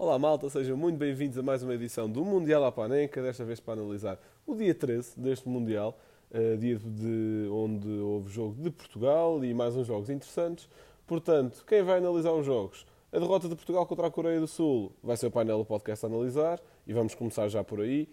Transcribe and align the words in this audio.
Olá 0.00 0.16
malta, 0.16 0.48
sejam 0.48 0.76
muito 0.76 0.96
bem-vindos 0.96 1.36
a 1.38 1.42
mais 1.42 1.60
uma 1.64 1.74
edição 1.74 2.08
do 2.08 2.24
Mundial 2.24 2.64
à 2.64 2.70
Panenca, 2.70 3.20
desta 3.20 3.44
vez 3.44 3.58
para 3.58 3.80
analisar 3.80 4.16
o 4.46 4.54
dia 4.54 4.72
13 4.72 5.18
deste 5.18 5.48
Mundial, 5.48 5.98
uh, 6.30 6.56
dia 6.56 6.78
de, 6.78 7.48
onde 7.50 7.88
houve 7.88 8.32
jogo 8.32 8.62
de 8.62 8.70
Portugal 8.70 9.44
e 9.44 9.52
mais 9.52 9.74
uns 9.74 9.88
jogos 9.88 10.08
interessantes. 10.08 10.68
Portanto, 11.04 11.64
quem 11.66 11.82
vai 11.82 11.98
analisar 11.98 12.30
os 12.30 12.46
jogos? 12.46 12.86
A 13.12 13.18
derrota 13.18 13.48
de 13.48 13.56
Portugal 13.56 13.84
contra 13.86 14.06
a 14.06 14.10
Coreia 14.10 14.38
do 14.38 14.46
Sul 14.46 14.92
vai 15.02 15.16
ser 15.16 15.26
o 15.26 15.30
painel 15.32 15.58
do 15.58 15.64
podcast 15.64 16.06
a 16.06 16.08
analisar 16.08 16.60
e 16.86 16.92
vamos 16.92 17.16
começar 17.16 17.48
já 17.48 17.64
por 17.64 17.80
aí. 17.80 18.08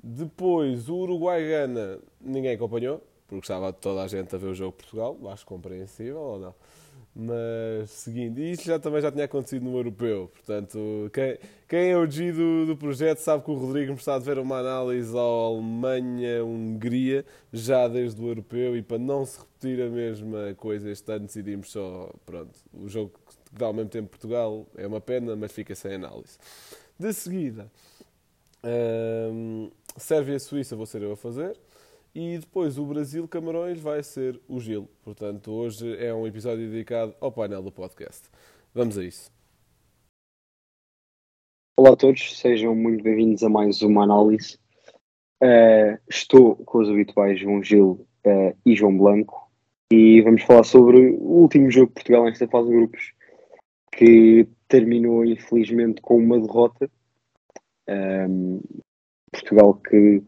Depois, 0.00 0.88
o 0.88 0.98
Uruguai-Gana, 0.98 1.98
ninguém 2.20 2.54
acompanhou, 2.54 3.02
porque 3.26 3.42
estava 3.42 3.72
toda 3.72 4.04
a 4.04 4.06
gente 4.06 4.32
a 4.36 4.38
ver 4.38 4.46
o 4.46 4.54
jogo 4.54 4.70
de 4.70 4.84
Portugal, 4.84 5.18
acho 5.32 5.44
compreensível 5.44 6.20
ou 6.20 6.38
não? 6.38 6.54
Mas, 7.20 7.90
seguindo, 7.90 8.38
e 8.38 8.54
já, 8.54 8.78
também 8.78 9.02
já 9.02 9.10
tinha 9.10 9.24
acontecido 9.24 9.64
no 9.64 9.76
europeu. 9.76 10.30
Portanto, 10.32 11.10
quem, 11.12 11.36
quem 11.66 11.90
é 11.90 11.96
o 11.98 12.08
G 12.08 12.30
do, 12.30 12.64
do 12.64 12.76
projeto 12.76 13.18
sabe 13.18 13.44
que 13.44 13.50
o 13.50 13.54
Rodrigo 13.54 13.90
me 13.90 13.98
está 13.98 14.14
a 14.14 14.20
ver 14.20 14.38
uma 14.38 14.58
análise 14.58 15.12
ao 15.16 15.56
Alemanha-Hungria 15.56 17.24
já 17.52 17.88
desde 17.88 18.22
o 18.22 18.28
europeu. 18.28 18.76
E 18.76 18.82
para 18.82 19.00
não 19.00 19.26
se 19.26 19.40
repetir 19.40 19.82
a 19.82 19.90
mesma 19.90 20.54
coisa 20.56 20.88
este 20.88 21.10
ano, 21.10 21.26
decidimos 21.26 21.72
só. 21.72 22.08
Pronto, 22.24 22.56
o 22.72 22.88
jogo 22.88 23.10
que 23.26 23.58
dá 23.58 23.66
ao 23.66 23.72
mesmo 23.72 23.90
tempo 23.90 24.10
Portugal 24.10 24.64
é 24.76 24.86
uma 24.86 25.00
pena, 25.00 25.34
mas 25.34 25.50
fica 25.50 25.74
sem 25.74 25.94
análise. 25.94 26.38
De 26.96 27.12
seguida, 27.12 27.68
hum, 29.32 29.72
Sérvia-Suíça 29.96 30.76
vou 30.76 30.86
ser 30.86 31.02
eu 31.02 31.10
a 31.10 31.16
fazer. 31.16 31.58
E 32.20 32.36
depois 32.36 32.76
o 32.76 32.84
Brasil-Camarões 32.84 33.78
vai 33.78 34.02
ser 34.02 34.40
o 34.48 34.58
Gil. 34.58 34.88
Portanto, 35.04 35.52
hoje 35.52 35.96
é 36.04 36.12
um 36.12 36.26
episódio 36.26 36.68
dedicado 36.68 37.14
ao 37.20 37.30
painel 37.30 37.62
do 37.62 37.70
podcast. 37.70 38.28
Vamos 38.74 38.98
a 38.98 39.04
isso. 39.04 39.30
Olá 41.78 41.92
a 41.92 41.96
todos, 41.96 42.36
sejam 42.36 42.74
muito 42.74 43.04
bem-vindos 43.04 43.44
a 43.44 43.48
mais 43.48 43.82
uma 43.82 44.02
análise. 44.02 44.58
Uh, 45.40 45.96
estou 46.10 46.56
com 46.56 46.78
os 46.78 46.88
habituais 46.88 47.38
João 47.38 47.62
Gil 47.62 48.04
uh, 48.26 48.58
e 48.66 48.74
João 48.74 48.98
Blanco 48.98 49.48
e 49.92 50.20
vamos 50.20 50.42
falar 50.42 50.64
sobre 50.64 51.10
o 51.10 51.22
último 51.22 51.70
jogo 51.70 51.86
de 51.86 51.94
Portugal 51.94 52.24
nesta 52.24 52.48
fase 52.48 52.68
de 52.68 52.74
grupos 52.74 53.12
que 53.92 54.48
terminou 54.66 55.24
infelizmente 55.24 56.00
com 56.00 56.16
uma 56.16 56.40
derrota. 56.40 56.90
Um, 57.88 58.56
eh, 58.56 58.80
Portugal 59.30 59.74
que 59.74 60.20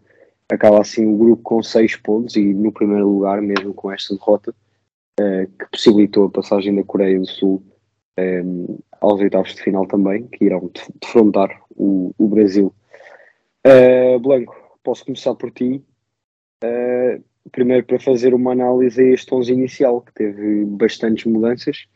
acaba 0.55 0.81
assim 0.81 1.07
o 1.07 1.17
grupo 1.17 1.43
com 1.43 1.63
seis 1.63 1.97
pontos 1.97 2.37
e 2.37 2.53
no 2.53 2.73
primeiro 2.73 3.09
lugar, 3.09 3.41
mesmo 3.41 3.73
com 3.75 3.91
esta 3.91 4.15
derrota, 4.15 4.55
uh, 5.21 5.47
que 5.47 5.71
possibilitou 5.71 6.27
a 6.27 6.31
passagem 6.31 6.75
da 6.75 6.85
Coreia 6.85 7.19
do 7.19 7.27
Sul 7.27 7.63
um, 8.19 8.75
eh, 8.75 8.79
aos 9.01 9.21
oitavos 9.21 9.55
de 9.55 9.63
final 9.63 9.87
também, 9.87 10.27
que 10.27 10.45
irão 10.45 10.71
defrontar 11.01 11.49
o, 11.71 12.13
o 12.19 12.29
Brasil. 12.29 12.75
Uh, 13.67 14.19
Blanco, 14.19 14.55
posso 14.83 15.05
começar 15.05 15.35
por 15.35 15.51
ti. 15.51 15.83
Uh, 16.63 17.23
primeiro 17.51 17.87
para 17.87 17.99
fazer 17.99 18.35
uma 18.35 18.53
análise 18.53 19.01
a 19.01 19.15
este 19.15 19.35
11 19.35 19.53
inicial, 19.53 20.01
que 20.03 20.13
teve 20.13 20.65
bastantes 20.67 21.25
mudanças. 21.25 21.87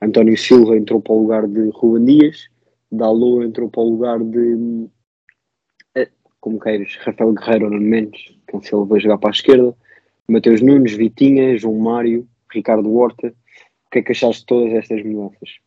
António 0.00 0.36
Silva 0.36 0.76
entrou 0.76 1.00
para 1.00 1.12
o 1.12 1.20
lugar 1.20 1.46
de 1.46 1.70
Ruben 1.70 2.04
Dias, 2.04 2.48
Dalot 2.90 3.44
entrou 3.44 3.68
para 3.68 3.82
o 3.82 3.90
lugar 3.90 4.18
de 4.18 4.88
como 6.40 6.58
queiras, 6.60 6.96
Rafael 7.00 7.32
Guerreiro 7.32 7.64
ou 7.66 7.70
Nuno 7.70 7.86
Mendes, 7.86 8.36
Cancelo 8.46 8.86
vai 8.86 9.00
jogar 9.00 9.18
para 9.18 9.30
a 9.30 9.32
esquerda, 9.32 9.76
Mateus 10.26 10.60
Nunes, 10.60 10.92
Vitinha, 10.92 11.56
João 11.56 11.78
Mário, 11.78 12.28
Ricardo 12.52 12.94
Horta. 12.94 13.28
O 13.28 13.90
que 13.90 14.00
é 14.00 14.02
que 14.02 14.12
achaste 14.12 14.40
de 14.42 14.46
todas 14.46 14.72
estas 14.74 15.02
mudanças? 15.02 15.58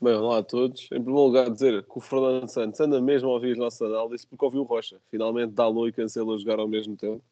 Bem, 0.00 0.14
olá 0.14 0.38
a 0.38 0.42
todos. 0.42 0.84
Em 0.84 1.02
primeiro 1.02 1.20
lugar, 1.20 1.50
dizer 1.50 1.82
que 1.82 1.98
o 1.98 2.00
Fernando 2.00 2.48
Santos 2.48 2.78
anda 2.80 3.00
mesmo 3.00 3.28
a 3.28 3.32
ouvir 3.32 3.52
as 3.52 3.58
nossas 3.58 3.90
análises 3.90 4.24
porque 4.24 4.44
ouviu 4.44 4.60
o 4.60 4.64
Rocha. 4.64 5.00
Finalmente, 5.10 5.52
Dalot 5.52 5.88
e 5.88 5.92
Cancelo 5.92 6.34
a 6.34 6.38
jogar 6.38 6.60
ao 6.60 6.68
mesmo 6.68 6.96
tempo. 6.96 7.24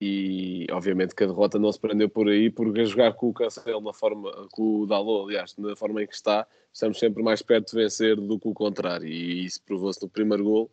E, 0.00 0.66
obviamente, 0.70 1.14
que 1.14 1.24
a 1.24 1.26
derrota 1.26 1.58
não 1.58 1.72
se 1.72 1.80
prendeu 1.80 2.08
por 2.08 2.28
aí, 2.28 2.50
porque 2.50 2.82
a 2.82 2.84
jogar 2.84 3.14
com 3.14 3.30
o 3.30 3.32
Cancelo 3.32 3.80
na 3.80 3.92
forma, 3.92 4.30
com 4.52 4.82
o 4.82 4.86
Dalot, 4.86 5.24
aliás, 5.24 5.56
na 5.56 5.74
forma 5.74 6.02
em 6.02 6.06
que 6.06 6.14
está, 6.14 6.46
estamos 6.72 6.98
sempre 6.98 7.22
mais 7.22 7.42
perto 7.42 7.70
de 7.70 7.82
vencer 7.82 8.14
do 8.14 8.38
que 8.38 8.46
o 8.46 8.54
contrário. 8.54 9.08
E 9.08 9.44
isso 9.44 9.60
provou-se 9.64 10.00
no 10.00 10.08
primeiro 10.08 10.44
gol 10.44 10.70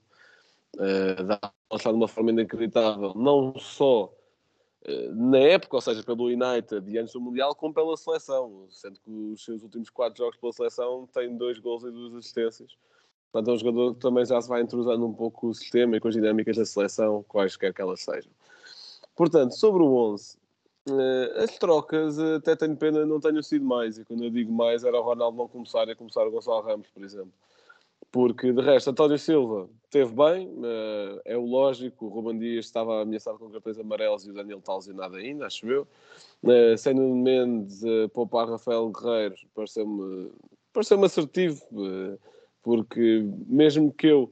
uh, 0.77 1.23
dá 1.23 1.39
de 1.77 1.89
uma 1.89 2.07
forma 2.07 2.31
inacreditável, 2.31 3.13
não 3.15 3.57
só 3.57 4.05
uh, 4.05 5.15
na 5.15 5.39
época, 5.39 5.77
ou 5.77 5.81
seja, 5.81 6.03
pelo 6.03 6.25
United 6.25 6.89
e 6.89 6.97
antes 6.97 7.13
do 7.13 7.21
Mundial, 7.21 7.55
como 7.55 7.73
pela 7.73 7.95
seleção, 7.97 8.67
sendo 8.69 8.99
que 8.99 9.09
os 9.09 9.43
seus 9.43 9.63
últimos 9.63 9.89
quatro 9.89 10.17
jogos 10.17 10.37
pela 10.37 10.53
seleção 10.53 11.07
têm 11.13 11.35
dois 11.35 11.59
gols 11.59 11.83
e 11.83 11.91
duas 11.91 12.13
assistências. 12.15 12.75
Portanto, 13.31 13.51
é 13.51 13.53
um 13.55 13.57
jogador 13.57 13.93
que 13.95 13.99
também 13.99 14.25
já 14.25 14.39
se 14.39 14.47
vai 14.47 14.61
intrusando 14.61 15.05
um 15.05 15.13
pouco 15.13 15.47
o 15.47 15.53
sistema 15.53 15.97
e 15.97 15.99
com 15.99 16.07
as 16.07 16.13
dinâmicas 16.13 16.55
da 16.55 16.65
seleção, 16.65 17.23
quaisquer 17.27 17.73
que 17.73 17.81
elas 17.81 18.01
sejam. 18.01 18.31
Portanto, 19.15 19.55
sobre 19.55 19.81
o 19.81 19.95
11, 19.95 20.37
uh, 20.89 20.99
eh, 20.99 21.43
as 21.43 21.57
trocas 21.57 22.19
até 22.19 22.55
tenho 22.55 22.75
pena 22.77 23.05
não 23.05 23.19
tenham 23.19 23.41
sido 23.41 23.65
mais, 23.65 23.97
e 23.97 24.05
quando 24.05 24.23
eu 24.23 24.29
digo 24.29 24.51
mais 24.51 24.83
era 24.83 24.99
o 24.99 25.03
Ronaldo 25.03 25.37
não 25.37 25.47
começar 25.47 25.89
a 25.89 25.95
começar 25.95 26.27
o 26.27 26.31
Gonçalo 26.31 26.61
Ramos, 26.61 26.87
por 26.89 27.03
exemplo 27.03 27.33
porque 28.13 28.53
de 28.53 28.61
resto 28.61 28.91
António 28.91 29.17
Silva 29.17 29.67
teve 29.89 30.13
bem, 30.13 30.47
uh, 30.47 31.19
é 31.25 31.35
o 31.35 31.43
lógico, 31.43 32.05
o 32.05 32.09
Ruben 32.09 32.37
Dias 32.37 32.65
estava 32.65 33.01
ameaçado 33.01 33.39
com 33.39 33.49
cartões 33.49 33.79
amarelos 33.79 34.23
e 34.23 34.29
o 34.29 34.33
Daniel 34.33 34.59
está 34.59 34.75
lesionado 34.75 35.15
ainda, 35.15 35.47
acho 35.47 35.65
eu. 35.65 35.87
Uh, 36.43 36.77
sem 36.77 36.93
Nuno 36.93 37.15
Mendes, 37.15 37.81
uh, 37.81 38.07
poupar 38.09 38.47
Rafael 38.47 38.87
Guerreiro 38.91 39.35
pareceu-me 39.55 40.31
pareceu 40.71 41.03
assertivo, 41.03 41.65
uh, 41.71 42.19
porque 42.61 43.27
mesmo 43.47 43.91
que 43.91 44.07
eu 44.07 44.31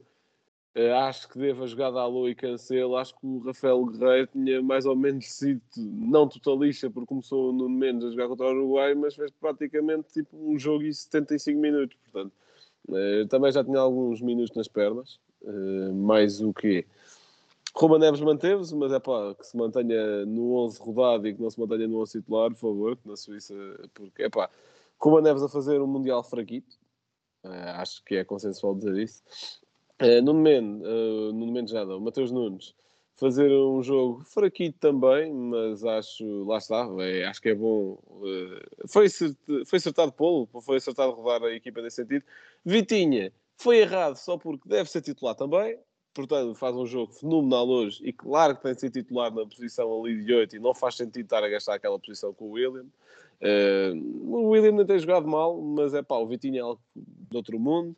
acho 1.04 1.28
que 1.28 1.38
deva 1.38 1.66
jogar 1.66 1.90
da 1.90 2.02
Alô 2.02 2.28
e 2.28 2.36
Cancelo, 2.36 2.96
acho 2.96 3.14
que 3.18 3.26
o 3.26 3.40
Rafael 3.40 3.84
Guerreiro 3.84 4.28
tinha 4.28 4.62
mais 4.62 4.86
ou 4.86 4.94
menos 4.94 5.26
sido 5.26 5.60
não 5.76 6.28
totalista, 6.28 6.88
porque 6.88 7.08
começou 7.08 7.50
o 7.50 7.52
Nuno 7.52 7.76
Mendes 7.76 8.06
a 8.06 8.10
jogar 8.10 8.28
contra 8.28 8.46
o 8.46 8.50
Uruguai, 8.50 8.94
mas 8.94 9.16
fez 9.16 9.32
praticamente 9.32 10.12
tipo 10.12 10.36
um 10.36 10.56
jogo 10.56 10.84
em 10.84 10.92
75 10.92 11.60
minutos, 11.60 11.98
portanto 12.04 12.32
Uh, 12.88 13.26
também 13.28 13.52
já 13.52 13.62
tinha 13.64 13.78
alguns 13.78 14.20
minutos 14.20 14.54
nas 14.56 14.68
pernas, 14.68 15.20
uh, 15.42 15.94
mais 15.94 16.40
o 16.40 16.52
que 16.52 16.84
Roma 17.74 17.98
Neves 17.98 18.20
manteve-se, 18.20 18.74
mas 18.74 18.92
é 18.92 18.98
pá, 18.98 19.34
que 19.34 19.46
se 19.46 19.56
mantenha 19.56 20.26
no 20.26 20.54
11 20.56 20.80
rodado 20.80 21.26
e 21.26 21.34
que 21.34 21.40
não 21.40 21.48
se 21.48 21.58
mantenha 21.58 21.86
no 21.86 22.00
11 22.00 22.20
titular, 22.20 22.50
por 22.50 22.58
favor, 22.58 22.98
na 23.04 23.16
Suíça, 23.16 23.54
porque 23.94 24.24
é 24.24 24.28
pá, 24.28 24.50
Roma 25.00 25.20
Neves 25.22 25.42
a 25.42 25.48
fazer 25.48 25.80
um 25.80 25.86
Mundial 25.86 26.22
fraquito, 26.22 26.76
uh, 27.44 27.76
acho 27.76 28.04
que 28.04 28.16
é 28.16 28.24
consensual 28.24 28.74
dizer 28.74 28.96
isso. 28.98 29.22
Nuno 30.24 30.40
Mendes, 30.40 30.82
Nuno 30.82 31.52
Mendes 31.52 31.72
já 31.72 31.84
não, 31.84 32.00
Mateus 32.00 32.32
Nunes, 32.32 32.74
fazer 33.16 33.50
um 33.50 33.82
jogo 33.82 34.24
fraquito 34.24 34.78
também, 34.78 35.32
mas 35.32 35.84
acho, 35.84 36.44
lá 36.44 36.58
está, 36.58 36.88
é, 37.00 37.24
acho 37.24 37.40
que 37.40 37.50
é 37.50 37.54
bom. 37.54 37.98
Uh, 38.06 38.88
foi, 38.88 39.06
foi 39.08 39.76
acertado 39.76 40.12
pô 40.12 40.48
foi 40.60 40.78
acertado 40.78 41.12
rodar 41.12 41.42
a 41.42 41.54
equipa 41.54 41.82
nesse 41.82 41.96
sentido. 41.96 42.24
Vitinha 42.64 43.32
foi 43.56 43.78
errado 43.78 44.16
só 44.16 44.36
porque 44.36 44.68
deve 44.68 44.90
ser 44.90 45.02
titular 45.02 45.34
também, 45.34 45.78
portanto 46.14 46.54
faz 46.54 46.74
um 46.74 46.86
jogo 46.86 47.12
fenomenal 47.12 47.68
hoje 47.68 48.00
e 48.04 48.12
claro 48.12 48.56
que 48.56 48.62
tem 48.62 48.74
de 48.74 48.80
ser 48.80 48.90
titular 48.90 49.32
na 49.32 49.46
posição 49.46 50.00
ali 50.00 50.24
de 50.24 50.32
8 50.32 50.56
e 50.56 50.58
não 50.58 50.74
faz 50.74 50.96
sentido 50.96 51.24
estar 51.24 51.44
a 51.44 51.48
gastar 51.48 51.74
aquela 51.74 51.98
posição 51.98 52.32
com 52.32 52.46
o 52.46 52.52
William. 52.52 52.86
Uh, 53.40 54.34
o 54.34 54.50
William 54.50 54.72
não 54.72 54.86
tem 54.86 54.98
jogado 54.98 55.26
mal, 55.26 55.60
mas 55.60 55.94
é 55.94 56.02
pá, 56.02 56.16
o 56.16 56.26
Vitinha 56.26 56.60
é 56.60 56.62
algo 56.62 56.80
de 56.94 57.36
outro 57.36 57.58
mundo. 57.58 57.94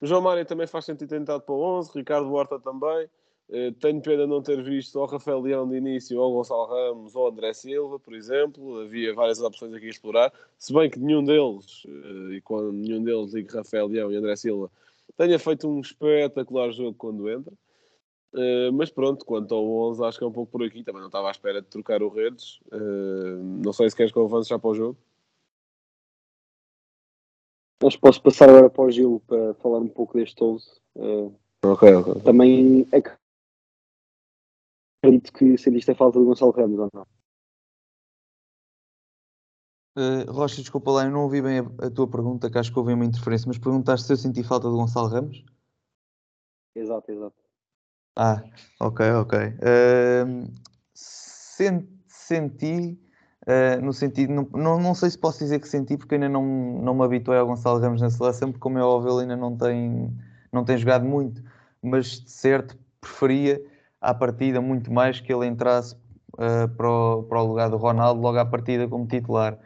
O 0.00 0.06
João 0.06 0.20
Mário 0.20 0.44
também 0.44 0.66
faz 0.66 0.84
sentido 0.84 1.08
ter 1.08 1.20
entrado 1.20 1.40
para 1.42 1.54
o 1.54 1.78
11, 1.78 1.90
Ricardo 1.94 2.32
Horta 2.32 2.58
também. 2.58 3.08
Uh, 3.48 3.70
tenho 3.74 4.02
pena 4.02 4.24
de 4.24 4.28
não 4.28 4.42
ter 4.42 4.60
visto 4.60 4.98
ou 4.98 5.06
Rafael 5.06 5.40
Leão 5.40 5.68
de 5.68 5.76
início, 5.76 6.18
ou 6.18 6.34
Gonçalo 6.34 6.66
Ramos, 6.66 7.14
ou 7.14 7.28
André 7.28 7.52
Silva, 7.54 7.98
por 7.98 8.14
exemplo. 8.14 8.80
Havia 8.80 9.14
várias 9.14 9.40
opções 9.40 9.72
aqui 9.72 9.86
a 9.86 9.90
explorar. 9.90 10.32
Se 10.58 10.72
bem 10.72 10.90
que 10.90 10.98
nenhum 10.98 11.24
deles, 11.24 11.84
uh, 11.84 12.32
e 12.32 12.40
quando 12.40 12.72
nenhum 12.72 13.02
deles, 13.04 13.30
digo 13.30 13.56
Rafael 13.56 13.86
Leão 13.86 14.10
e 14.10 14.16
André 14.16 14.34
Silva, 14.34 14.70
tenha 15.16 15.38
feito 15.38 15.68
um 15.68 15.80
espetacular 15.80 16.72
jogo 16.72 16.94
quando 16.94 17.30
entra. 17.30 17.52
Uh, 18.34 18.72
mas 18.72 18.90
pronto, 18.90 19.24
quanto 19.24 19.54
ao 19.54 19.64
11, 19.64 20.04
acho 20.04 20.18
que 20.18 20.24
é 20.24 20.26
um 20.26 20.32
pouco 20.32 20.50
por 20.50 20.64
aqui. 20.64 20.82
Também 20.82 21.00
não 21.00 21.08
estava 21.08 21.28
à 21.28 21.30
espera 21.30 21.62
de 21.62 21.68
trocar 21.68 22.02
o 22.02 22.08
Redes. 22.08 22.58
não 23.62 23.72
sei 23.72 23.88
se 23.88 23.96
queres 23.96 24.10
que 24.10 24.18
eu 24.18 24.24
avance 24.24 24.48
já 24.48 24.58
para 24.58 24.70
o 24.70 24.74
jogo. 24.74 24.98
Que 27.78 27.98
posso 27.98 28.20
passar 28.20 28.48
agora 28.48 28.68
para 28.68 28.82
o 28.82 28.90
Gil 28.90 29.22
para 29.26 29.54
falar 29.54 29.78
um 29.78 29.88
pouco 29.88 30.18
deste 30.18 30.42
11. 30.42 30.66
ok, 31.62 31.94
ok. 31.94 32.22
Também 32.22 32.88
é 32.90 33.00
acredito 35.06 35.32
que 35.32 35.56
sentiste 35.56 35.90
a 35.90 35.94
falta 35.94 36.18
de 36.18 36.24
Gonçalo 36.24 36.52
Ramos 36.52 36.78
ou 36.78 36.90
não? 36.92 37.06
Uh, 39.98 40.30
Rocha, 40.30 40.56
desculpa 40.56 40.90
lá, 40.90 41.04
eu 41.04 41.10
não 41.10 41.22
ouvi 41.22 41.40
bem 41.40 41.60
a, 41.60 41.86
a, 41.86 41.90
tua 41.90 42.06
pergunta, 42.06 42.50
que 42.50 42.58
acho 42.58 42.70
que 42.70 42.78
houve 42.78 42.92
uma 42.92 43.04
interferência, 43.04 43.48
mas 43.48 43.56
perguntaste 43.56 44.06
se 44.06 44.12
eu 44.12 44.16
senti 44.16 44.42
falta 44.42 44.68
de 44.68 44.74
Gonçalo 44.74 45.08
Ramos? 45.08 45.42
Exato, 46.74 47.10
exato. 47.10 47.36
Ah, 48.14 48.42
ok, 48.80 49.10
ok. 49.12 49.38
Uh, 49.38 50.52
senti, 50.94 52.98
Uh, 53.48 53.80
no 53.80 53.92
sentido, 53.92 54.32
não, 54.32 54.48
não, 54.52 54.80
não, 54.80 54.92
sei 54.92 55.08
se 55.08 55.16
posso 55.16 55.38
dizer 55.38 55.60
que 55.60 55.68
senti, 55.68 55.96
porque 55.96 56.16
ainda 56.16 56.28
não, 56.28 56.42
não 56.82 56.96
me 56.96 57.04
habituei 57.04 57.38
ao 57.38 57.46
Gonçalo 57.46 57.78
Ramos 57.78 58.00
na 58.00 58.10
seleção, 58.10 58.50
porque 58.50 58.60
como 58.60 58.76
é 58.76 58.82
óbvio 58.82 59.12
ele 59.12 59.20
ainda 59.20 59.36
não 59.36 59.56
tem, 59.56 60.12
não 60.50 60.64
tem 60.64 60.76
jogado 60.76 61.04
muito, 61.04 61.40
mas 61.80 62.22
de 62.22 62.28
certo 62.28 62.76
preferia 63.00 63.62
à 64.00 64.14
partida 64.14 64.60
muito 64.60 64.92
mais 64.92 65.20
que 65.20 65.32
ele 65.32 65.46
entrasse 65.46 65.94
uh, 66.34 66.68
para, 66.76 66.90
o, 66.90 67.22
para 67.24 67.42
o 67.42 67.46
lugar 67.46 67.70
do 67.70 67.76
Ronaldo 67.76 68.20
logo 68.20 68.38
à 68.38 68.44
partida 68.44 68.86
como 68.88 69.06
titular. 69.06 69.58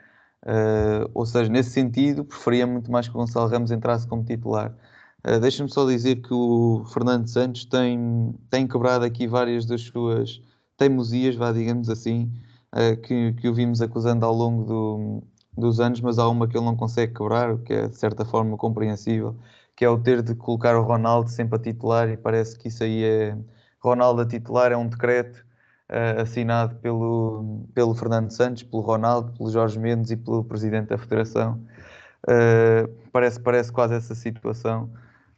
Uh, 0.42 1.10
ou 1.12 1.26
seja, 1.26 1.50
nesse 1.50 1.70
sentido, 1.70 2.24
preferia 2.24 2.66
muito 2.66 2.90
mais 2.90 3.06
que 3.06 3.14
o 3.14 3.18
Gonçalo 3.18 3.48
Ramos 3.48 3.70
entrasse 3.70 4.06
como 4.06 4.24
titular. 4.24 4.74
Uh, 5.26 5.38
Deixa-me 5.38 5.70
só 5.70 5.86
dizer 5.86 6.16
que 6.22 6.32
o 6.32 6.84
Fernando 6.92 7.26
Santos 7.28 7.64
tem, 7.66 8.34
tem 8.48 8.66
quebrado 8.66 9.04
aqui 9.04 9.26
várias 9.26 9.66
das 9.66 9.82
suas 9.82 10.40
teimosias, 10.78 11.36
vá, 11.36 11.52
digamos 11.52 11.90
assim, 11.90 12.32
uh, 12.74 12.96
que, 13.02 13.34
que 13.34 13.48
o 13.48 13.54
vimos 13.54 13.82
acusando 13.82 14.24
ao 14.24 14.34
longo 14.34 14.64
do, 14.64 15.22
dos 15.58 15.78
anos, 15.78 16.00
mas 16.00 16.18
há 16.18 16.26
uma 16.28 16.48
que 16.48 16.56
ele 16.56 16.64
não 16.64 16.76
consegue 16.76 17.12
quebrar, 17.14 17.52
o 17.52 17.58
que 17.58 17.72
é 17.74 17.88
de 17.88 17.96
certa 17.96 18.24
forma 18.24 18.56
compreensível, 18.56 19.36
que 19.76 19.84
é 19.84 19.90
o 19.90 19.98
ter 19.98 20.22
de 20.22 20.34
colocar 20.34 20.74
o 20.76 20.82
Ronaldo 20.82 21.28
sempre 21.30 21.56
a 21.56 21.62
titular, 21.62 22.08
e 22.08 22.16
parece 22.16 22.58
que 22.58 22.68
isso 22.68 22.82
aí 22.82 23.04
é. 23.04 23.36
Ronaldo 23.80 24.22
a 24.22 24.26
titular 24.26 24.72
é 24.72 24.76
um 24.76 24.86
decreto 24.86 25.44
uh, 25.90 26.20
assinado 26.20 26.76
pelo, 26.76 27.66
pelo 27.74 27.94
Fernando 27.94 28.30
Santos, 28.30 28.62
pelo 28.62 28.82
Ronaldo, 28.82 29.32
pelo 29.32 29.50
Jorge 29.50 29.78
Mendes 29.78 30.10
e 30.10 30.16
pelo 30.16 30.44
Presidente 30.44 30.88
da 30.88 30.98
Federação. 30.98 31.60
Uh, 32.26 32.88
parece, 33.10 33.40
parece 33.40 33.72
quase 33.72 33.94
essa 33.94 34.14
situação. 34.14 34.90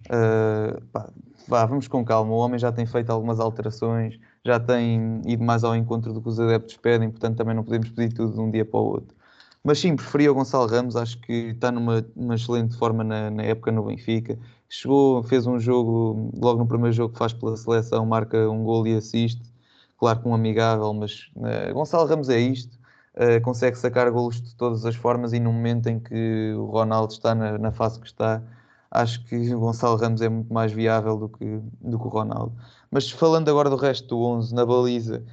Uh, 0.07 0.81
pá, 0.87 1.09
vá, 1.47 1.65
vamos 1.67 1.87
com 1.89 2.05
calma. 2.05 2.33
O 2.33 2.37
homem 2.37 2.59
já 2.59 2.73
tem 2.73 2.85
feito 2.85 3.11
algumas 3.11 3.39
alterações, 3.39 4.19
já 4.45 4.59
tem 4.59 5.23
ido 5.27 5.45
mais 5.45 5.63
ao 5.65 5.77
encontro 5.77 6.13
do 6.13 6.21
que 6.21 6.29
os 6.29 6.41
adeptos 6.41 6.77
pedem, 6.77 7.11
portanto 7.11 7.37
também 7.37 7.55
não 7.55 7.63
podemos 7.65 7.91
pedir 7.91 8.15
tudo 8.15 8.35
de 8.35 8.41
um 8.41 8.51
dia 8.51 8.65
para 8.65 8.81
o 8.81 8.85
outro. 8.85 9.22
Mas 9.65 9.79
sim, 9.79 9.95
preferia 9.95 10.31
o 10.33 10.35
Gonçalo 10.35 10.67
Ramos, 10.67 10.97
acho 10.97 11.19
que 11.21 11.33
está 11.33 11.71
numa, 11.71 12.05
numa 12.17 12.35
excelente 12.35 12.77
forma 12.77 13.05
na, 13.05 13.31
na, 13.31 13.45
época 13.45 13.71
no 13.71 13.85
Benfica. 13.85 14.37
Chegou, 14.69 15.23
fez 15.23 15.47
um 15.47 15.59
jogo, 15.59 16.31
logo 16.37 16.59
no 16.59 16.67
primeiro 16.67 16.93
jogo 16.93 17.13
que 17.13 17.19
faz 17.19 17.33
pela 17.33 17.57
seleção, 17.57 18.05
marca 18.05 18.51
um 18.51 18.65
gol 18.65 18.87
e 18.89 18.97
assiste. 18.97 19.43
Claro 19.99 20.21
que 20.21 20.29
um 20.29 20.35
amigável, 20.35 20.93
mas 20.95 21.31
uh, 21.37 21.73
Gonçalo 21.73 22.09
Ramos 22.09 22.29
é 22.29 22.41
isto. 22.41 22.77
Uh, 23.15 23.41
consegue 23.43 23.79
sacar 23.79 24.11
golos 24.11 24.41
de 24.43 24.55
todas 24.57 24.85
as 24.85 24.97
formas 24.97 25.33
e 25.33 25.39
no 25.39 25.53
momento 25.53 25.87
em 25.89 26.01
que 26.01 26.55
o 26.57 26.65
Ronaldo 26.67 27.13
está 27.13 27.35
na, 27.35 27.59
na 27.59 27.71
fase 27.71 28.01
que 28.01 28.07
está, 28.07 28.43
acho 28.91 29.25
que 29.27 29.55
o 29.55 29.61
Gonçalo 29.61 29.97
Ramos 29.97 30.23
é 30.23 30.29
muito 30.29 30.53
mais 30.53 30.73
viável 30.73 31.17
do 31.17 31.29
que, 31.29 31.61
do 31.81 31.99
que 31.99 32.07
o 32.07 32.09
Ronaldo. 32.09 32.53
Mas 32.91 33.11
falando 33.11 33.49
agora 33.49 33.71
do 33.71 33.77
resto 33.77 34.09
do 34.09 34.23
11, 34.23 34.55
na 34.55 34.67
baliza, 34.67 35.25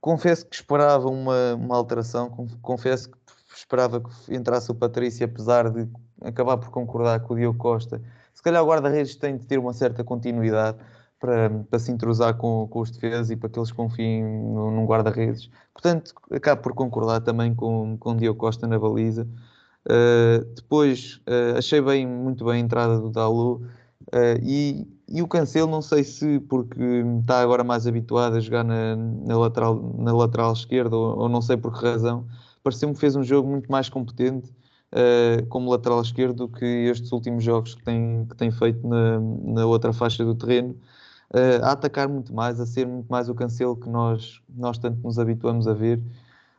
confesso 0.00 0.46
que 0.46 0.56
esperava 0.56 1.08
uma, 1.08 1.54
uma 1.54 1.76
alteração, 1.76 2.30
confesso 2.62 3.10
que 3.10 3.25
esperava 3.58 4.00
que 4.00 4.34
entrasse 4.34 4.70
o 4.70 4.74
Patrício, 4.74 5.24
apesar 5.24 5.70
de 5.70 5.88
acabar 6.22 6.56
por 6.58 6.70
concordar 6.70 7.20
com 7.20 7.34
o 7.34 7.36
Diogo 7.36 7.58
Costa. 7.58 8.00
Se 8.34 8.42
calhar 8.42 8.62
o 8.62 8.66
guarda-redes 8.66 9.16
tem 9.16 9.36
de 9.36 9.46
ter 9.46 9.58
uma 9.58 9.72
certa 9.72 10.04
continuidade 10.04 10.78
para, 11.18 11.50
para 11.70 11.78
se 11.78 11.90
entrosar 11.90 12.36
com, 12.36 12.68
com 12.68 12.80
os 12.80 12.90
defesas 12.90 13.30
e 13.30 13.36
para 13.36 13.48
que 13.48 13.58
eles 13.58 13.72
confiem 13.72 14.22
num 14.22 14.84
guarda-redes. 14.86 15.50
Portanto, 15.72 16.14
acabo 16.30 16.62
por 16.62 16.74
concordar 16.74 17.20
também 17.20 17.54
com, 17.54 17.96
com 17.98 18.12
o 18.12 18.16
Diogo 18.16 18.38
Costa 18.38 18.66
na 18.66 18.78
baliza. 18.78 19.26
Uh, 19.86 20.44
depois 20.54 21.20
uh, 21.28 21.58
achei 21.58 21.80
bem, 21.80 22.06
muito 22.06 22.44
bem 22.44 22.54
a 22.54 22.58
entrada 22.58 22.98
do 22.98 23.08
Dalu 23.08 23.62
uh, 24.12 24.42
e, 24.42 24.86
e 25.08 25.22
o 25.22 25.28
Cancelo, 25.28 25.70
não 25.70 25.80
sei 25.80 26.02
se 26.02 26.40
porque 26.40 26.82
está 27.20 27.40
agora 27.40 27.62
mais 27.62 27.86
habituado 27.86 28.34
a 28.34 28.40
jogar 28.40 28.64
na, 28.64 28.96
na 28.96 29.38
lateral, 29.38 29.94
na 29.96 30.12
lateral 30.12 30.52
esquerda 30.52 30.96
ou, 30.96 31.20
ou, 31.20 31.28
não 31.28 31.40
sei 31.40 31.56
por 31.56 31.72
que 31.78 31.84
razão, 31.84 32.26
pareceu-me 32.66 32.94
que 32.94 33.00
fez 33.00 33.16
um 33.16 33.22
jogo 33.22 33.48
muito 33.48 33.70
mais 33.70 33.88
competente 33.88 34.52
como 35.48 35.70
lateral 35.70 36.00
esquerdo 36.00 36.46
do 36.46 36.48
que 36.48 36.64
estes 36.64 37.12
últimos 37.12 37.44
jogos 37.44 37.74
que 37.74 37.82
tem, 37.84 38.24
que 38.24 38.36
tem 38.36 38.50
feito 38.50 38.86
na, 38.86 39.20
na 39.20 39.66
outra 39.66 39.92
faixa 39.92 40.24
do 40.24 40.34
terreno. 40.34 40.74
a 41.62 41.72
atacar 41.72 42.08
muito 42.08 42.32
mais, 42.32 42.58
a 42.60 42.64
ser 42.64 42.86
muito 42.86 43.06
mais 43.08 43.28
o 43.28 43.34
Cancelo 43.34 43.76
que 43.76 43.90
nós, 43.90 44.40
nós 44.48 44.78
tanto 44.78 44.98
nos 45.02 45.18
habituamos 45.18 45.68
a 45.68 45.74
ver. 45.74 46.00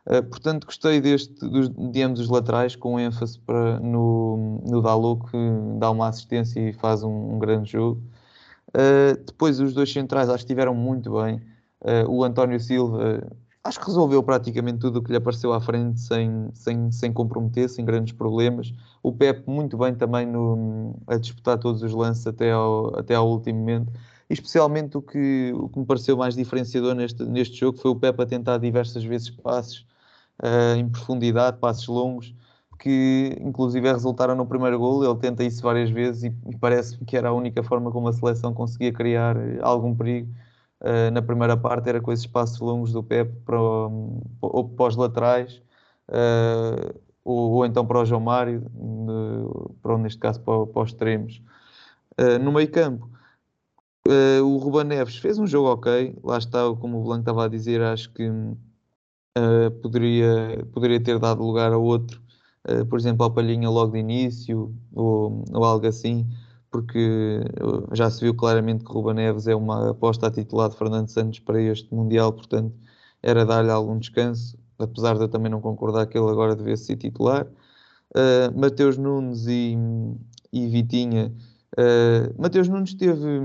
Uh, 0.07 0.23
portanto, 0.23 0.65
gostei 0.65 1.01
deste, 1.01 1.33
dos, 1.33 1.67
de 1.69 2.01
ambos 2.01 2.21
os 2.21 2.29
laterais, 2.29 2.77
com 2.77 2.97
ênfase 2.97 3.37
para, 3.39 3.77
no, 3.81 4.61
no 4.65 4.81
Dalot, 4.81 5.29
que 5.29 5.37
dá 5.77 5.91
uma 5.91 6.07
assistência 6.07 6.61
e 6.61 6.71
faz 6.71 7.03
um, 7.03 7.33
um 7.33 7.39
grande 7.39 7.73
jogo. 7.73 8.01
Uh, 8.69 9.21
depois, 9.25 9.59
os 9.59 9.73
dois 9.73 9.91
centrais 9.91 10.29
acho 10.29 10.37
que 10.37 10.43
estiveram 10.45 10.73
muito 10.73 11.11
bem. 11.11 11.41
Uh, 11.81 12.09
o 12.09 12.23
António 12.23 12.57
Silva, 12.57 13.21
acho 13.67 13.79
que 13.79 13.85
resolveu 13.85 14.23
praticamente 14.23 14.79
tudo 14.79 14.99
o 14.99 15.03
que 15.03 15.11
lhe 15.11 15.17
apareceu 15.17 15.53
à 15.53 15.59
frente, 15.59 15.99
sem, 15.99 16.49
sem, 16.53 16.91
sem 16.91 17.11
comprometer, 17.13 17.69
sem 17.69 17.83
grandes 17.83 18.13
problemas. 18.13 18.73
O 19.03 19.11
Pep, 19.11 19.43
muito 19.47 19.77
bem 19.77 19.93
também 19.93 20.25
no, 20.25 20.95
a 21.05 21.17
disputar 21.17 21.57
todos 21.57 21.83
os 21.83 21.93
lances 21.93 22.25
até 22.25 22.51
ao, 22.51 22.97
até 22.97 23.15
ao 23.15 23.29
último 23.29 23.59
momento. 23.59 23.91
E 24.29 24.33
especialmente 24.33 24.97
o 24.97 25.01
que, 25.01 25.53
o 25.53 25.69
que 25.69 25.79
me 25.79 25.85
pareceu 25.85 26.17
mais 26.17 26.35
diferenciador 26.35 26.95
neste, 26.95 27.23
neste 27.23 27.57
jogo 27.57 27.77
foi 27.77 27.91
o 27.91 27.95
Pep 27.95 28.21
a 28.21 28.25
tentar 28.25 28.57
diversas 28.57 29.03
vezes 29.03 29.29
passes 29.29 29.85
uh, 30.41 30.75
em 30.77 30.87
profundidade, 30.87 31.57
passos 31.57 31.87
longos, 31.87 32.33
que 32.79 33.37
inclusive 33.41 33.91
resultaram 33.91 34.35
no 34.35 34.45
primeiro 34.45 34.79
gol. 34.79 35.03
Ele 35.03 35.15
tenta 35.15 35.43
isso 35.43 35.61
várias 35.61 35.89
vezes 35.89 36.23
e, 36.23 36.33
e 36.49 36.57
parece-me 36.57 37.05
que 37.05 37.17
era 37.17 37.29
a 37.29 37.33
única 37.33 37.63
forma 37.63 37.91
como 37.91 38.07
a 38.07 38.13
seleção 38.13 38.53
conseguia 38.53 38.93
criar 38.93 39.35
eh, 39.37 39.59
algum 39.61 39.95
perigo. 39.95 40.29
Uh, 40.79 41.09
na 41.11 41.23
primeira 41.23 41.57
parte 41.57 41.89
era 41.89 41.99
com 41.99 42.11
esses 42.11 42.27
passos 42.27 42.59
longos 42.59 42.91
do 42.91 43.01
Pep 43.01 43.31
para, 43.43 43.59
ou 43.59 44.69
para 44.69 44.87
os 44.87 44.95
laterais 44.95 45.59
uh, 46.07 46.99
ou, 47.25 47.53
ou, 47.53 47.65
então 47.65 47.83
para 47.83 47.99
o 47.99 48.05
João 48.05 48.21
Mário, 48.21 48.59
de, 48.59 49.75
para, 49.81 49.97
neste 49.97 50.19
caso 50.19 50.39
para, 50.41 50.67
para 50.67 50.83
os 50.83 50.89
extremos. 50.89 51.41
Uh, 52.19 52.37
no 52.39 52.51
meio 52.51 52.71
campo, 52.71 53.09
o 54.43 54.57
Ruben 54.57 54.85
Neves 54.85 55.17
fez 55.17 55.37
um 55.37 55.45
jogo 55.45 55.69
ok, 55.69 56.15
lá 56.23 56.37
está, 56.37 56.59
como 56.79 57.01
o 57.01 57.03
Blanco 57.03 57.21
estava 57.21 57.43
a 57.43 57.49
dizer, 57.49 57.81
acho 57.81 58.09
que 58.13 58.31
poderia, 59.81 60.65
poderia 60.71 61.03
ter 61.03 61.19
dado 61.19 61.43
lugar 61.43 61.73
a 61.73 61.77
outro, 61.77 62.21
por 62.89 62.97
exemplo, 62.97 63.25
ao 63.25 63.33
Palhinha 63.33 63.69
logo 63.69 63.91
de 63.91 63.99
início 63.99 64.73
ou, 64.95 65.43
ou 65.51 65.63
algo 65.65 65.85
assim, 65.85 66.25
porque 66.77 67.39
já 67.91 68.07
se 68.07 68.21
viu 68.21 68.35
claramente 68.35 68.85
que 68.85 68.91
Ruba 68.91 69.11
Neves 69.11 69.47
é 69.47 69.55
uma 69.55 69.89
aposta 69.89 70.27
a 70.27 70.31
titular 70.31 70.69
de 70.69 70.77
Fernando 70.77 71.09
Santos 71.09 71.39
para 71.39 71.59
este 71.59 71.91
Mundial, 71.91 72.31
portanto 72.31 72.71
era 73.23 73.43
dar-lhe 73.43 73.71
algum 73.71 73.97
descanso, 73.97 74.55
apesar 74.77 75.15
de 75.15 75.21
eu 75.21 75.27
também 75.27 75.49
não 75.49 75.59
concordar 75.59 76.05
que 76.05 76.15
ele 76.15 76.29
agora 76.29 76.55
devesse 76.55 76.85
ser 76.85 76.97
titular. 76.97 77.47
Uh, 78.15 78.55
Mateus 78.55 78.95
Nunes 78.95 79.47
e, 79.47 79.75
e 80.53 80.67
Vitinha. 80.67 81.33
Uh, 81.75 82.39
Mateus 82.39 82.69
Nunes 82.69 82.93
teve 82.93 83.41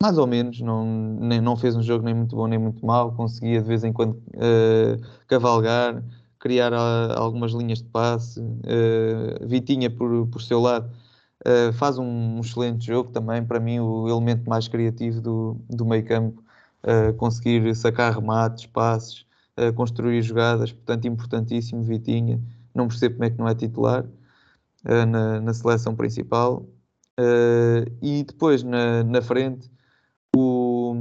mais 0.00 0.16
ou 0.16 0.26
menos, 0.28 0.60
não, 0.60 0.86
nem, 1.18 1.40
não 1.40 1.56
fez 1.56 1.74
um 1.74 1.82
jogo 1.82 2.04
nem 2.04 2.14
muito 2.14 2.36
bom 2.36 2.46
nem 2.46 2.58
muito 2.58 2.86
mau, 2.86 3.10
conseguia 3.16 3.60
de 3.60 3.66
vez 3.66 3.82
em 3.82 3.92
quando 3.92 4.12
uh, 4.12 5.04
cavalgar, 5.26 6.04
criar 6.38 6.72
algumas 6.72 7.50
linhas 7.50 7.78
de 7.78 7.88
passe. 7.88 8.38
Uh, 8.38 9.44
Vitinha, 9.44 9.90
por, 9.90 10.28
por 10.28 10.40
seu 10.40 10.60
lado, 10.60 10.88
faz 11.74 11.98
um, 11.98 12.40
excelente 12.40 12.86
jogo 12.86 13.10
também. 13.10 13.44
Para 13.44 13.60
mim, 13.60 13.80
o 13.80 14.08
elemento 14.08 14.48
mais 14.48 14.68
criativo 14.68 15.20
do, 15.20 15.56
do 15.68 15.84
meio 15.84 16.04
campo, 16.04 16.42
conseguir 17.16 17.74
sacar 17.74 18.14
remates, 18.14 18.66
passes, 18.66 19.26
construir 19.74 20.22
jogadas, 20.22 20.72
portanto, 20.72 21.06
importantíssimo. 21.06 21.82
Vitinha, 21.82 22.40
não 22.74 22.88
percebo 22.88 23.16
como 23.16 23.24
é 23.24 23.30
que 23.30 23.38
não 23.38 23.48
é 23.48 23.54
titular 23.54 24.04
na, 24.84 25.40
na 25.40 25.54
seleção 25.54 25.94
principal. 25.94 26.66
e 28.02 28.24
depois 28.24 28.62
na, 28.62 29.04
na 29.04 29.22
frente 29.22 29.70
o, 30.36 30.94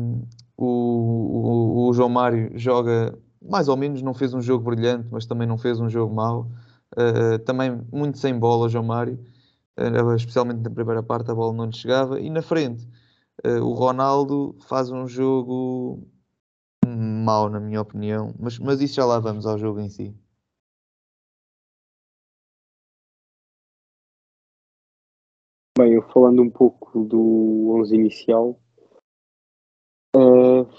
o, 0.57 1.87
o, 1.87 1.93
João 1.93 2.09
Mário 2.09 2.51
joga 2.55 3.17
mais 3.41 3.67
ou 3.67 3.75
menos, 3.75 4.01
não 4.01 4.13
fez 4.13 4.33
um 4.33 4.41
jogo 4.41 4.63
brilhante, 4.63 5.07
mas 5.11 5.25
também 5.25 5.47
não 5.47 5.57
fez 5.57 5.79
um 5.79 5.89
jogo 5.89 6.13
mau. 6.13 6.47
Uh, 6.93 7.39
também 7.39 7.81
muito 7.91 8.17
sem 8.17 8.37
bola, 8.37 8.69
João 8.69 8.85
Mário, 8.85 9.15
uh, 9.15 9.32
especialmente 10.15 10.61
na 10.61 10.69
primeira 10.69 11.03
parte, 11.03 11.31
a 11.31 11.35
bola 11.35 11.53
não 11.53 11.65
lhe 11.65 11.75
chegava. 11.75 12.19
E 12.19 12.29
na 12.29 12.41
frente, 12.41 12.87
uh, 13.45 13.63
o 13.63 13.73
Ronaldo 13.73 14.55
faz 14.67 14.91
um 14.91 15.07
jogo 15.07 16.07
mau, 16.85 17.49
na 17.49 17.59
minha 17.59 17.81
opinião, 17.81 18.33
mas, 18.39 18.59
mas 18.59 18.81
isso 18.81 18.95
já 18.95 19.05
lá 19.05 19.19
vamos 19.19 19.45
ao 19.45 19.57
jogo 19.57 19.79
em 19.79 19.89
si. 19.89 20.15
Bem, 25.77 25.93
eu 25.93 26.03
falando 26.09 26.41
um 26.41 26.49
pouco 26.49 27.03
do 27.03 27.75
11 27.79 27.95
inicial, 27.95 28.59
Uh, 30.15 30.69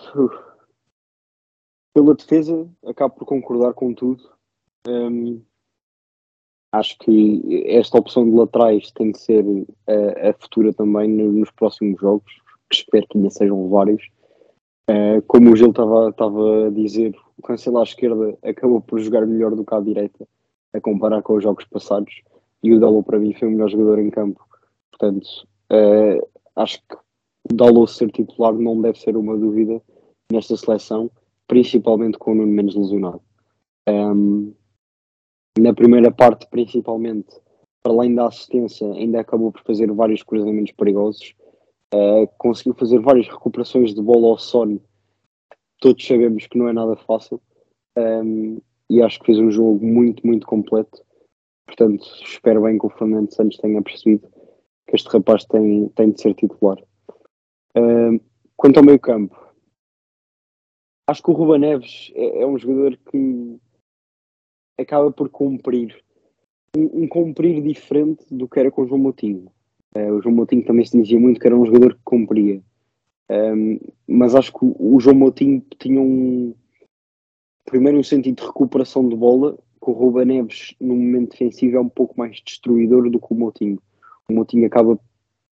pela 1.93 2.15
defesa, 2.15 2.71
acabo 2.87 3.17
por 3.17 3.27
concordar 3.27 3.75
com 3.75 3.93
tudo. 3.93 4.33
Um, 4.87 5.45
acho 6.78 6.99
que 6.99 7.64
esta 7.66 7.99
opção 7.99 8.25
de 8.25 8.37
laterais 8.37 8.90
tem 8.93 9.12
de 9.12 9.19
ser 9.19 9.45
a, 9.87 10.31
a 10.31 10.33
futura 10.35 10.73
também 10.73 11.09
nos 11.09 11.50
próximos 11.50 12.00
jogos, 12.00 12.33
que 12.69 12.76
espero 12.76 13.07
que 13.09 13.19
ainda 13.19 13.31
sejam 13.31 13.69
vários. 13.69 14.02
Uh, 14.90 15.23
como 15.26 15.52
o 15.52 15.57
Gil 15.57 15.71
estava 15.71 16.66
a 16.66 16.71
dizer, 16.71 17.14
o 17.38 17.43
Cancelo 17.43 17.78
à 17.78 17.83
esquerda 17.85 18.37
acabou 18.43 18.81
por 18.81 18.99
jogar 19.00 19.26
melhor 19.26 19.54
do 19.54 19.64
que 19.64 19.75
à 19.75 19.81
direita, 19.81 20.26
a 20.73 20.81
comparar 20.81 21.23
com 21.23 21.35
os 21.35 21.43
jogos 21.43 21.64
passados, 21.64 22.23
e 22.62 22.73
o 22.73 22.81
Dalot 22.81 23.07
para 23.07 23.19
mim 23.19 23.33
foi 23.35 23.49
o 23.49 23.50
melhor 23.52 23.71
jogador 23.71 23.99
em 23.99 24.11
campo. 24.11 24.45
Portanto, 24.90 25.26
uh, 25.73 26.26
acho 26.57 26.81
que 26.88 26.97
o 27.50 27.54
Dalot 27.54 27.93
ser 27.93 28.11
titular 28.11 28.52
não 28.52 28.81
deve 28.81 28.99
ser 28.99 29.16
uma 29.16 29.37
dúvida 29.37 29.81
nesta 30.31 30.57
seleção, 30.57 31.11
principalmente 31.47 32.19
com 32.19 32.33
o 32.33 32.35
Nuno 32.35 32.52
menos 32.52 32.75
lesionado. 32.75 33.21
Um, 33.88 34.52
na 35.58 35.73
primeira 35.73 36.11
parte, 36.11 36.46
principalmente, 36.50 37.34
para 37.82 37.92
além 37.92 38.14
da 38.14 38.26
assistência, 38.26 38.87
ainda 38.92 39.20
acabou 39.20 39.52
por 39.52 39.62
fazer 39.62 39.90
vários 39.92 40.23
cruzamentos 40.23 40.73
perigosos. 40.73 41.34
Uh, 41.94 42.26
conseguiu 42.38 42.75
fazer 42.75 42.99
várias 42.99 43.28
recuperações 43.28 43.94
de 43.94 44.02
bola 44.02 44.28
ao 44.28 44.38
Son. 44.38 44.80
Todos 45.80 46.04
sabemos 46.04 46.46
que 46.46 46.58
não 46.58 46.68
é 46.68 46.73
nada 46.73 46.96
fácil. 46.96 47.40
Um, 47.96 48.58
e 48.90 49.00
acho 49.00 49.20
que 49.20 49.26
fez 49.26 49.38
um 49.38 49.50
jogo 49.50 49.84
muito, 49.84 50.26
muito 50.26 50.46
completo. 50.46 51.02
Portanto, 51.66 52.04
espero 52.23 52.62
bem 52.62 52.78
que 52.78 52.87
o 52.87 52.90
Fernando 52.90 53.32
Santos 53.32 53.58
tenha 53.58 53.80
percebido 53.82 54.28
que 54.87 54.96
este 54.96 55.08
rapaz 55.08 55.44
tem, 55.44 55.88
tem 55.90 56.11
de 56.11 56.20
ser 56.20 56.34
titular. 56.34 56.78
Uh, 57.76 58.20
quanto 58.56 58.78
ao 58.78 58.84
meio 58.84 59.00
campo, 59.00 59.37
acho 61.08 61.23
que 61.23 61.30
o 61.30 61.34
Ruba 61.34 61.58
Neves 61.58 62.12
é, 62.14 62.42
é, 62.42 62.46
um 62.46 62.58
jogador 62.58 62.99
que 63.11 63.58
acaba 64.78 65.11
por 65.11 65.28
cumprir 65.28 65.97
um, 66.76 67.02
um, 67.02 67.09
cumprir 67.09 67.62
diferente 67.62 68.25
do 68.31 68.49
que 68.49 68.59
era 68.59 68.71
com 68.71 68.83
o 68.83 68.87
João 68.87 69.00
Moutinho. 69.00 69.50
Uh, 69.97 70.12
o 70.12 70.23
João 70.23 70.35
Moutinho 70.35 70.64
também 70.64 70.85
se 70.85 71.00
dizia 71.00 71.19
muito 71.19 71.40
que 71.40 71.47
era 71.47 71.57
um 71.57 71.64
jogador 71.64 71.95
que 71.95 72.00
cumpria. 72.04 72.61
Um, 73.31 73.78
mas 74.07 74.35
acho 74.35 74.52
que 74.52 74.64
o, 74.64 74.75
o 74.78 75.00
João 75.00 75.16
Moutinho 75.16 75.64
tinha 75.78 76.00
um 76.00 76.54
primeiro 77.64 77.99
um 77.99 78.02
sentido 78.02 78.37
de 78.37 78.47
recuperação 78.47 79.09
de 79.09 79.16
bola 79.16 79.57
que 79.83 79.90
o 79.90 79.93
Ruba 79.93 80.25
Neves 80.25 80.75
no 80.81 80.95
momento 80.95 81.31
defensivo 81.31 81.76
é 81.76 81.81
um 81.81 81.88
pouco 81.88 82.14
mais 82.19 82.40
destruidor 82.45 83.09
do 83.11 83.21
que 83.21 83.33
o 83.33 83.35
Moutinho. 83.35 83.78
O 84.28 84.33
Moutinho 84.33 84.66
acaba 84.66 84.99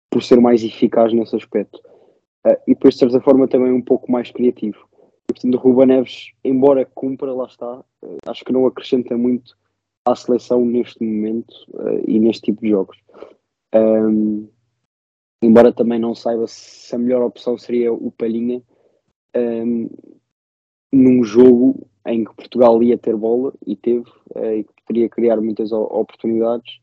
por 0.09 0.23
ser 0.23 0.39
mais 0.39 0.63
eficaz 0.63 1.13
nesse 1.13 1.35
aspecto. 1.35 1.79
Uh, 2.45 2.55
e 2.67 2.73
depois, 2.73 2.93
de 2.95 3.01
certa 3.01 3.19
forma, 3.21 3.47
também 3.47 3.71
um 3.71 3.81
pouco 3.81 4.11
mais 4.11 4.31
criativo. 4.31 4.88
Portanto, 5.33 5.55
o 5.55 5.57
Ruba 5.57 5.85
Neves, 5.85 6.31
embora 6.43 6.85
cumpra, 6.85 7.31
lá 7.31 7.45
está, 7.45 7.79
uh, 7.79 8.17
acho 8.25 8.43
que 8.43 8.51
não 8.51 8.65
acrescenta 8.65 9.15
muito 9.15 9.55
à 10.03 10.15
seleção 10.15 10.65
neste 10.65 11.03
momento 11.03 11.53
uh, 11.73 12.03
e 12.07 12.19
neste 12.19 12.43
tipo 12.43 12.61
de 12.61 12.69
jogos. 12.69 12.97
Um, 13.75 14.47
embora 15.43 15.71
também 15.71 15.99
não 15.99 16.15
saiba 16.15 16.47
se 16.47 16.95
a 16.95 16.97
melhor 16.97 17.21
opção 17.21 17.57
seria 17.59 17.93
o 17.93 18.11
Palhinha 18.11 18.63
um, 19.35 19.87
num 20.91 21.23
jogo 21.23 21.87
em 22.07 22.25
que 22.25 22.33
Portugal 22.33 22.81
ia 22.81 22.97
ter 22.97 23.15
bola 23.15 23.53
e 23.67 23.75
teve, 23.75 24.09
uh, 24.35 24.53
e 24.55 24.63
que 24.63 24.73
poderia 24.87 25.09
criar 25.09 25.39
muitas 25.39 25.71
oportunidades 25.71 26.79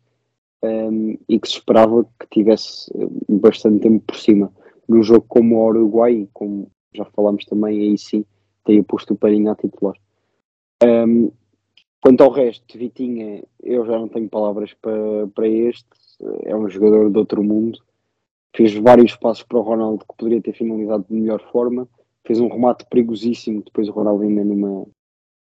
um, 0.63 1.19
e 1.29 1.41
que 1.41 1.49
se 1.49 1.55
esperava 1.55 2.05
que 2.21 2.29
tivesse 2.31 2.93
bastante 3.29 3.81
tempo 3.81 4.05
por 4.07 4.17
cima. 4.17 4.53
Num 4.89 5.03
jogo 5.03 5.25
como 5.27 5.57
o 5.57 5.67
Uruguai, 5.67 6.29
como 6.33 6.71
já 6.95 7.05
falámos 7.07 7.45
também, 7.45 7.81
aí 7.81 7.99
sim, 7.99 8.25
teria 8.67 8.83
posto 8.83 9.15
o 9.15 9.17
Palhinha 9.17 9.53
a 9.53 9.57
titular. 9.57 9.95
Um, 10.83 11.31
quanto 12.01 12.23
ao 12.23 12.31
resto, 12.31 12.77
Vitinha, 12.77 13.43
eu 13.63 13.87
já 13.87 13.99
não 13.99 14.09
tenho 14.09 14.29
palavras 14.29 14.75
para, 14.75 15.27
para 15.35 15.49
este, 15.49 15.89
é 16.45 16.55
um 16.55 16.69
jogador 16.69 17.11
de 17.11 17.19
outro 17.19 17.43
mundo, 17.43 17.79
fez 18.55 18.75
vários 18.75 19.17
passos 19.17 19.45
para 19.45 19.59
o 19.59 19.63
Ronaldo 19.63 20.05
que 20.05 20.17
poderia 20.17 20.43
ter 20.43 20.53
finalizado 20.53 21.07
de 21.09 21.15
melhor 21.15 21.41
forma, 21.51 21.89
fez 22.27 22.41
um 22.41 22.49
remate 22.49 22.85
perigosíssimo, 22.91 23.63
depois 23.63 23.89
o 23.89 23.93
Ronaldo 23.93 24.25
ainda 24.25 24.45
numa, 24.45 24.87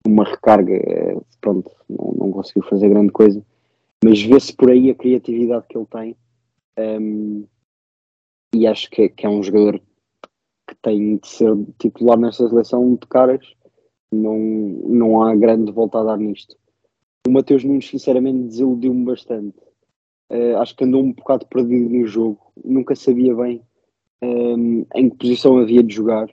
numa 0.05 0.23
recarga, 0.23 0.75
eh, 0.75 1.17
pronto, 1.39 1.71
não, 1.89 2.13
não 2.17 2.31
conseguiu 2.31 2.63
fazer 2.63 2.89
grande 2.89 3.11
coisa, 3.11 3.43
mas 4.03 4.21
vê-se 4.21 4.53
por 4.53 4.69
aí 4.69 4.89
a 4.89 4.95
criatividade 4.95 5.65
que 5.67 5.77
ele 5.77 5.87
tem. 5.87 6.15
Um, 6.77 7.45
e 8.53 8.67
acho 8.67 8.89
que, 8.89 9.09
que, 9.09 9.25
é 9.25 9.29
um 9.29 9.41
jogador 9.41 9.81
que 10.67 10.75
tem 10.81 11.17
de 11.17 11.27
ser 11.27 11.55
titular 11.79 12.17
nesta 12.17 12.47
seleção 12.47 12.95
de 12.95 13.07
caras, 13.07 13.45
não, 14.11 14.37
não 14.37 15.23
há 15.23 15.35
grande 15.35 15.71
volta 15.71 15.99
a 15.99 16.03
dar 16.03 16.17
nisto. 16.17 16.55
O 17.27 17.31
Mateus 17.31 17.63
Nunes 17.63 17.87
sinceramente 17.87 18.47
desiludiu-me 18.47 19.05
bastante. 19.05 19.57
Uh, 20.31 20.57
acho 20.57 20.75
que 20.75 20.83
andou 20.83 21.03
um 21.03 21.13
bocado 21.13 21.45
perdido 21.45 21.89
no 21.89 22.07
jogo, 22.07 22.51
nunca 22.63 22.95
sabia 22.95 23.35
bem 23.35 23.61
um, 24.23 24.85
em 24.95 25.09
que 25.09 25.17
posição 25.17 25.57
havia 25.57 25.83
de 25.83 25.93
jogar. 25.93 26.29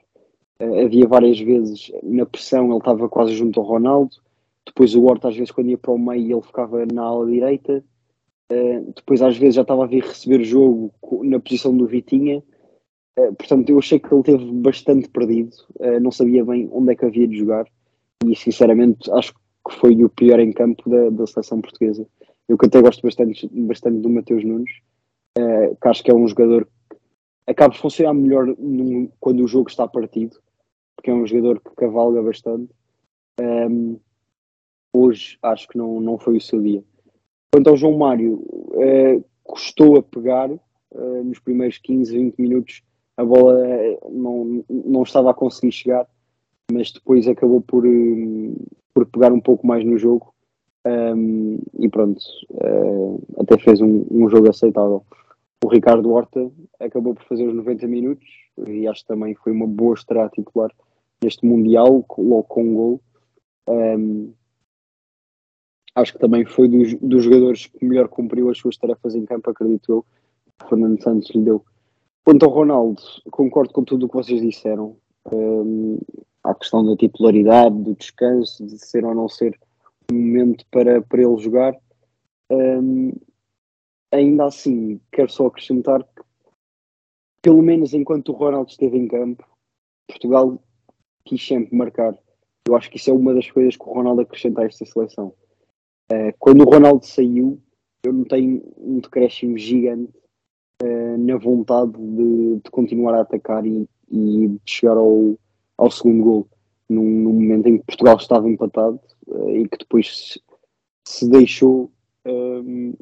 Uh, 0.60 0.84
havia 0.84 1.06
várias 1.06 1.38
vezes 1.38 1.90
na 2.02 2.24
pressão, 2.24 2.68
ele 2.68 2.78
estava 2.78 3.08
quase 3.08 3.34
junto 3.34 3.60
ao 3.60 3.66
Ronaldo, 3.66 4.16
depois 4.66 4.94
o 4.94 5.04
Horta, 5.04 5.28
às 5.28 5.34
vezes, 5.36 5.50
quando 5.50 5.70
ia 5.70 5.78
para 5.78 5.92
o 5.92 5.98
meio, 5.98 6.36
ele 6.36 6.42
ficava 6.42 6.86
na 6.86 7.02
ala 7.02 7.26
direita. 7.26 7.84
Uh, 8.50 8.92
depois, 8.94 9.20
às 9.22 9.36
vezes, 9.36 9.56
já 9.56 9.62
estava 9.62 9.84
a 9.84 9.88
vir 9.88 10.04
receber 10.04 10.44
jogo 10.44 10.92
na 11.22 11.40
posição 11.40 11.76
do 11.76 11.86
Vitinha. 11.86 12.42
Uh, 13.18 13.34
portanto, 13.34 13.68
eu 13.68 13.78
achei 13.78 13.98
que 13.98 14.12
ele 14.12 14.22
teve 14.22 14.52
bastante 14.52 15.08
perdido. 15.08 15.54
Uh, 15.78 16.00
não 16.00 16.10
sabia 16.10 16.44
bem 16.44 16.68
onde 16.72 16.92
é 16.92 16.96
que 16.96 17.04
havia 17.04 17.28
de 17.28 17.38
jogar. 17.38 17.66
E, 18.24 18.34
sinceramente, 18.36 19.10
acho 19.12 19.34
que 19.34 19.74
foi 19.78 20.02
o 20.02 20.08
pior 20.08 20.40
em 20.40 20.52
campo 20.52 20.88
da, 20.88 21.10
da 21.10 21.26
seleção 21.26 21.60
portuguesa. 21.60 22.06
Eu 22.48 22.58
que 22.58 22.66
até 22.66 22.80
gosto 22.80 23.02
bastante, 23.02 23.48
bastante 23.52 23.98
do 23.98 24.10
Mateus 24.10 24.44
Nunes, 24.44 24.72
que 25.80 25.88
acho 25.88 26.02
que 26.02 26.10
é 26.10 26.14
um 26.14 26.26
jogador 26.26 26.66
que 26.66 26.96
acaba 27.46 27.72
de 27.72 27.80
funcionar 27.80 28.12
melhor 28.12 28.46
num, 28.58 29.08
quando 29.20 29.42
o 29.42 29.48
jogo 29.48 29.70
está 29.70 29.86
partido, 29.86 30.36
porque 30.96 31.10
é 31.10 31.14
um 31.14 31.26
jogador 31.26 31.60
que 31.60 31.74
cavalga 31.76 32.20
bastante. 32.22 32.70
Um, 33.40 33.44
ehm, 33.44 33.96
hoje 34.92 35.38
acho 35.42 35.68
que 35.68 35.78
não, 35.78 36.00
não 36.00 36.18
foi 36.18 36.36
o 36.36 36.40
seu 36.40 36.60
dia. 36.60 36.82
Quanto 37.52 37.68
ao 37.68 37.76
João 37.76 37.98
Mário, 37.98 38.42
eh, 38.74 39.20
custou 39.42 39.98
a 39.98 40.02
pegar 40.02 40.50
eh, 40.50 41.22
nos 41.22 41.38
primeiros 41.38 41.78
15, 41.78 42.12
20 42.12 42.38
minutos, 42.38 42.82
a 43.16 43.24
bola 43.24 43.66
eh, 43.66 43.98
não, 44.10 44.64
não 44.68 45.02
estava 45.02 45.30
a 45.30 45.34
conseguir 45.34 45.72
chegar, 45.72 46.06
mas 46.70 46.90
depois 46.92 47.26
acabou 47.28 47.60
por, 47.60 47.84
por 48.94 49.06
pegar 49.06 49.32
um 49.32 49.40
pouco 49.40 49.66
mais 49.66 49.84
no 49.84 49.98
jogo 49.98 50.32
um, 50.84 51.58
e 51.78 51.88
pronto, 51.88 52.20
até 53.38 53.56
fez 53.58 53.80
um, 53.80 54.04
um 54.10 54.28
jogo 54.28 54.50
aceitável. 54.50 55.04
O 55.64 55.68
Ricardo 55.68 56.10
Horta 56.10 56.50
acabou 56.80 57.14
por 57.14 57.24
fazer 57.24 57.46
os 57.46 57.54
90 57.54 57.86
minutos 57.86 58.26
e 58.66 58.86
acho 58.88 59.02
que 59.02 59.08
também 59.08 59.34
foi 59.34 59.52
uma 59.52 59.66
boa 59.66 59.94
estreia 59.94 60.28
titular 60.28 60.70
neste 61.22 61.46
Mundial, 61.46 62.04
logo 62.18 62.42
com 62.44 62.64
um 62.64 62.74
gol. 62.74 63.00
Um, 63.68 64.32
acho 65.94 66.12
que 66.12 66.18
também 66.18 66.44
foi 66.44 66.68
dos, 66.68 66.94
dos 66.94 67.22
jogadores 67.22 67.66
que 67.66 67.84
melhor 67.84 68.08
cumpriu 68.08 68.50
as 68.50 68.58
suas 68.58 68.76
tarefas 68.76 69.14
em 69.14 69.24
campo, 69.24 69.50
acredito 69.50 69.92
eu. 69.92 70.06
Fernando 70.68 71.00
Santos 71.00 71.30
lhe 71.30 71.42
deu. 71.42 71.64
Quanto 72.24 72.44
ao 72.44 72.52
Ronaldo, 72.52 73.02
concordo 73.30 73.72
com 73.72 73.82
tudo 73.82 74.06
o 74.06 74.08
que 74.08 74.14
vocês 74.14 74.40
disseram. 74.40 74.96
Um, 75.32 75.98
a 76.44 76.54
questão 76.54 76.84
da 76.84 76.96
titularidade, 76.96 77.76
do 77.82 77.94
descanso, 77.96 78.64
de 78.64 78.78
ser 78.78 79.04
ou 79.04 79.14
não 79.14 79.28
ser 79.28 79.58
um 80.10 80.14
momento 80.14 80.64
para, 80.70 81.02
para 81.02 81.22
ele 81.22 81.36
jogar. 81.38 81.74
Um, 82.50 83.12
ainda 84.12 84.46
assim, 84.46 85.00
quero 85.10 85.32
só 85.32 85.46
acrescentar 85.46 86.04
que, 86.04 86.22
pelo 87.42 87.62
menos 87.62 87.92
enquanto 87.92 88.28
o 88.28 88.36
Ronaldo 88.36 88.70
esteve 88.70 88.96
em 88.96 89.08
campo, 89.08 89.44
Portugal 90.08 90.62
quis 91.24 91.44
sempre 91.44 91.74
marcar. 91.76 92.16
Eu 92.68 92.76
acho 92.76 92.88
que 92.88 92.98
isso 92.98 93.10
é 93.10 93.12
uma 93.12 93.34
das 93.34 93.50
coisas 93.50 93.76
que 93.76 93.84
o 93.84 93.92
Ronaldo 93.92 94.20
acrescenta 94.20 94.62
a 94.62 94.66
esta 94.66 94.84
seleção. 94.84 95.34
Uh, 96.12 96.32
quando 96.38 96.62
o 96.62 96.70
Ronaldo 96.70 97.04
saiu, 97.04 97.60
eu 98.04 98.12
notei 98.12 98.62
um 98.76 99.00
decréscimo 99.00 99.58
gigante 99.58 100.21
uh, 100.82 101.18
na 101.18 101.36
vontade 101.36 101.92
de, 101.92 102.56
de, 102.56 102.70
continuar 102.70 103.14
a 103.14 103.22
atacar 103.22 103.66
e, 103.66 103.88
e 104.10 104.48
de 104.48 104.60
chegar 104.64 104.96
ao, 104.96 105.36
ao 105.76 105.90
segundo 105.90 106.22
gol, 106.22 106.48
num, 106.88 107.04
num, 107.04 107.32
momento 107.32 107.66
em 107.66 107.78
que 107.78 107.84
Portugal 107.84 108.16
estava 108.16 108.48
empatado 108.48 109.00
uh, 109.28 109.50
e 109.50 109.68
que 109.68 109.78
depois 109.78 110.32
se, 110.32 110.40
se 111.06 111.28
deixou 111.28 111.90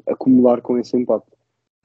acumular 0.07 0.61
com 0.63 0.79
esse 0.79 0.97
empate. 0.97 1.27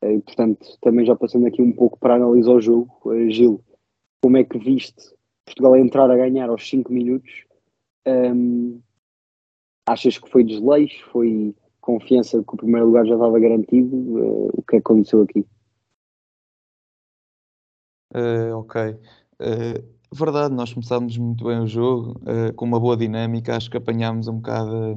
e, 0.02 0.18
portanto, 0.20 0.66
também 0.80 1.04
já 1.04 1.14
passando 1.14 1.46
aqui 1.46 1.60
um 1.60 1.70
pouco 1.70 1.98
para 1.98 2.14
analisar 2.14 2.52
o 2.52 2.60
jogo, 2.62 2.88
Gil, 3.28 3.60
como 4.22 4.38
é 4.38 4.44
que 4.44 4.58
viste 4.58 5.14
Portugal 5.44 5.76
entrar 5.76 6.10
a 6.10 6.16
ganhar 6.16 6.48
aos 6.48 6.66
5 6.66 6.90
minutos? 6.90 7.44
Um, 8.06 8.80
Achas 9.88 10.18
que 10.18 10.28
foi 10.28 10.42
desleixo? 10.42 11.08
Foi 11.10 11.54
confiança 11.80 12.42
que 12.42 12.54
o 12.54 12.56
primeiro 12.56 12.86
lugar 12.86 13.06
já 13.06 13.14
estava 13.14 13.38
garantido? 13.38 13.96
Uh, 13.96 14.50
o 14.54 14.62
que 14.62 14.76
aconteceu 14.76 15.22
aqui? 15.22 15.46
Uh, 18.14 18.56
ok. 18.56 18.92
Uh, 18.92 19.96
verdade, 20.12 20.54
nós 20.54 20.72
começámos 20.72 21.16
muito 21.18 21.44
bem 21.44 21.60
o 21.60 21.66
jogo, 21.66 22.20
com 22.54 22.64
uma 22.64 22.80
boa 22.80 22.96
dinâmica. 22.96 23.56
Acho 23.56 23.70
que 23.70 23.76
apanhámos 23.76 24.28
um 24.28 24.36
bocado 24.36 24.96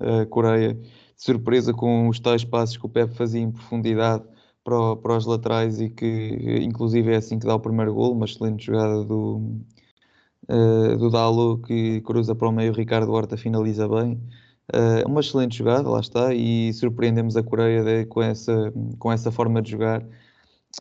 a, 0.00 0.26
Coreia 0.26 0.74
de 0.74 0.88
surpresa 1.16 1.72
com 1.74 2.08
os 2.08 2.20
tais 2.20 2.44
passos 2.44 2.76
que 2.76 2.86
o 2.86 2.88
Pepe 2.88 3.14
fazia 3.14 3.40
em 3.40 3.50
profundidade 3.50 4.24
para, 4.64 4.96
para 4.96 5.16
os 5.16 5.26
laterais 5.26 5.80
e 5.80 5.90
que, 5.90 6.58
inclusive, 6.62 7.12
é 7.12 7.16
assim 7.16 7.38
que 7.38 7.46
dá 7.46 7.54
o 7.54 7.60
primeiro 7.60 7.94
gol. 7.94 8.12
Uma 8.12 8.24
excelente 8.24 8.66
jogada 8.66 9.04
do, 9.04 9.60
uh, 10.48 10.96
do 10.96 11.10
Dalo 11.10 11.58
que 11.58 12.00
cruza 12.02 12.34
para 12.34 12.48
o 12.48 12.52
meio, 12.52 12.72
Ricardo 12.72 13.12
Horta 13.12 13.36
finaliza 13.36 13.88
bem. 13.88 14.20
Uh, 14.72 15.06
uma 15.06 15.20
excelente 15.20 15.58
jogada, 15.58 15.88
lá 15.88 16.00
está, 16.00 16.34
e 16.34 16.72
surpreendemos 16.72 17.36
a 17.36 17.42
Coreia 17.42 17.84
de, 17.84 18.06
com, 18.06 18.22
essa, 18.22 18.72
com 18.98 19.12
essa 19.12 19.30
forma 19.30 19.60
de 19.60 19.72
jogar. 19.72 20.02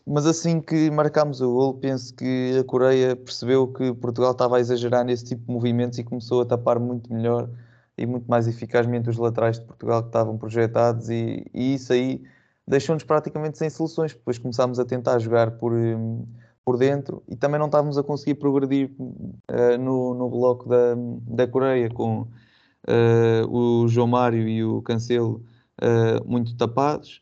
Mas 0.05 0.25
assim 0.25 0.59
que 0.61 0.89
marcámos 0.91 1.41
o 1.41 1.51
gol, 1.53 1.73
penso 1.75 2.13
que 2.15 2.57
a 2.59 2.63
Coreia 2.63 3.15
percebeu 3.15 3.67
que 3.67 3.93
Portugal 3.93 4.31
estava 4.31 4.57
a 4.57 4.59
exagerar 4.59 5.05
nesse 5.05 5.25
tipo 5.25 5.45
de 5.45 5.51
movimentos 5.51 5.97
e 5.99 6.03
começou 6.03 6.41
a 6.41 6.45
tapar 6.45 6.79
muito 6.79 7.13
melhor 7.13 7.49
e 7.97 8.05
muito 8.05 8.25
mais 8.27 8.47
eficazmente 8.47 9.09
os 9.09 9.17
laterais 9.17 9.59
de 9.59 9.65
Portugal 9.65 10.01
que 10.01 10.09
estavam 10.09 10.37
projetados, 10.37 11.09
e, 11.09 11.45
e 11.53 11.75
isso 11.75 11.93
aí 11.93 12.23
deixou-nos 12.67 13.03
praticamente 13.03 13.57
sem 13.57 13.69
soluções. 13.69 14.13
Depois 14.13 14.37
começámos 14.37 14.79
a 14.79 14.85
tentar 14.85 15.19
jogar 15.19 15.51
por, 15.51 15.73
hum, 15.73 16.25
por 16.65 16.77
dentro 16.77 17.21
e 17.27 17.35
também 17.35 17.59
não 17.59 17.67
estávamos 17.67 17.97
a 17.97 18.03
conseguir 18.03 18.35
progredir 18.35 18.91
uh, 18.99 19.77
no, 19.79 20.13
no 20.13 20.29
bloco 20.29 20.67
da, 20.67 20.95
da 21.27 21.47
Coreia 21.47 21.89
com 21.89 22.21
uh, 22.21 23.47
o 23.49 23.87
João 23.87 24.07
Mário 24.07 24.47
e 24.47 24.63
o 24.63 24.81
Cancelo 24.81 25.43
uh, 25.81 26.27
muito 26.27 26.55
tapados. 26.55 27.21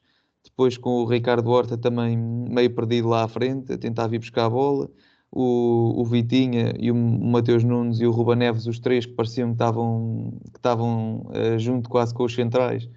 Depois 0.51 0.77
com 0.77 1.01
o 1.01 1.05
Ricardo 1.05 1.49
Horta 1.49 1.77
também 1.77 2.17
meio 2.17 2.73
perdido 2.75 3.07
lá 3.07 3.23
à 3.23 3.27
frente, 3.27 3.73
a 3.73 3.77
tentar 3.77 4.07
vir 4.07 4.19
buscar 4.19 4.45
a 4.45 4.49
bola. 4.49 4.89
O, 5.33 6.01
o 6.01 6.05
Vitinha 6.05 6.73
e 6.77 6.91
o 6.91 6.95
Mateus 6.95 7.63
Nunes 7.63 8.01
e 8.01 8.05
o 8.05 8.11
Ruba 8.11 8.35
Neves, 8.35 8.67
os 8.67 8.79
três 8.79 9.05
que 9.05 9.13
pareciam 9.13 9.49
que 9.49 9.55
estavam, 9.55 10.33
que 10.51 10.59
estavam 10.59 11.25
uh, 11.27 11.57
junto 11.57 11.89
quase 11.89 12.13
com 12.13 12.25
os 12.25 12.35
centrais 12.35 12.89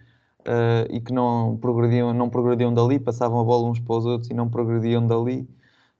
uh, 0.45 0.87
e 0.91 1.01
que 1.01 1.13
não 1.13 1.57
progrediam, 1.57 2.13
não 2.13 2.29
progrediam 2.29 2.73
dali, 2.73 2.99
passavam 2.99 3.41
a 3.41 3.45
bola 3.45 3.71
uns 3.71 3.81
para 3.81 3.97
os 3.97 4.07
outros 4.07 4.31
e 4.31 4.35
não 4.35 4.49
progrediam 4.49 5.07
dali. 5.07 5.49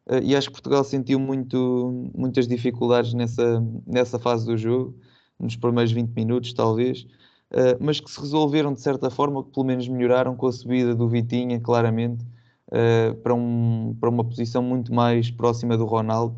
Uh, 0.07 0.19
e 0.23 0.37
acho 0.37 0.49
que 0.49 0.55
Portugal 0.55 0.85
sentiu 0.85 1.19
muito, 1.19 2.11
muitas 2.15 2.47
dificuldades 2.47 3.15
nessa, 3.15 3.65
nessa 3.87 4.19
fase 4.19 4.45
do 4.45 4.57
jogo 4.57 4.95
nos 5.39 5.57
primeiros 5.57 5.93
20 5.93 6.11
minutos, 6.15 6.53
talvez, 6.53 7.07
uh, 7.55 7.77
mas 7.81 8.01
que 8.01 8.11
se 8.11 8.21
resolveram 8.21 8.73
de 8.73 8.81
certa 8.81 9.09
forma, 9.11 9.43
que 9.43 9.51
pelo 9.51 9.67
menos 9.67 9.89
melhoraram 9.89 10.37
com 10.37 10.47
a 10.47 10.53
subida 10.53 10.95
do 10.95 11.09
Vitinha, 11.09 11.61
claramente, 11.61 12.25
uh, 12.69 13.15
para, 13.23 13.35
um, 13.35 13.97
para 13.99 14.11
uma 14.11 14.25
posição 14.25 14.63
muito 14.63 14.93
mais 14.93 15.31
próxima 15.31 15.77
do 15.77 15.85
Ronaldo. 15.85 16.37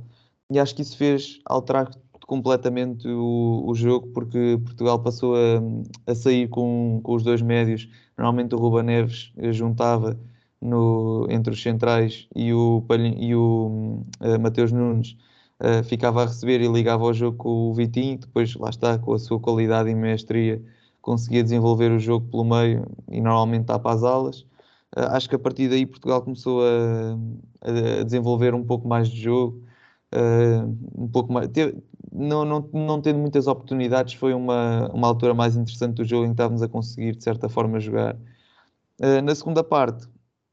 E 0.51 0.59
acho 0.59 0.75
que 0.75 0.83
isso 0.83 0.97
fez 0.97 1.41
alterar 1.45 1.91
completamente 2.27 3.09
o, 3.09 3.65
o 3.67 3.75
jogo, 3.75 4.09
porque 4.09 4.59
Portugal 4.65 4.99
passou 5.01 5.35
a, 5.37 6.11
a 6.11 6.15
sair 6.15 6.49
com, 6.49 7.01
com 7.03 7.15
os 7.15 7.23
dois 7.23 7.43
médios. 7.43 7.89
Normalmente 8.17 8.55
o 8.55 8.59
Ruba 8.59 8.83
Neves 8.83 9.33
juntava 9.53 10.19
no, 10.61 11.27
entre 11.31 11.53
os 11.53 11.63
centrais 11.63 12.29
e 12.35 12.53
o, 12.53 12.85
e 13.17 13.35
o 13.35 14.03
uh, 14.21 14.41
Mateus 14.41 14.73
Nunes 14.73 15.17
uh, 15.61 15.85
ficava 15.85 16.23
a 16.23 16.27
receber 16.27 16.61
e 16.61 16.69
ligava 16.69 17.05
ao 17.05 17.15
jogo 17.15 17.37
com 17.37 17.71
o 17.71 17.75
Vitinho, 17.75 18.19
depois 18.19 18.55
lá 18.57 18.71
está, 18.71 18.99
com 18.99 19.13
a 19.15 19.19
sua 19.19 19.39
qualidade 19.39 19.91
e 19.91 19.95
mestria, 19.95 20.63
conseguia 21.07 21.43
desenvolver 21.45 21.93
o 21.93 22.01
jogo 22.01 22.29
pelo 22.29 22.45
meio 22.45 22.85
e 23.09 23.21
normalmente 23.21 23.63
está 23.63 23.79
para 23.79 23.95
as 23.95 24.03
alas. 24.03 24.41
Uh, 24.97 25.07
acho 25.13 25.29
que 25.29 25.37
a 25.37 25.39
partir 25.39 25.69
daí 25.69 25.87
Portugal 25.87 26.21
começou 26.21 26.63
a, 26.63 28.01
a 28.01 28.03
desenvolver 28.03 28.55
um 28.55 28.65
pouco 28.65 28.89
mais 28.89 29.09
de 29.09 29.23
jogo, 29.23 29.63
uh, 30.13 31.03
um 31.03 31.09
pouco 31.09 31.33
mais. 31.33 31.49
Teve, 31.49 31.81
não, 32.13 32.45
não, 32.45 32.69
não 32.73 33.01
tendo 33.01 33.21
muitas 33.21 33.47
oportunidades, 33.47 34.15
foi 34.15 34.35
uma, 34.35 34.91
uma 34.93 35.07
altura 35.07 35.33
mais 35.33 35.57
interessante 35.57 35.97
do 35.97 36.05
jogo 36.05 36.25
em 36.25 36.29
que 36.29 36.33
estávamos 36.33 36.63
a 36.63 36.69
conseguir, 36.69 37.15
de 37.17 37.23
certa 37.23 37.49
forma, 37.49 37.79
jogar. 37.79 38.17
Uh, 39.01 39.23
na 39.23 39.35
segunda 39.35 39.63
parte, 39.63 40.09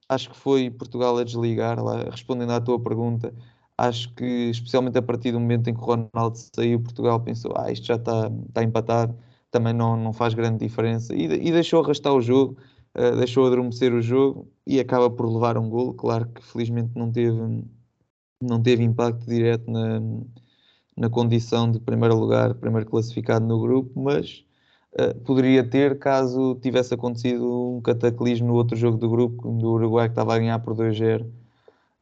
acho 0.07 0.29
que 0.29 0.37
foi 0.37 0.69
Portugal 0.69 1.17
a 1.17 1.23
desligar, 1.23 1.83
lá, 1.83 2.03
respondendo 2.11 2.51
à 2.51 2.61
tua 2.61 2.79
pergunta, 2.79 3.33
acho 3.77 4.13
que 4.13 4.51
especialmente 4.51 4.97
a 4.99 5.01
partir 5.01 5.31
do 5.31 5.39
momento 5.39 5.69
em 5.69 5.73
que 5.73 5.79
o 5.79 5.83
Ronaldo 5.83 6.37
saiu, 6.55 6.79
Portugal 6.81 7.19
pensou, 7.21 7.53
ah, 7.57 7.71
isto 7.71 7.87
já 7.87 7.95
está, 7.95 8.29
está 8.49 8.63
empatado, 8.63 9.17
também 9.53 9.71
não, 9.71 9.95
não 9.95 10.11
faz 10.11 10.33
grande 10.33 10.65
diferença, 10.65 11.13
e, 11.15 11.25
e 11.25 11.51
deixou 11.51 11.83
arrastar 11.83 12.11
o 12.11 12.21
jogo, 12.21 12.57
uh, 12.97 13.15
deixou 13.15 13.45
adormecer 13.45 13.93
o 13.93 14.01
jogo, 14.01 14.47
e 14.65 14.79
acaba 14.79 15.11
por 15.11 15.31
levar 15.31 15.59
um 15.59 15.69
gol, 15.69 15.93
claro 15.93 16.27
que 16.27 16.43
felizmente 16.43 16.89
não 16.95 17.11
teve, 17.11 17.63
não 18.41 18.61
teve 18.61 18.83
impacto 18.83 19.23
direto 19.27 19.69
na, 19.69 20.01
na 20.97 21.09
condição 21.09 21.71
de 21.71 21.79
primeiro 21.79 22.15
lugar, 22.15 22.55
primeiro 22.55 22.89
classificado 22.89 23.45
no 23.45 23.61
grupo, 23.61 23.91
mas 24.01 24.43
uh, 24.99 25.13
poderia 25.21 25.63
ter 25.63 25.99
caso 25.99 26.55
tivesse 26.55 26.95
acontecido 26.95 27.77
um 27.77 27.81
cataclismo 27.81 28.47
no 28.47 28.55
outro 28.55 28.75
jogo 28.75 28.97
do 28.97 29.07
grupo, 29.07 29.51
do 29.51 29.71
Uruguai 29.73 30.07
que 30.07 30.13
estava 30.13 30.33
a 30.35 30.39
ganhar 30.39 30.57
por 30.59 30.73
2-0, 30.75 31.27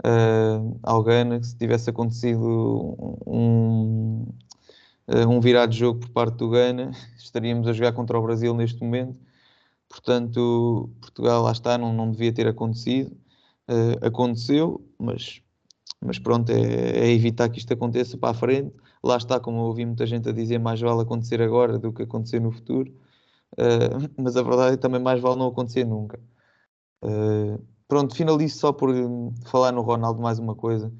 uh, 0.05 0.79
ao 0.81 1.03
Gana, 1.03 1.37
que 1.37 1.47
se 1.47 1.57
tivesse 1.57 1.89
acontecido 1.89 2.95
um, 3.27 4.25
um 5.27 5.39
virado 5.41 5.71
de 5.71 5.79
jogo 5.79 5.99
por 5.99 6.09
parte 6.09 6.37
do 6.37 6.49
Gana, 6.49 6.91
estaríamos 7.17 7.67
a 7.67 7.73
jogar 7.73 7.93
contra 7.93 8.17
o 8.19 8.21
Brasil 8.23 8.53
neste 8.53 8.81
momento. 8.81 9.19
Portanto, 9.89 10.89
Portugal 11.01 11.43
lá 11.43 11.51
está, 11.51 11.77
não, 11.77 11.93
não 11.93 12.11
devia 12.11 12.33
ter 12.33 12.47
acontecido. 12.47 13.11
Uh, 13.69 14.05
aconteceu, 14.05 14.85
mas, 14.99 15.41
mas 16.01 16.19
pronto, 16.19 16.51
é, 16.51 17.07
é, 17.07 17.11
evitar 17.11 17.49
que 17.49 17.59
isto 17.59 17.73
aconteça 17.73 18.17
para 18.17 18.31
a 18.31 18.33
frente. 18.33 18.73
Lá 19.03 19.17
está, 19.17 19.39
como 19.39 19.59
eu 19.59 19.63
ouvi 19.63 19.85
muita 19.85 20.05
gente 20.05 20.29
a 20.29 20.31
dizer, 20.31 20.59
mais 20.59 20.79
vale 20.81 21.01
acontecer 21.01 21.41
agora 21.41 21.79
do 21.79 21.93
que 21.93 22.03
acontecer 22.03 22.39
no 22.39 22.51
futuro. 22.51 22.91
Uh, 23.53 24.09
mas 24.21 24.37
a 24.37 24.43
verdade 24.43 24.73
é 24.73 24.77
que 24.77 24.81
também 24.81 25.01
mais 25.01 25.21
vale 25.21 25.37
não 25.37 25.47
acontecer 25.47 25.85
nunca. 25.85 26.19
Uh, 27.03 27.59
Pronto, 27.91 28.15
finalizo 28.15 28.57
só 28.57 28.71
por 28.71 28.89
hum, 28.89 29.33
falar 29.47 29.73
no 29.73 29.81
Ronaldo 29.81 30.21
mais 30.21 30.39
uma 30.39 30.55
coisa 30.55 30.93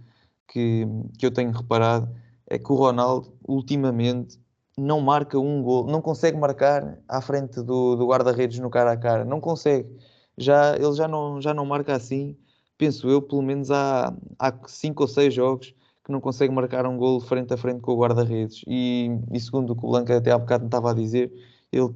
que, 0.46 0.86
que 1.18 1.26
eu 1.26 1.32
tenho 1.32 1.50
reparado, 1.50 2.14
é 2.52 2.60
que 2.60 2.70
o 2.70 2.76
Ronaldo 2.76 3.34
ultimamente 3.48 4.38
não 4.78 5.00
marca 5.00 5.40
um 5.40 5.64
gol, 5.64 5.88
não 5.88 6.02
consegue 6.02 6.38
marcar 6.38 7.00
à 7.08 7.22
frente 7.22 7.62
do, 7.62 7.96
do 7.96 8.06
guarda-redes 8.08 8.60
no 8.60 8.70
cara 8.70 8.92
a 8.92 8.98
cara, 8.98 9.24
não 9.24 9.40
consegue. 9.40 9.90
Já, 10.38 10.76
ele 10.76 10.94
já 10.94 11.08
não, 11.08 11.42
já 11.42 11.54
não 11.54 11.66
marca 11.66 11.96
assim, 11.96 12.36
penso 12.78 13.10
eu, 13.10 13.22
pelo 13.22 13.42
menos 13.42 13.72
há, 13.72 14.14
há 14.38 14.54
cinco 14.68 15.04
ou 15.04 15.08
seis 15.08 15.34
jogos 15.34 15.74
que 16.04 16.12
não 16.12 16.20
consegue 16.20 16.54
marcar 16.54 16.86
um 16.86 16.98
gol 16.98 17.22
frente 17.22 17.54
a 17.54 17.58
frente 17.58 17.80
com 17.80 17.94
o 17.94 18.00
guarda-redes. 18.00 18.64
E, 18.68 19.10
e, 19.32 19.40
segundo 19.40 19.72
o 19.72 19.76
que 19.76 19.86
o 19.86 19.90
Blanca 19.90 20.18
até 20.18 20.32
há 20.32 20.38
bocado 20.38 20.64
me 20.64 20.68
estava 20.68 20.92
a 20.92 20.94
dizer, 20.94 21.32
ele, 21.72 21.90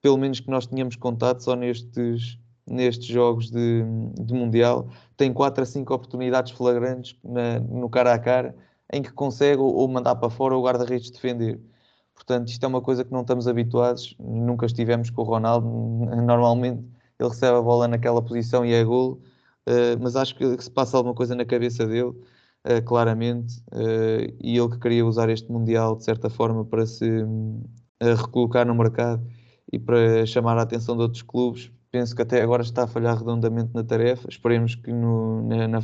pelo 0.00 0.16
menos 0.16 0.40
que 0.40 0.50
nós 0.50 0.66
tínhamos 0.66 0.96
contato 0.96 1.40
só 1.40 1.54
nestes 1.54 2.38
nestes 2.70 3.06
jogos 3.06 3.50
de, 3.50 3.82
de 4.20 4.34
Mundial, 4.34 4.88
tem 5.16 5.32
4 5.32 5.62
a 5.62 5.66
5 5.66 5.94
oportunidades 5.94 6.52
flagrantes 6.52 7.16
na, 7.24 7.58
no 7.60 7.88
cara 7.88 8.12
a 8.12 8.18
cara 8.18 8.54
em 8.92 9.02
que 9.02 9.12
consegue 9.12 9.60
ou, 9.60 9.86
mandar 9.88 10.16
para 10.16 10.30
fora 10.30 10.56
o 10.56 10.62
guarda-redes 10.62 11.10
defender. 11.10 11.60
Portanto, 12.14 12.48
isto 12.48 12.64
é 12.64 12.66
uma 12.66 12.80
coisa 12.80 13.04
que 13.04 13.12
não 13.12 13.20
estamos 13.20 13.46
habituados, 13.46 14.16
nunca 14.18 14.66
estivemos 14.66 15.10
com 15.10 15.22
o 15.22 15.24
Ronaldo. 15.24 15.68
Normalmente 16.26 16.84
ele 17.18 17.28
recebe 17.28 17.56
a 17.56 17.62
bola 17.62 17.88
naquela 17.88 18.22
posição 18.22 18.64
e 18.64 18.72
é 18.72 18.82
golo, 18.84 19.20
uh, 19.68 19.98
mas 20.00 20.16
acho 20.16 20.34
que, 20.36 20.62
se 20.62 20.70
passa 20.70 20.96
alguma 20.96 21.14
coisa 21.14 21.34
na 21.34 21.44
cabeça 21.44 21.86
dele, 21.86 22.10
uh, 22.10 22.82
claramente, 22.84 23.58
uh, 23.72 24.34
e 24.40 24.58
ele 24.58 24.68
que 24.70 24.78
queria 24.78 25.04
usar 25.04 25.28
este 25.28 25.50
Mundial 25.50 25.96
de 25.96 26.04
certa 26.04 26.30
forma 26.30 26.64
para 26.64 26.86
se 26.86 27.06
recolocar 28.00 28.64
no 28.66 28.74
mercado 28.74 29.26
e 29.72 29.78
para 29.78 30.24
chamar 30.26 30.56
a 30.58 30.62
atenção 30.62 30.96
de 30.96 31.02
outros 31.02 31.22
clubes, 31.22 31.70
penso 31.90 32.14
que 32.14 32.22
até 32.22 32.40
agora 32.42 32.62
está 32.62 32.84
a 32.84 32.86
falhar 32.86 33.18
redondamente 33.18 33.70
na 33.74 33.82
tarefa. 33.84 34.28
Esperemos 34.28 34.74
que 34.74 34.92
no, 34.92 35.42
na, 35.42 35.68
na, 35.68 35.82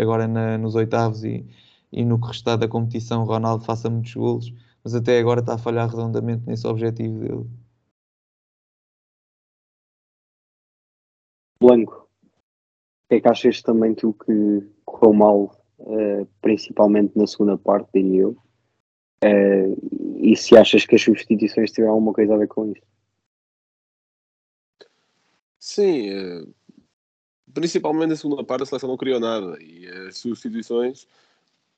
agora 0.00 0.28
na, 0.28 0.58
nos 0.58 0.74
oitavos 0.74 1.24
e, 1.24 1.46
e 1.92 2.04
no 2.04 2.20
que 2.20 2.28
restar 2.28 2.58
da 2.58 2.68
competição 2.68 3.22
o 3.22 3.26
Ronaldo 3.26 3.64
faça 3.64 3.88
muitos 3.90 4.14
golos, 4.14 4.52
mas 4.82 4.94
até 4.94 5.18
agora 5.18 5.40
está 5.40 5.54
a 5.54 5.58
falhar 5.58 5.88
redondamente 5.88 6.46
nesse 6.46 6.66
objetivo 6.66 7.18
dele. 7.18 7.50
Blanco, 11.60 11.92
o 11.94 13.08
que 13.08 13.14
é 13.16 13.20
que 13.20 13.28
achas 13.28 13.62
também 13.62 13.94
tu 13.94 14.12
que 14.12 14.68
correu 14.84 15.12
mal, 15.12 15.64
uh, 15.78 16.26
principalmente 16.40 17.16
na 17.16 17.26
segunda 17.26 17.56
parte, 17.56 17.88
diria 17.94 18.22
eu? 18.22 18.36
Uh, 19.24 20.16
e 20.18 20.36
se 20.36 20.56
achas 20.56 20.84
que 20.84 20.94
as 20.94 21.02
substituições 21.02 21.72
tiveram 21.72 21.94
alguma 21.94 22.12
coisa 22.12 22.34
a 22.34 22.38
ver 22.38 22.48
com 22.48 22.70
isso? 22.70 22.82
Sim, 25.58 26.10
eh, 26.10 26.46
principalmente 27.52 28.10
na 28.10 28.16
segunda 28.16 28.44
parte 28.44 28.62
a 28.62 28.66
seleção 28.66 28.88
não 28.88 28.96
criou 28.96 29.18
nada 29.18 29.60
e 29.60 29.86
as 29.88 30.18
substituições 30.18 31.08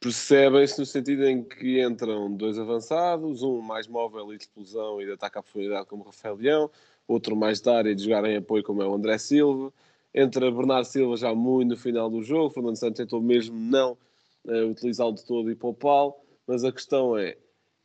percebem-se 0.01 0.79
no 0.79 0.87
sentido 0.87 1.27
em 1.27 1.43
que 1.43 1.83
entram 1.83 2.33
dois 2.33 2.59
avançados, 2.59 3.43
um 3.43 3.61
mais 3.61 3.87
móvel 3.87 4.33
e 4.33 4.37
de 4.37 4.45
explosão 4.45 5.01
e 5.01 5.07
de 5.07 5.13
ataque 5.13 5.39
à 5.39 5.43
profundidade 5.43 5.87
como 5.87 6.05
Rafael 6.05 6.37
Leão, 6.37 6.71
outro 7.07 7.35
mais 7.35 7.61
de 7.61 7.69
área 7.69 7.91
e 7.91 7.95
de 7.95 8.05
jogar 8.05 8.25
em 8.25 8.37
apoio 8.37 8.63
como 8.63 8.83
é 8.83 8.87
o 8.87 8.95
André 8.95 9.19
Silva. 9.19 9.73
Entra 10.15 10.51
Bernardo 10.51 10.85
Silva 10.85 11.17
já 11.17 11.35
muito 11.35 11.71
no 11.71 11.77
final 11.77 12.09
do 12.09 12.23
jogo, 12.23 12.51
Fernando 12.51 12.77
Santos 12.77 12.99
tentou 12.99 13.21
mesmo 13.21 13.59
não 13.59 13.97
uh, 14.45 14.71
utilizá-lo 14.71 15.15
de 15.15 15.25
todo 15.25 15.51
e 15.51 15.55
poupá-lo, 15.55 16.15
mas 16.47 16.65
a 16.65 16.73
questão 16.73 17.17
é, 17.17 17.37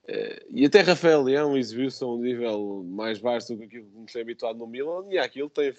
Uh, 0.04 0.44
e 0.50 0.66
até 0.66 0.82
Rafael 0.82 1.22
Leão 1.22 1.58
exibiu-se 1.58 2.04
a 2.04 2.08
um 2.08 2.18
nível 2.18 2.84
mais 2.86 3.20
baixo 3.20 3.54
do 3.54 3.60
que 3.60 3.64
aquilo 3.64 3.86
que 3.86 3.98
nos 4.00 4.12
tem 4.12 4.22
habituado 4.22 4.58
no 4.58 4.68
Milan 4.68 5.06
e 5.10 5.18
aquilo 5.18 5.50
que 5.50 5.72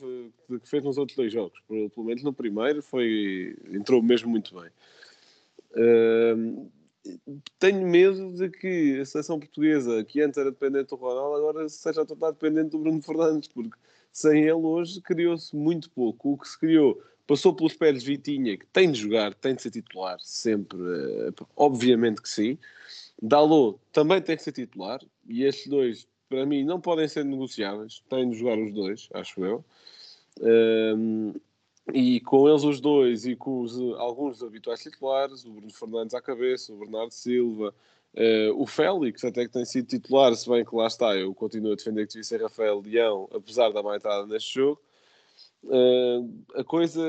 fez 0.65 0.83
nos 0.83 0.97
outros 0.97 1.15
dois 1.15 1.31
jogos. 1.31 1.61
Pelo 1.69 2.07
menos 2.07 2.23
no 2.23 2.33
primeiro 2.33 2.81
foi, 2.81 3.55
entrou 3.71 4.03
mesmo 4.03 4.31
muito 4.31 4.59
bem. 4.59 4.71
Tenho 7.59 7.87
medo 7.87 8.33
de 8.33 8.49
que 8.49 9.01
a 9.01 9.05
seleção 9.05 9.39
portuguesa, 9.39 10.05
que 10.05 10.23
antes 10.23 10.39
era 10.39 10.51
dependente 10.51 10.91
do 10.91 10.97
Ronaldo, 10.97 11.37
agora 11.37 11.69
seja 11.69 12.05
totalmente 12.05 12.41
dependente 12.41 12.71
do 12.71 12.79
Bruno 12.79 13.03
Fernandes, 13.03 13.49
porque 13.49 13.77
sem 14.13 14.43
ele 14.43 14.53
hoje 14.53 15.01
criou-se 15.01 15.55
muito 15.55 15.91
pouco. 15.91 16.33
O 16.33 16.39
que 16.39 16.49
se 16.49 16.59
criou 16.59 17.03
passou 17.27 17.55
pelos 17.55 17.75
pés 17.75 18.03
de 18.03 18.07
Vitinha, 18.07 18.57
que 18.57 18.67
tem 18.67 18.91
de 18.91 19.01
jogar, 19.01 19.35
tem 19.35 19.55
de 19.55 19.63
ser 19.63 19.71
titular, 19.71 20.19
sempre, 20.21 20.79
eh, 20.79 21.33
obviamente 21.57 22.21
que 22.21 22.29
sim. 22.29 22.59
Dalot 23.21 23.79
também 23.93 24.21
tem 24.21 24.37
que 24.37 24.43
ser 24.43 24.53
titular, 24.53 25.01
e 25.27 25.45
estes 25.45 25.67
dois, 25.69 26.07
para 26.29 26.45
mim, 26.45 26.65
não 26.65 26.81
podem 26.81 27.09
ser 27.09 27.25
negociáveis, 27.25 28.03
têm 28.09 28.31
de 28.31 28.37
jogar 28.37 28.59
os 28.59 28.73
dois, 28.73 29.09
acho 29.15 29.45
eu. 29.45 29.65
Um, 30.41 31.35
e 31.93 32.21
com 32.21 32.49
eles 32.49 32.65
os 32.65 32.81
dois 32.81 33.27
e 33.27 33.37
com 33.37 33.61
os, 33.61 33.79
alguns 33.99 34.43
habituais 34.43 34.81
titulares, 34.81 35.45
o 35.45 35.51
Bruno 35.51 35.73
Fernandes 35.73 36.15
à 36.15 36.21
cabeça, 36.23 36.73
o 36.73 36.79
Bernardo 36.79 37.13
Silva, 37.13 37.75
uh, 38.15 38.61
o 38.61 38.67
Félix, 38.67 39.25
até 39.25 39.45
que 39.45 39.53
tem 39.53 39.65
sido 39.65 39.87
titular, 39.87 40.35
se 40.35 40.49
bem 40.49 40.65
que 40.65 40.75
lá 40.75 40.87
está, 40.87 41.15
eu 41.15 41.35
continuo 41.35 41.73
a 41.73 41.77
defender 41.77 42.07
que 42.07 42.15
devia 42.15 42.25
ser 42.25 42.43
Rafael 42.43 42.81
Leão, 42.81 43.29
apesar 43.33 43.71
da 43.71 43.83
má 43.83 43.97
entrada 43.97 44.27
neste 44.27 44.55
jogo. 44.55 44.81
Uh, 45.65 46.45
a 46.55 46.65
coisa 46.65 47.03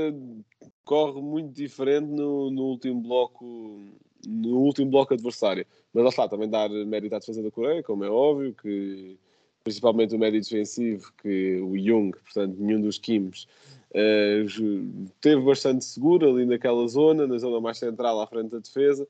corre 0.84 1.22
muito 1.22 1.52
diferente 1.52 2.08
no, 2.08 2.50
no, 2.50 2.64
último 2.64 3.02
bloco 3.02 3.80
no 4.26 4.60
último 4.60 4.90
bloco 4.90 5.14
adversário. 5.14 5.66
Mas 5.94 6.04
lá 6.04 6.10
está, 6.10 6.28
também 6.28 6.50
dar 6.50 6.70
mérito 6.70 7.16
à 7.16 7.20
defesa 7.20 7.42
da 7.42 7.52
Coreia, 7.52 7.84
como 7.84 8.04
é 8.04 8.10
óbvio, 8.10 8.54
que 8.54 9.18
principalmente 9.64 10.16
o 10.16 10.20
médio 10.20 10.40
defensivo, 10.40 11.12
que 11.22 11.60
o 11.60 11.78
Jung, 11.78 12.12
portanto, 12.12 12.56
nenhum 12.58 12.82
dos 12.82 13.00
Kims, 13.00 13.48
uh, 13.96 15.10
teve 15.22 15.42
bastante 15.42 15.86
seguro 15.86 16.30
ali 16.30 16.46
naquela 16.46 16.86
zona, 16.88 17.26
na 17.26 17.38
zona 17.38 17.62
mais 17.62 17.78
central, 17.78 18.20
à 18.20 18.28
frente 18.28 18.52
da 18.52 18.60
defesa. 18.60 19.08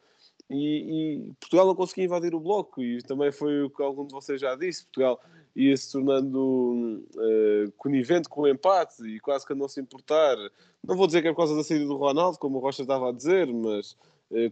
E, 0.49 1.17
e, 1.17 1.33
Portugal 1.39 1.65
não 1.65 1.75
conseguia 1.75 2.05
invadir 2.05 2.35
o 2.35 2.39
bloco, 2.39 2.83
e 2.83 3.01
também 3.01 3.31
foi 3.31 3.63
o 3.63 3.69
que 3.69 3.81
algum 3.81 4.05
de 4.05 4.13
vocês 4.13 4.39
já 4.39 4.55
disse. 4.55 4.83
Portugal 4.83 5.19
ia 5.55 5.75
se 5.75 5.91
tornando 5.91 7.03
uh, 7.15 7.71
conivente 7.77 8.29
com 8.29 8.41
o 8.41 8.47
empate 8.47 9.03
e 9.07 9.19
quase 9.19 9.45
que 9.45 9.53
a 9.53 9.55
não 9.55 9.67
se 9.67 9.81
importar. 9.81 10.37
Não 10.87 10.95
vou 10.95 11.07
dizer 11.07 11.21
que 11.21 11.29
é 11.29 11.31
por 11.31 11.37
causa 11.37 11.55
da 11.55 11.63
saída 11.63 11.85
do 11.85 11.95
Ronaldo, 11.95 12.37
como 12.37 12.57
o 12.57 12.61
Rocha 12.61 12.83
estava 12.83 13.09
a 13.09 13.11
dizer, 13.11 13.47
mas 13.47 13.97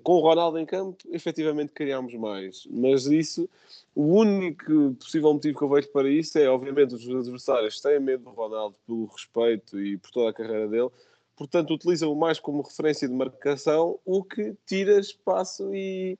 com 0.03 0.13
o 0.13 0.19
Ronaldo 0.19 0.57
em 0.59 0.65
campo, 0.65 0.97
efetivamente 1.11 1.73
criámos 1.73 2.13
mais. 2.13 2.67
Mas 2.69 3.05
isso, 3.05 3.49
o 3.95 4.03
único 4.03 4.95
possível 4.95 5.33
motivo 5.33 5.57
que 5.57 5.63
eu 5.63 5.69
vejo 5.69 5.89
para 5.89 6.09
isso 6.09 6.37
é, 6.37 6.47
obviamente, 6.49 6.95
os 6.95 7.09
adversários 7.09 7.79
têm 7.81 7.99
medo 7.99 8.23
do 8.23 8.29
Ronaldo 8.29 8.75
pelo 8.85 9.05
respeito 9.05 9.79
e 9.79 9.97
por 9.97 10.11
toda 10.11 10.29
a 10.29 10.33
carreira 10.33 10.67
dele 10.67 10.89
portanto 11.35 11.73
utilizam-o 11.73 12.15
mais 12.15 12.39
como 12.39 12.61
referência 12.61 13.07
de 13.07 13.13
marcação, 13.13 13.99
o 14.05 14.23
que 14.23 14.55
tira 14.65 14.99
espaço 14.99 15.73
e 15.73 16.17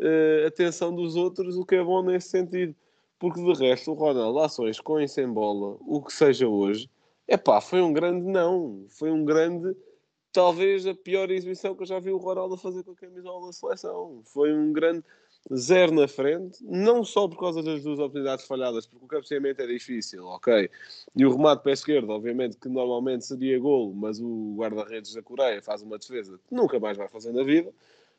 uh, 0.00 0.46
atenção 0.46 0.94
dos 0.94 1.16
outros, 1.16 1.56
o 1.56 1.64
que 1.64 1.76
é 1.76 1.84
bom 1.84 2.02
nesse 2.02 2.28
sentido. 2.28 2.74
Porque 3.18 3.40
de 3.40 3.52
resto, 3.52 3.92
o 3.92 3.94
Ronaldo, 3.94 4.40
ações 4.40 4.80
com 4.80 5.00
e 5.00 5.08
sem 5.08 5.28
bola, 5.28 5.76
o 5.86 6.02
que 6.02 6.12
seja 6.12 6.48
hoje, 6.48 6.90
é 7.28 7.36
pá, 7.36 7.60
foi 7.60 7.80
um 7.80 7.92
grande 7.92 8.26
não. 8.26 8.84
Foi 8.88 9.10
um 9.12 9.24
grande, 9.24 9.76
talvez 10.32 10.86
a 10.86 10.94
pior 10.94 11.30
exibição 11.30 11.74
que 11.74 11.82
eu 11.82 11.86
já 11.86 11.98
vi 11.98 12.10
o 12.10 12.16
Ronaldo 12.16 12.56
fazer 12.56 12.82
com 12.82 12.92
a 12.92 12.96
camisola 12.96 13.46
da 13.46 13.52
seleção. 13.52 14.22
Foi 14.24 14.52
um 14.52 14.72
grande 14.72 15.04
zero 15.54 15.92
na 15.92 16.06
frente, 16.06 16.58
não 16.62 17.04
só 17.04 17.26
por 17.26 17.38
causa 17.38 17.62
das 17.62 17.82
duas 17.82 17.98
oportunidades 17.98 18.46
falhadas, 18.46 18.86
porque 18.86 19.04
o 19.04 19.08
cabeceamento 19.08 19.60
é 19.60 19.66
difícil, 19.66 20.24
ok? 20.24 20.70
E 21.16 21.26
o 21.26 21.30
remate 21.30 21.64
pé 21.64 21.72
esquerdo, 21.72 22.10
obviamente, 22.10 22.56
que 22.56 22.68
normalmente 22.68 23.26
seria 23.26 23.58
golo, 23.58 23.92
mas 23.94 24.20
o 24.20 24.54
guarda-redes 24.56 25.14
da 25.14 25.22
Coreia 25.22 25.60
faz 25.60 25.82
uma 25.82 25.98
defesa 25.98 26.38
que 26.48 26.54
nunca 26.54 26.78
mais 26.78 26.96
vai 26.96 27.08
fazer 27.08 27.32
na 27.32 27.42
vida. 27.42 27.72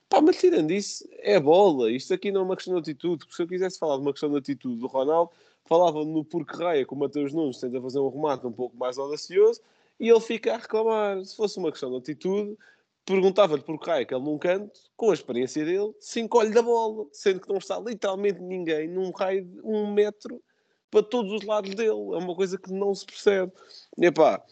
Pá, 0.10 0.22
mas 0.22 0.38
tirando 0.38 0.70
isso, 0.72 1.08
é 1.20 1.40
bola. 1.40 1.90
Isto 1.90 2.14
aqui 2.14 2.32
não 2.32 2.42
é 2.42 2.44
uma 2.44 2.56
questão 2.56 2.76
de 2.76 2.82
atitude. 2.82 3.20
Porque 3.20 3.36
se 3.36 3.42
eu 3.42 3.48
quisesse 3.48 3.80
falar 3.80 3.96
de 3.96 4.02
uma 4.02 4.12
questão 4.12 4.30
de 4.30 4.38
atitude 4.38 4.76
do 4.80 4.86
Ronaldo, 4.86 5.32
falava 5.66 6.04
no 6.04 6.24
porco 6.24 6.56
raia 6.58 6.86
com 6.86 6.94
o 6.94 7.00
Mateus 7.00 7.34
Nunes, 7.34 7.58
tenta 7.58 7.82
fazer 7.82 8.00
um 8.00 8.10
remate 8.10 8.46
um 8.46 8.52
pouco 8.52 8.78
mais 8.78 8.98
audacioso, 8.98 9.62
e 10.04 10.10
ele 10.10 10.20
fica 10.20 10.54
a 10.54 10.58
reclamar. 10.58 11.24
Se 11.24 11.34
fosse 11.34 11.58
uma 11.58 11.72
questão 11.72 11.90
de 11.90 11.96
atitude, 11.96 12.58
perguntava-lhe 13.06 13.64
por 13.64 13.80
raio 13.82 14.06
que 14.06 14.14
ele 14.14 14.26
num 14.26 14.38
canto, 14.38 14.78
com 14.98 15.12
a 15.12 15.14
experiência 15.14 15.64
dele, 15.64 15.94
se 15.98 16.20
encolhe 16.20 16.54
da 16.54 16.62
bola, 16.62 17.06
sendo 17.14 17.40
que 17.40 17.48
não 17.48 17.58
está 17.58 17.80
literalmente 17.80 18.42
ninguém 18.42 18.90
num 18.90 19.12
raio 19.12 19.46
de 19.46 19.62
um 19.64 19.94
metro 19.94 20.44
para 20.92 21.02
todos 21.02 21.32
os 21.32 21.44
lados 21.44 21.74
dele. 21.74 21.90
É 21.90 22.18
uma 22.18 22.36
coisa 22.36 22.58
que 22.58 22.70
não 22.74 22.94
se 22.94 23.06
percebe. 23.06 23.54
E 23.98 24.06
epá, 24.06 24.44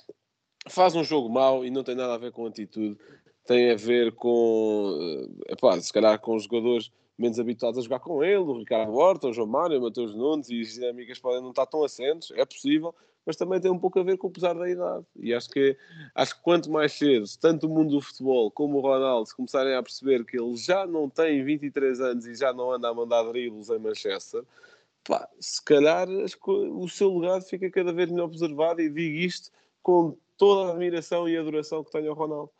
faz 0.70 0.96
um 0.96 1.04
jogo 1.04 1.28
mau 1.28 1.66
e 1.66 1.70
não 1.70 1.84
tem 1.84 1.96
nada 1.96 2.14
a 2.14 2.18
ver 2.18 2.32
com 2.32 2.46
atitude. 2.46 2.98
Tem 3.46 3.72
a 3.72 3.76
ver 3.76 4.14
com, 4.14 4.98
eh, 5.02 5.52
epá, 5.52 5.78
se 5.82 5.92
calhar 5.92 6.18
com 6.22 6.34
os 6.34 6.44
jogadores 6.44 6.90
menos 7.18 7.42
habituados 7.42 7.78
a 7.78 7.84
jogar 7.84 8.00
com 8.00 8.24
ele, 8.24 8.38
o 8.38 8.58
Ricardo 8.58 8.94
Horta, 8.94 9.28
o 9.28 9.34
João 9.34 9.48
Mário, 9.48 9.80
o 9.80 9.82
Matheus 9.82 10.16
Nunes 10.16 10.50
e 10.50 10.62
as 10.62 10.74
dinâmicas 10.76 11.20
podem 11.20 11.42
não 11.42 11.50
estar 11.50 11.66
tão 11.66 11.84
assentes, 11.84 12.32
é 12.32 12.46
possível, 12.46 12.96
mas 13.26 13.36
também 13.36 13.60
tem 13.60 13.72
um 13.72 13.78
pouco 13.78 14.00
a 14.00 14.04
ver 14.04 14.18
com 14.18 14.28
o 14.28 14.32
pesar 14.32 14.54
da 14.54 14.70
idade. 14.70 15.06
E 15.16 15.34
acho 15.34 15.50
que, 15.50 15.78
acho 16.16 16.36
que 16.36 16.42
quanto 16.42 16.72
mais 16.72 16.94
cedo, 16.94 17.26
tanto 17.40 17.68
o 17.68 17.70
mundo 17.70 17.92
do 17.92 18.02
futebol 18.02 18.50
como 18.52 18.78
o 18.78 18.82
Ronaldo 18.82 19.30
começarem 19.36 19.76
a 19.76 19.84
perceber 19.84 20.26
que 20.26 20.40
ele 20.40 20.56
já 20.56 20.86
não 20.86 21.10
tem 21.10 21.44
23 21.44 22.02
anos 22.02 22.26
e 22.26 22.36
já 22.36 22.52
não 22.52 22.72
anda 22.72 22.90
a 22.90 22.94
mandar 22.94 23.24
dribles 23.24 23.70
em 23.70 23.80
Manchester, 23.80 24.44
pá, 25.04 25.28
se 25.40 25.64
calhar 25.64 26.08
o 26.10 26.90
seu 26.90 27.18
legado 27.18 27.44
fica 27.44 27.70
cada 27.70 27.94
vez 27.94 28.10
melhor 28.10 28.28
preservado 28.28 28.82
e 28.82 28.90
digo 28.90 29.18
isto 29.18 29.52
com 29.84 30.16
toda 30.38 30.70
a 30.70 30.72
admiração 30.72 31.30
e 31.30 31.38
adoração 31.38 31.84
que 31.84 31.92
tenho 31.92 32.10
ao 32.10 32.16
Ronaldo 32.16 32.52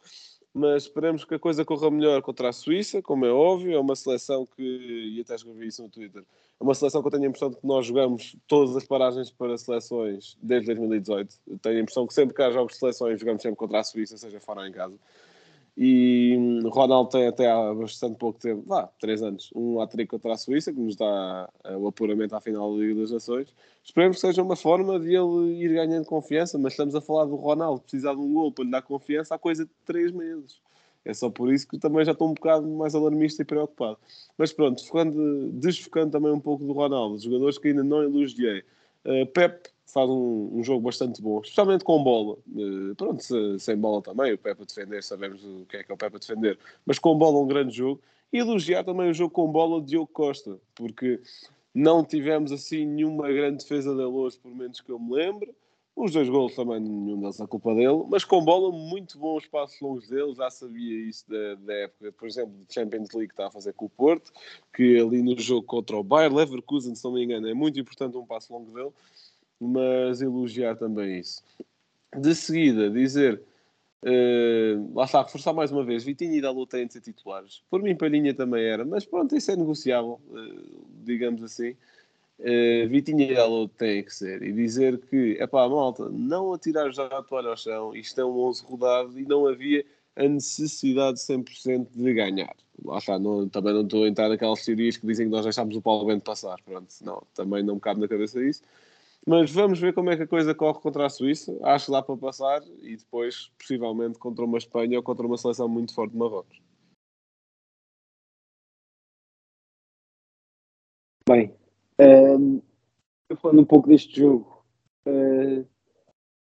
mas 0.54 0.84
esperemos 0.84 1.24
que 1.24 1.36
a 1.36 1.40
coisa 1.40 1.64
corra 1.64 1.90
melhor 1.90 2.22
contra 2.22 2.50
a 2.50 2.54
Suíça, 2.54 3.02
como 3.02 3.26
é 3.26 3.32
óbvio, 3.32 3.74
é 3.74 3.80
uma 3.80 3.96
seleção 3.96 4.46
que, 4.46 4.62
e 4.62 5.22
até 5.22 5.36
escrevi 5.36 5.68
isso 5.68 5.82
no 5.82 5.90
Twitter, 5.90 6.24
é 6.60 6.64
uma 6.64 6.76
seleção 6.76 7.02
que 7.02 7.08
eu 7.08 7.12
tenho 7.12 7.24
a 7.24 7.28
impressão 7.28 7.50
de 7.50 7.56
que 7.56 7.66
nós 7.66 7.86
jogamos 7.86 8.36
todas 8.48 8.76
as 8.76 8.86
paragens 8.86 9.32
para 9.32 9.58
seleções 9.58 10.38
desde 10.42 10.68
2018. 10.68 11.36
Eu 11.48 11.58
tenho 11.58 11.78
a 11.78 11.82
impressão 11.82 12.06
que 12.06 12.14
sempre 12.14 12.36
que 12.36 12.42
há 12.42 12.52
jogos 12.52 12.74
de 12.74 12.80
seleções 12.80 13.20
jogamos 13.20 13.42
sempre 13.42 13.58
contra 13.58 13.80
a 13.80 13.84
Suíça, 13.84 14.18
seja 14.18 14.40
fora 14.40 14.62
ou 14.62 14.68
em 14.68 14.72
casa. 14.72 14.98
E 15.78 16.36
hum, 16.38 16.70
Ronaldo 16.70 17.10
tem 17.10 17.28
até 17.28 17.50
há 17.50 17.74
bastante 17.74 18.18
pouco 18.18 18.40
tempo, 18.40 18.64
vá, 18.68 18.88
três 19.00 19.24
anos, 19.24 19.50
um 19.56 19.80
hat 19.80 20.06
contra 20.06 20.34
a 20.34 20.38
Suíça, 20.38 20.74
que 20.74 20.80
nos 20.80 20.96
dá 20.96 21.50
uh, 21.66 21.78
o 21.78 21.88
apuramento 21.88 22.36
à 22.36 22.42
final 22.42 22.74
da 22.74 22.84
Liga 22.84 23.00
das 23.00 23.12
Nações. 23.12 23.54
Esperemos 23.84 24.18
que 24.18 24.22
seja 24.22 24.44
uma 24.44 24.56
forma 24.56 25.00
de 25.00 25.16
ele 25.16 25.64
ir 25.64 25.74
ganhando 25.74 26.06
confiança, 26.06 26.58
mas 26.58 26.74
estamos 26.74 26.94
a 26.94 27.02
falar 27.02 27.26
do 27.26 27.36
Ronaldo 27.36 27.82
precisar 27.82 28.14
de 28.14 28.20
um 28.20 28.34
gol 28.34 28.52
para 28.52 28.66
lhe 28.66 28.72
dar 28.72 28.82
confiança 28.82 29.36
há 29.36 29.40
coisa 29.40 29.66
de 29.66 29.72
três 29.86 30.12
meses. 30.12 30.60
É 31.04 31.14
só 31.14 31.30
por 31.30 31.52
isso 31.52 31.68
que 31.68 31.80
também 31.80 32.06
já 32.06 32.12
estou 32.12 32.30
um 32.30 32.34
bocado 32.34 32.68
mais 32.68 32.94
alarmista 32.94 33.42
e 33.42 33.46
preocupado. 33.46 33.98
Mas 34.38 34.54
pronto, 34.54 34.86
focando, 34.86 35.50
desfocando 35.54 36.12
também 36.12 36.32
um 36.32 36.40
pouco 36.40 36.64
do 36.64 36.74
Ronaldo, 36.74 37.18
jogadores 37.18 37.58
que 37.58 37.70
ainda 37.70 37.84
não 37.84 38.04
elogiei. 38.04 38.64
Uh, 39.04 39.26
Pep 39.28 39.68
faz 39.92 40.10
um, 40.10 40.50
um, 40.54 40.64
jogo 40.64 40.82
bastante 40.82 41.22
bom, 41.22 41.42
especialmente 41.42 41.84
com 41.84 42.02
bola. 42.04 42.38
Uh, 42.48 42.96
pronto, 42.96 43.22
se, 43.22 43.60
sem 43.60 43.78
bola 43.78 44.02
também, 44.02 44.34
o 44.34 44.38
Pepe 44.38 44.66
defender, 44.66 45.04
sabemos 45.04 45.44
o 45.44 45.66
que 45.68 45.78
é 45.78 45.84
que 45.84 45.92
é 45.92 45.96
o 45.96 45.98
Pepe 45.98 46.20
defender, 46.20 46.58
mas 46.86 46.98
com 46.98 47.18
bola 47.18 47.40
um 47.40 47.48
grande 47.48 47.76
jogo. 47.76 48.02
E 48.32 48.38
elogiar 48.38 48.84
também 48.84 49.10
o 49.10 49.14
jogo 49.14 49.32
com 49.32 49.52
bola 49.52 49.82
de 49.82 49.88
Diogo 49.88 50.08
Costa, 50.08 50.58
porque 50.74 51.20
não 51.74 52.04
tivemos 52.04 52.52
assim 52.52 52.86
nenhuma 52.86 53.28
grande 53.32 53.58
defesa 53.58 53.94
dele 53.94 54.08
hoje, 54.08 54.40
por 54.40 54.54
menos 54.56 54.80
que 54.80 54.90
eu 54.90 54.98
me 54.98 55.14
lembre. 55.14 55.54
Os 55.94 56.14
dois 56.14 56.30
gols 56.30 56.56
também, 56.56 56.80
nenhum 56.80 57.20
deles 57.20 57.42
é 57.42 57.46
culpa 57.46 57.76
dele, 57.76 58.06
mas 58.10 58.24
com 58.24 58.44
bola, 58.44 58.72
muito 58.72 59.20
bons 59.20 59.46
passos 59.46 59.80
longos 59.82 60.08
dele. 60.08 60.34
Já 60.34 60.50
sabia 60.50 61.10
isso 61.10 61.30
da, 61.30 61.56
da 61.56 61.74
época, 61.74 62.14
por 62.14 62.28
exemplo, 62.30 62.54
de 62.66 62.74
Champions 62.74 63.12
League 63.12 63.28
que 63.28 63.34
está 63.34 63.48
a 63.48 63.52
fazer 63.52 63.74
com 63.74 63.86
o 63.86 63.90
Porto, 63.90 64.32
que 64.74 64.98
ali 64.98 65.22
no 65.22 65.38
jogo 65.38 65.68
contra 65.68 65.98
o 65.98 66.04
Bayern 66.04 66.34
Leverkusen, 66.34 66.96
se 66.96 67.04
não 67.04 67.12
me 67.12 67.24
engano, 67.26 67.50
é 67.50 67.54
muito 67.54 67.78
importante 67.78 68.16
um 68.16 68.26
passo 68.26 68.54
longo 68.54 68.72
dele 68.72 68.92
mas 69.62 70.22
elogiar 70.22 70.76
também 70.76 71.20
isso. 71.20 71.44
De 72.18 72.34
seguida, 72.34 72.90
dizer, 72.90 73.40
uh, 74.04 74.96
lá 74.96 75.06
está, 75.06 75.22
reforçar 75.22 75.54
mais 75.54 75.72
uma 75.72 75.84
vez, 75.84 76.04
Vitinho 76.04 76.34
e 76.34 76.42
Dalot 76.42 76.70
têm 76.70 76.88
de 76.88 76.94
ser 76.94 77.02
titulares. 77.02 77.62
Por 77.70 77.82
mim, 77.84 77.96
Palhinha 77.96 78.34
também 78.34 78.64
era, 78.66 78.84
mas 78.84 79.06
pronto, 79.06 79.36
isso 79.36 79.52
é 79.52 79.56
negociável, 79.56 80.20
uh, 80.30 80.86
digamos 81.04 81.44
assim. 81.44 81.76
Uh, 82.40 82.90
Vitinho 82.90 83.22
e 83.22 83.36
Dalot 83.36 83.72
têm 83.78 84.04
que 84.04 84.14
ser. 84.14 84.42
E 84.42 84.52
dizer 84.52 84.98
que, 84.98 85.38
é 85.40 85.46
pá, 85.46 85.70
malta, 85.70 86.10
não 86.10 86.52
atirar 86.52 86.92
já 86.92 87.06
a 87.06 87.22
toalha 87.22 87.50
ao 87.50 87.58
chão, 87.58 87.96
isto 87.96 88.20
é 88.20 88.26
um 88.26 88.40
11 88.40 88.64
rodado 88.66 89.20
e 89.20 89.24
não 89.24 89.46
havia 89.48 89.86
a 90.16 90.28
necessidade 90.28 91.20
100% 91.20 91.88
de 91.94 92.14
ganhar. 92.14 92.56
Lá 92.84 92.98
está, 92.98 93.20
não, 93.20 93.48
também 93.48 93.74
não 93.74 93.84
estou 93.84 94.06
a 94.06 94.08
entrar 94.08 94.28
naquelas 94.28 94.66
teorias 94.66 94.98
que 94.98 95.06
dizem 95.06 95.28
que 95.28 95.32
nós 95.32 95.44
deixámos 95.44 95.76
o 95.76 95.82
Paulo 95.82 96.08
Bento 96.08 96.24
passar. 96.24 96.58
Pronto, 96.66 96.92
não, 97.04 97.22
também 97.36 97.64
não 97.64 97.76
me 97.76 97.82
cabe 97.82 98.02
na 98.02 98.08
cabeça 98.08 98.44
isso. 98.44 98.64
Mas 99.28 99.52
vamos 99.52 99.80
ver 99.80 99.94
como 99.94 100.10
é 100.10 100.18
que 100.18 100.24
a 100.24 100.28
coisa 100.28 100.56
corre 100.56 100.80
contra 100.80 101.06
a 101.06 101.10
Suíça. 101.10 101.56
Acho 101.64 101.88
que 101.88 101.92
dá 101.92 102.02
para 102.02 102.18
passar 102.18 102.62
e 102.82 102.98
depois, 102.98 103.52
possivelmente, 103.60 104.18
contra 104.18 104.44
uma 104.44 104.58
Espanha 104.58 104.98
ou 104.98 105.04
contra 105.04 105.26
uma 105.26 105.38
seleção 105.38 105.70
muito 105.70 105.94
forte 105.94 106.12
de 106.12 106.18
Marrocos. 106.18 106.60
Bem, 111.30 111.54
um, 112.00 112.04
ehm, 112.04 112.62
falando 113.40 113.62
um 113.62 113.66
pouco 113.66 113.88
deste 113.88 114.20
jogo, 114.20 114.66
uh, 115.08 115.66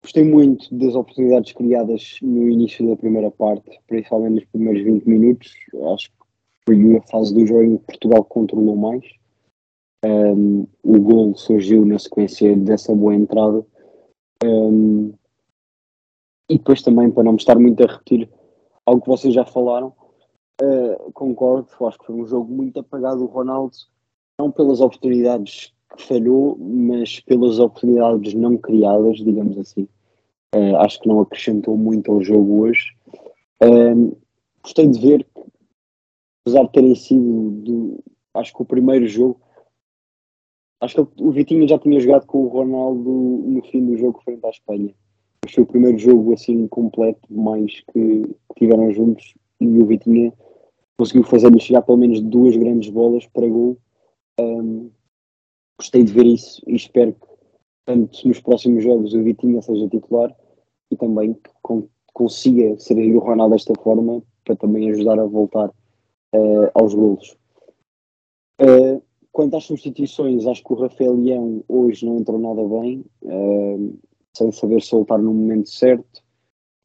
gostei 0.03 0.25
muito 0.25 0.75
das 0.77 0.97
oportunidades 0.97 1.53
criadas 1.53 2.19
no 2.21 2.49
início 2.51 2.87
da 2.89 2.97
primeira 2.97 3.31
parte, 3.31 3.81
principalmente 3.87 4.35
nos 4.35 4.45
primeiros 4.47 4.83
20 4.83 5.09
minutos. 5.09 5.55
Acho 5.95 6.11
que 6.11 6.17
foi 6.67 6.97
a 6.97 7.03
fase 7.03 7.33
do 7.33 7.47
jogo 7.47 7.63
em 7.63 7.79
que 7.79 7.85
Portugal 7.85 8.25
controlou 8.25 8.77
mais. 8.77 9.05
Um, 10.05 10.67
o 10.83 11.01
gol 11.01 11.35
surgiu 11.37 11.85
na 11.85 11.99
sequência 11.99 12.55
dessa 12.57 12.95
boa 12.95 13.15
entrada. 13.15 13.65
Um, 14.45 15.13
e 16.51 16.59
depois 16.59 16.83
também, 16.83 17.11
para 17.11 17.25
não 17.25 17.33
me 17.33 17.39
estar 17.39 17.59
muito 17.59 17.83
a 17.83 17.87
repetir 17.87 18.29
algo 18.85 19.01
que 19.01 19.09
vocês 19.09 19.33
já 19.33 19.45
falaram, 19.47 19.95
uh, 20.61 21.13
concordo, 21.13 21.69
acho 21.87 21.99
que 21.99 22.07
foi 22.07 22.15
um 22.15 22.27
jogo 22.27 22.53
muito 22.53 22.81
apagado 22.81 23.21
do 23.21 23.27
Ronaldo, 23.27 23.77
não 24.39 24.51
pelas 24.51 24.81
oportunidades 24.81 25.73
que 25.97 26.03
falhou, 26.03 26.59
mas 26.59 27.21
pelas 27.21 27.59
oportunidades 27.59 28.35
não 28.35 28.59
criadas, 28.59 29.19
digamos 29.19 29.57
assim. 29.57 29.89
Uh, 30.55 30.77
acho 30.81 31.01
que 31.01 31.09
não 31.09 31.21
acrescentou 31.21 31.77
muito 31.77 32.13
ao 32.13 32.23
jogo 32.23 32.63
hoje. 32.63 32.95
Gostei 34.63 34.89
de 34.89 35.01
ver 35.01 35.27
apesar 36.45 36.65
de 36.65 36.73
terem 36.73 36.95
sido, 36.95 37.51
do, 37.51 38.05
acho 38.35 38.53
que 38.53 38.63
o 38.63 38.67
primeiro 38.67 39.07
jogo, 39.09 39.41
acho 40.81 41.07
que 41.07 41.23
o 41.23 41.31
Vitinho 41.31 41.69
já 41.69 41.79
tinha 41.79 42.01
jogado 42.01 42.27
com 42.27 42.45
o 42.45 42.49
Ronaldo 42.49 43.11
no 43.11 43.63
fim 43.65 43.85
do 43.87 43.97
jogo 43.97 44.21
frente 44.23 44.45
à 44.45 44.51
Espanha. 44.51 44.95
Mas 45.45 45.55
foi 45.55 45.65
o 45.65 45.67
primeiro 45.67 45.99
jogo 45.99 46.33
assim 46.33 46.67
completo, 46.69 47.21
mais 47.31 47.81
que, 47.93 48.23
tiveram 48.59 48.91
juntos 48.93 49.35
e 49.61 49.67
o 49.67 49.87
Vitinha 49.87 50.33
conseguiu 50.97 51.25
fazer-lhe 51.25 51.61
chegar 51.61 51.83
pelo 51.83 51.99
menos 51.99 52.21
duas 52.21 52.57
grandes 52.57 52.91
bolas 52.91 53.27
para 53.27 53.49
gol. 53.49 53.77
Um, 54.39 54.91
gostei 55.79 56.05
de 56.05 56.13
ver 56.13 56.27
isso 56.27 56.63
e 56.67 56.77
espero 56.77 57.13
que 57.13 57.27
tanto 57.85 58.27
nos 58.27 58.41
próximos 58.41 58.83
jogos 58.83 59.13
o 59.13 59.23
Vitinha 59.23 59.61
seja 59.61 59.89
titular 59.89 60.35
e 60.91 60.97
também 60.97 61.35
que 61.35 61.51
consiga 62.13 62.79
ser 62.79 62.95
o 63.15 63.19
Ronaldo 63.19 63.55
desta 63.55 63.75
forma 63.83 64.23
para 64.45 64.57
também 64.57 64.91
ajudar 64.91 65.19
a 65.19 65.27
voltar 65.27 65.69
uh, 65.69 66.71
aos 66.75 66.95
golos. 66.95 67.37
Uh, 68.61 69.03
quanto 69.35 69.57
às 69.57 69.65
substituições, 69.65 70.47
acho 70.47 70.63
que 70.63 70.73
o 70.73 70.77
Rafael 70.77 71.17
Leão 71.17 71.65
hoje 71.69 72.07
não 72.07 72.19
entrou 72.19 72.39
nada 72.39 72.63
bem, 72.63 73.05
uh, 73.23 73.99
sem 74.33 74.53
saber 74.53 74.81
soltar 74.81 75.19
no 75.19 75.35
momento 75.35 75.69
certo, 75.69 76.23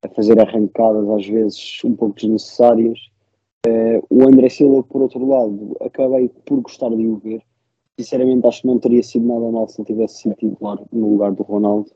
a 0.01 0.09
fazer 0.09 0.39
arrancadas 0.39 1.07
às 1.09 1.27
vezes 1.27 1.79
um 1.85 1.95
pouco 1.95 2.15
desnecessárias. 2.15 2.99
o 4.09 4.23
André 4.23 4.49
Silva, 4.49 4.81
por 4.81 5.03
outro 5.03 5.23
lado, 5.27 5.77
acabei 5.81 6.29
por 6.45 6.61
gostar 6.61 6.89
de 6.89 7.05
o 7.05 7.17
ver. 7.17 7.43
Sinceramente, 7.99 8.47
acho 8.47 8.61
que 8.61 8.67
não 8.67 8.79
teria 8.79 9.03
sido 9.03 9.27
nada 9.27 9.51
mal 9.51 9.67
se 9.67 9.79
ele 9.79 9.87
tivesse 9.87 10.21
sido 10.21 10.33
titular 10.35 10.79
no 10.91 11.11
lugar 11.11 11.31
do 11.33 11.43
Ronaldo. 11.43 11.91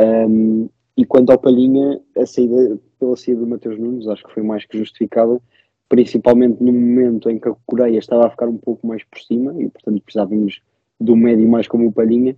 Um, 0.00 0.68
e 0.96 1.04
quanto 1.04 1.30
ao 1.30 1.38
Palhinha, 1.38 2.00
a 2.16 2.24
saída, 2.24 2.78
pela 2.98 3.16
saída 3.16 3.40
do 3.40 3.46
Matheus 3.46 3.78
Nunes, 3.78 4.08
acho 4.08 4.24
que 4.24 4.32
foi 4.32 4.42
mais 4.42 4.64
que 4.64 4.78
justificável, 4.78 5.42
principalmente 5.88 6.62
no 6.62 6.72
momento 6.72 7.30
em 7.30 7.38
que 7.38 7.48
a 7.48 7.54
Coreia 7.66 7.98
estava 7.98 8.26
a 8.26 8.30
ficar 8.30 8.48
um 8.48 8.58
pouco 8.58 8.86
mais 8.86 9.04
por 9.04 9.20
cima 9.20 9.54
e, 9.62 9.68
portanto, 9.68 10.02
precisávamos 10.02 10.62
do 11.00 11.16
médio 11.16 11.48
mais 11.48 11.68
como 11.68 11.88
o 11.88 11.92
Palhinha. 11.92 12.36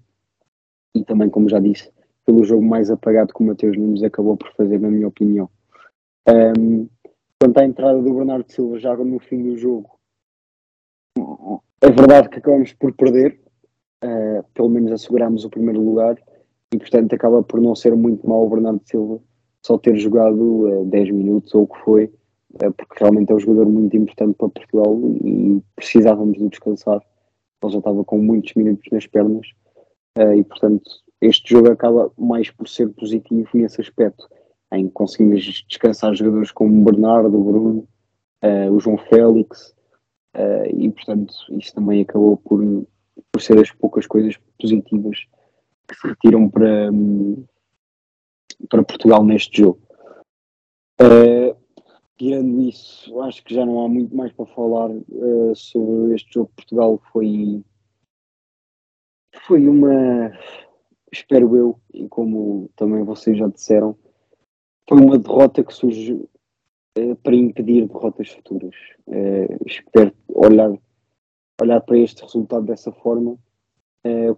E 0.94 1.04
também, 1.04 1.28
como 1.28 1.48
já 1.48 1.58
disse, 1.58 1.90
pelo 2.24 2.44
jogo 2.44 2.64
mais 2.64 2.90
apagado 2.90 3.32
que 3.32 3.42
o 3.42 3.46
Matheus 3.46 3.76
Nunes 3.76 4.02
acabou 4.02 4.36
por 4.36 4.52
fazer, 4.54 4.80
na 4.80 4.90
minha 4.90 5.08
opinião. 5.08 5.48
Um, 6.28 6.88
quanto 7.40 7.58
à 7.58 7.64
entrada 7.64 8.02
do 8.02 8.14
Bernardo 8.14 8.50
Silva 8.50 8.78
já 8.80 8.96
no 8.96 9.18
fim 9.20 9.42
do 9.42 9.56
jogo, 9.56 9.96
é 11.80 11.90
verdade 11.90 12.28
que 12.28 12.38
acabamos 12.38 12.72
por 12.72 12.92
perder, 12.94 13.40
uh, 14.04 14.42
pelo 14.54 14.68
menos 14.68 14.90
assegurámos 14.90 15.44
o 15.44 15.50
primeiro 15.50 15.80
lugar 15.80 16.16
e 16.74 16.78
portanto 16.78 17.14
acaba 17.14 17.42
por 17.42 17.60
não 17.60 17.74
ser 17.76 17.94
muito 17.94 18.28
mal 18.28 18.44
o 18.44 18.50
Bernardo 18.50 18.82
Silva 18.84 19.20
só 19.64 19.78
ter 19.78 19.96
jogado 19.96 20.40
uh, 20.40 20.82
eh, 20.82 20.84
10 20.86 21.10
minutos 21.12 21.54
ou 21.54 21.62
o 21.62 21.66
que 21.66 21.78
foi, 21.80 22.12
porque 22.56 22.94
realmente 22.98 23.30
é 23.30 23.34
um 23.34 23.38
jogador 23.38 23.66
muito 23.66 23.96
importante 23.96 24.36
para 24.36 24.48
Portugal 24.48 24.98
e 25.24 25.62
precisávamos 25.74 26.38
de 26.38 26.48
descansar. 26.48 27.00
Ele 27.62 27.72
já 27.72 27.78
estava 27.78 28.04
com 28.04 28.18
muitos 28.18 28.54
minutos 28.54 28.84
nas 28.92 29.06
pernas 29.06 29.46
uh, 30.18 30.32
e 30.32 30.44
portanto 30.44 30.88
este 31.20 31.50
jogo 31.50 31.70
acaba 31.70 32.12
mais 32.16 32.50
por 32.50 32.68
ser 32.68 32.88
positivo 32.90 33.48
nesse 33.54 33.80
aspecto, 33.80 34.28
em 34.72 34.86
que 34.86 34.92
conseguimos 34.92 35.42
descansar 35.68 36.14
jogadores 36.14 36.52
como 36.52 36.80
o 36.80 36.84
Bernardo, 36.84 37.38
o 37.38 37.44
Bruno, 37.44 37.88
o 38.70 38.78
João 38.78 38.98
Félix 38.98 39.74
e 40.76 40.90
portanto 40.90 41.34
isso 41.52 41.74
também 41.74 42.02
acabou 42.02 42.36
por, 42.36 42.60
por 43.32 43.40
ser 43.40 43.58
as 43.58 43.72
poucas 43.72 44.06
coisas 44.06 44.36
positivas 44.60 45.26
que 45.88 45.94
se 45.94 46.06
retiram 46.06 46.50
para, 46.50 46.90
para 48.68 48.84
Portugal 48.84 49.24
neste 49.24 49.62
jogo. 49.62 49.80
Tirando 52.16 52.60
isso, 52.62 53.20
acho 53.22 53.42
que 53.44 53.54
já 53.54 53.64
não 53.64 53.84
há 53.84 53.88
muito 53.88 54.14
mais 54.16 54.32
para 54.32 54.46
falar 54.46 54.90
uh, 54.90 55.54
sobre 55.54 56.14
este 56.14 56.34
jogo. 56.34 56.50
Portugal 56.56 57.00
foi, 57.12 57.62
foi 59.46 59.66
uma, 59.68 60.32
espero 61.12 61.56
eu, 61.56 61.80
e 61.92 62.08
como 62.08 62.70
também 62.76 63.04
vocês 63.04 63.36
já 63.38 63.48
disseram, 63.48 63.96
foi 64.88 64.98
uma 64.98 65.18
derrota 65.18 65.62
que 65.62 65.74
surge 65.74 66.12
uh, 66.12 67.16
para 67.22 67.34
impedir 67.34 67.86
derrotas 67.86 68.30
futuras. 68.30 68.74
espero 69.66 70.12
olhar, 70.28 70.72
olhar 71.60 71.80
para 71.82 71.98
este 71.98 72.22
resultado 72.22 72.66
dessa 72.66 72.92
forma 72.92 73.38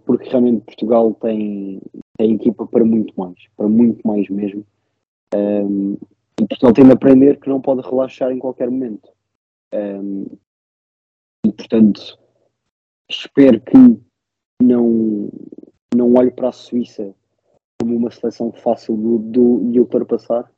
porque 0.03 0.27
realmente 0.27 0.65
Portugal 0.65 1.13
tem, 1.13 1.79
tem 2.17 2.33
equipa 2.33 2.65
para 2.65 2.83
muito 2.83 3.13
mais, 3.15 3.37
para 3.55 3.67
muito 3.67 4.01
mais 4.07 4.27
mesmo. 4.27 4.65
Um, 5.35 5.95
e 6.39 6.47
Portugal 6.47 6.73
tem 6.73 6.85
de 6.85 6.93
aprender 6.93 7.39
que 7.39 7.49
não 7.49 7.59
pode 7.59 7.81
relaxar 7.81 8.31
em 8.31 8.39
qualquer 8.39 8.69
momento. 8.69 9.11
Um, 9.73 10.25
e 11.45 11.51
portanto, 11.51 12.17
espero 13.09 13.59
que 13.59 13.77
não, 14.61 15.29
não 15.93 16.13
olhe 16.15 16.31
para 16.31 16.49
a 16.49 16.53
Suíça 16.53 17.13
como 17.79 17.95
uma 17.95 18.11
seleção 18.11 18.51
fácil 18.51 18.95
do, 18.97 19.71
de 19.71 19.79
ultrapassar 19.79 20.49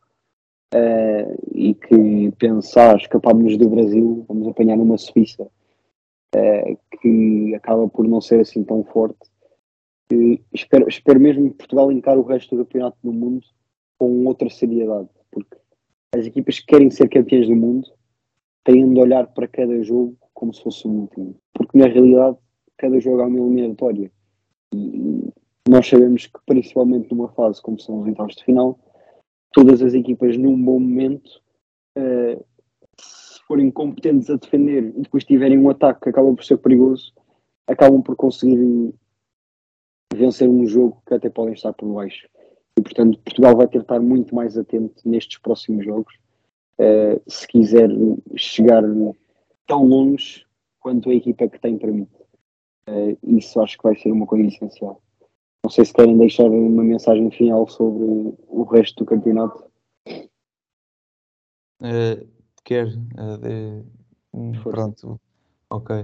uh, 0.74 1.40
e 1.54 1.74
que 1.74 2.32
pensar, 2.38 2.98
escaparmos 2.98 3.58
do 3.58 3.70
Brasil, 3.70 4.26
vamos 4.28 4.48
apanhar 4.48 4.78
uma 4.78 4.98
Suíça 4.98 5.44
uh, 5.44 6.80
que 7.02 7.56
acaba 7.56 7.88
por 7.90 8.08
não 8.08 8.22
ser 8.22 8.40
assim 8.40 8.64
tão 8.64 8.84
forte. 8.84 9.20
E 10.12 10.42
espero, 10.54 10.88
espero 10.88 11.20
mesmo 11.20 11.50
que 11.50 11.58
Portugal 11.58 11.92
encare 11.92 12.20
o 12.20 12.24
resto 12.24 12.56
do 12.56 12.66
campeonato 12.66 12.98
do 13.04 13.14
mundo 13.14 13.48
com 13.98 14.26
outra 14.26 14.50
seriedade, 14.50 15.10
porque 15.32 15.61
as 16.14 16.26
equipas 16.26 16.60
que 16.60 16.66
querem 16.66 16.90
ser 16.90 17.10
campeãs 17.10 17.48
do 17.48 17.56
mundo 17.56 17.88
têm 18.64 18.94
de 18.94 19.00
olhar 19.00 19.28
para 19.28 19.48
cada 19.48 19.82
jogo 19.82 20.18
como 20.34 20.54
se 20.54 20.64
fosse 20.64 20.88
o 20.88 20.92
último, 20.92 21.36
porque 21.54 21.78
na 21.78 21.88
realidade 21.88 22.38
cada 22.78 23.00
jogo 23.00 23.22
é 23.22 23.26
uma 23.26 23.40
eliminatória. 23.40 24.12
E 24.74 25.30
nós 25.70 25.88
sabemos 25.88 26.28
que, 26.28 26.40
principalmente 26.46 27.12
numa 27.12 27.30
fase 27.30 27.62
como 27.62 27.80
são 27.80 28.00
os 28.00 28.08
oitavos 28.08 28.36
de 28.36 28.44
final, 28.44 28.80
todas 29.52 29.82
as 29.82 29.94
equipas 29.94 30.38
num 30.38 30.60
bom 30.62 30.80
momento 30.80 31.42
uh, 31.98 32.44
forem 33.48 33.70
competentes 33.70 34.30
a 34.30 34.36
defender 34.36 34.94
e 34.96 35.02
depois 35.02 35.24
tiverem 35.24 35.60
um 35.60 35.70
ataque 35.70 36.02
que 36.02 36.10
acaba 36.10 36.34
por 36.34 36.44
ser 36.44 36.58
perigoso, 36.58 37.14
acabam 37.68 38.02
por 38.02 38.16
conseguir 38.16 38.94
vencer 40.14 40.50
um 40.50 40.66
jogo 40.66 41.02
que 41.06 41.14
até 41.14 41.30
podem 41.30 41.54
estar 41.54 41.74
por 41.74 41.94
baixo. 41.94 42.28
E 42.78 42.82
portanto, 42.82 43.20
Portugal 43.20 43.56
vai 43.56 43.68
ter 43.68 43.80
de 43.80 43.84
estar 43.84 44.00
muito 44.00 44.34
mais 44.34 44.58
atento 44.58 45.02
nestes 45.06 45.38
próximos 45.40 45.86
jogos, 45.86 46.14
uh, 46.80 47.22
se 47.28 47.48
quiser 47.48 47.90
chegar 48.36 48.84
tão 49.68 49.86
longe 49.86 50.46
quanto 50.80 51.10
a 51.10 51.14
equipa 51.14 51.48
que 51.48 51.60
tem 51.60 51.78
permite. 51.78 52.16
Uh, 52.88 53.18
isso 53.24 53.60
acho 53.62 53.78
que 53.78 53.84
vai 53.84 53.96
ser 53.96 54.12
uma 54.12 54.26
coisa 54.26 54.48
essencial. 54.48 55.02
Não 55.64 55.70
sei 55.70 55.86
se 55.86 55.94
querem 55.94 56.18
deixar 56.18 56.46
uma 56.46 56.84
mensagem 56.84 57.30
final 57.30 57.68
sobre 57.68 58.04
o 58.48 58.64
resto 58.64 59.04
do 59.04 59.06
campeonato. 59.06 59.64
Uh, 61.82 62.28
quer. 62.64 62.88
Uh, 62.88 63.38
de... 63.38 64.60
Pronto, 64.64 65.20
ok. 65.70 65.96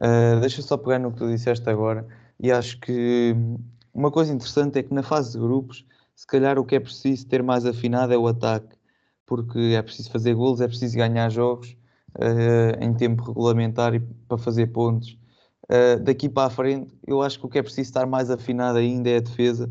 Uh, 0.00 0.40
deixa 0.40 0.62
só 0.62 0.76
pegar 0.76 0.98
no 0.98 1.12
que 1.12 1.18
tu 1.18 1.28
disseste 1.28 1.68
agora. 1.68 2.06
E 2.40 2.50
acho 2.50 2.80
que 2.80 3.36
uma 3.92 4.10
coisa 4.10 4.32
interessante 4.32 4.78
é 4.78 4.82
que 4.82 4.92
na 4.92 5.02
fase 5.02 5.32
de 5.32 5.38
grupos, 5.38 5.86
se 6.14 6.26
calhar 6.26 6.58
o 6.58 6.64
que 6.64 6.76
é 6.76 6.80
preciso 6.80 7.26
ter 7.26 7.42
mais 7.42 7.66
afinado 7.66 8.12
é 8.12 8.18
o 8.18 8.26
ataque, 8.26 8.76
porque 9.26 9.58
é 9.76 9.82
preciso 9.82 10.10
fazer 10.10 10.34
golos, 10.34 10.60
é 10.60 10.68
preciso 10.68 10.96
ganhar 10.96 11.30
jogos 11.30 11.76
uh, 12.16 12.82
em 12.82 12.94
tempo 12.94 13.22
regulamentar 13.24 13.94
e 13.94 14.00
para 14.00 14.38
fazer 14.38 14.68
pontos. 14.68 15.18
Uh, 15.64 15.98
daqui 16.02 16.28
para 16.28 16.48
a 16.48 16.50
frente, 16.50 16.92
eu 17.06 17.22
acho 17.22 17.38
que 17.38 17.46
o 17.46 17.48
que 17.48 17.58
é 17.58 17.62
preciso 17.62 17.88
estar 17.88 18.06
mais 18.06 18.30
afinado 18.30 18.78
ainda 18.78 19.08
é 19.08 19.16
a 19.16 19.20
defesa, 19.20 19.70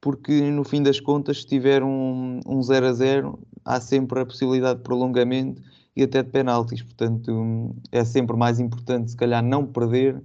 porque 0.00 0.32
no 0.50 0.64
fim 0.64 0.82
das 0.82 1.00
contas, 1.00 1.42
se 1.42 1.46
tiver 1.46 1.82
um, 1.82 2.40
um 2.46 2.62
0 2.62 2.86
a 2.86 2.92
0, 2.92 3.38
há 3.64 3.80
sempre 3.80 4.20
a 4.20 4.26
possibilidade 4.26 4.78
de 4.78 4.84
prolongamento 4.84 5.62
e 5.96 6.02
até 6.02 6.22
de 6.22 6.30
penaltis. 6.30 6.82
Portanto, 6.82 7.74
é 7.90 8.04
sempre 8.04 8.36
mais 8.36 8.60
importante, 8.60 9.10
se 9.10 9.16
calhar, 9.16 9.42
não 9.42 9.66
perder 9.66 10.22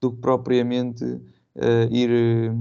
do 0.00 0.12
que 0.12 0.20
propriamente 0.20 1.04
uh, 1.04 1.90
ir, 1.90 2.52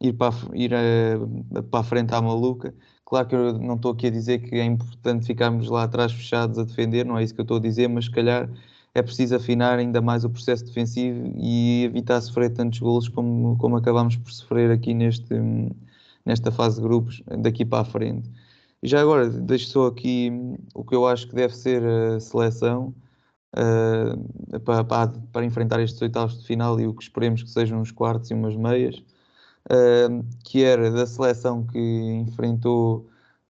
ir, 0.00 0.12
para, 0.14 0.34
a, 0.34 0.56
ir 0.56 0.72
uh, 0.72 1.62
para 1.64 1.80
a 1.80 1.82
frente 1.82 2.14
à 2.14 2.20
maluca. 2.20 2.74
Claro 3.04 3.28
que 3.28 3.34
eu 3.34 3.58
não 3.58 3.76
estou 3.76 3.92
aqui 3.92 4.08
a 4.08 4.10
dizer 4.10 4.38
que 4.40 4.54
é 4.56 4.64
importante 4.64 5.26
ficarmos 5.26 5.68
lá 5.68 5.84
atrás 5.84 6.12
fechados 6.12 6.58
a 6.58 6.64
defender, 6.64 7.06
não 7.06 7.18
é 7.18 7.24
isso 7.24 7.34
que 7.34 7.40
eu 7.40 7.44
estou 7.44 7.56
a 7.56 7.60
dizer, 7.60 7.88
mas 7.88 8.04
se 8.06 8.10
calhar 8.10 8.50
é 8.94 9.02
preciso 9.02 9.36
afinar 9.36 9.78
ainda 9.78 10.00
mais 10.00 10.24
o 10.24 10.30
processo 10.30 10.64
defensivo 10.64 11.32
e 11.36 11.84
evitar 11.84 12.20
sofrer 12.20 12.50
tantos 12.50 12.78
golos 12.80 13.08
como, 13.08 13.56
como 13.58 13.76
acabamos 13.76 14.16
por 14.16 14.30
sofrer 14.30 14.70
aqui 14.70 14.92
neste, 14.94 15.34
nesta 16.24 16.50
fase 16.50 16.76
de 16.76 16.82
grupos, 16.82 17.22
daqui 17.38 17.64
para 17.64 17.80
a 17.82 17.84
frente. 17.84 18.30
E 18.82 18.88
já 18.88 19.00
agora, 19.00 19.28
deixo 19.28 19.68
só 19.70 19.86
aqui 19.86 20.30
o 20.74 20.84
que 20.84 20.94
eu 20.94 21.06
acho 21.06 21.28
que 21.28 21.34
deve 21.34 21.54
ser 21.56 21.82
a 21.84 22.20
seleção 22.20 22.94
uh, 23.56 24.60
para, 24.60 24.84
para, 24.84 25.12
para, 25.32 25.44
enfrentar 25.44 25.80
estes 25.80 26.00
oitavos 26.02 26.40
de 26.40 26.46
final 26.46 26.78
e 26.80 26.86
o 26.86 26.94
que 26.94 27.02
esperemos 27.02 27.42
que 27.42 27.50
sejam 27.50 27.80
uns 27.80 27.90
quartos 27.90 28.30
e 28.30 28.34
umas 28.34 28.54
meias, 28.56 29.02
uh, 29.70 30.24
que 30.44 30.64
era 30.64 30.90
da 30.90 31.06
seleção 31.06 31.64
que 31.66 31.78
enfrentou 31.78 33.08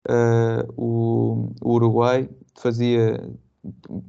uh, 0.08 0.72
o, 0.76 1.52
o 1.62 1.72
Uruguai, 1.74 2.28
fazia 2.56 3.20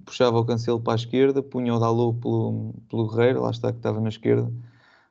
puxava 0.06 0.40
o 0.40 0.46
Cancelo 0.46 0.80
para 0.80 0.94
a 0.94 0.96
esquerda, 0.96 1.42
punha 1.42 1.74
o 1.74 1.80
Dalot 1.80 2.20
pelo, 2.20 2.74
pelo 2.90 3.08
Guerreiro, 3.10 3.42
lá 3.42 3.52
está 3.52 3.72
que 3.72 3.80
estava 3.80 4.00
na 4.00 4.10
esquerda, 4.10 4.44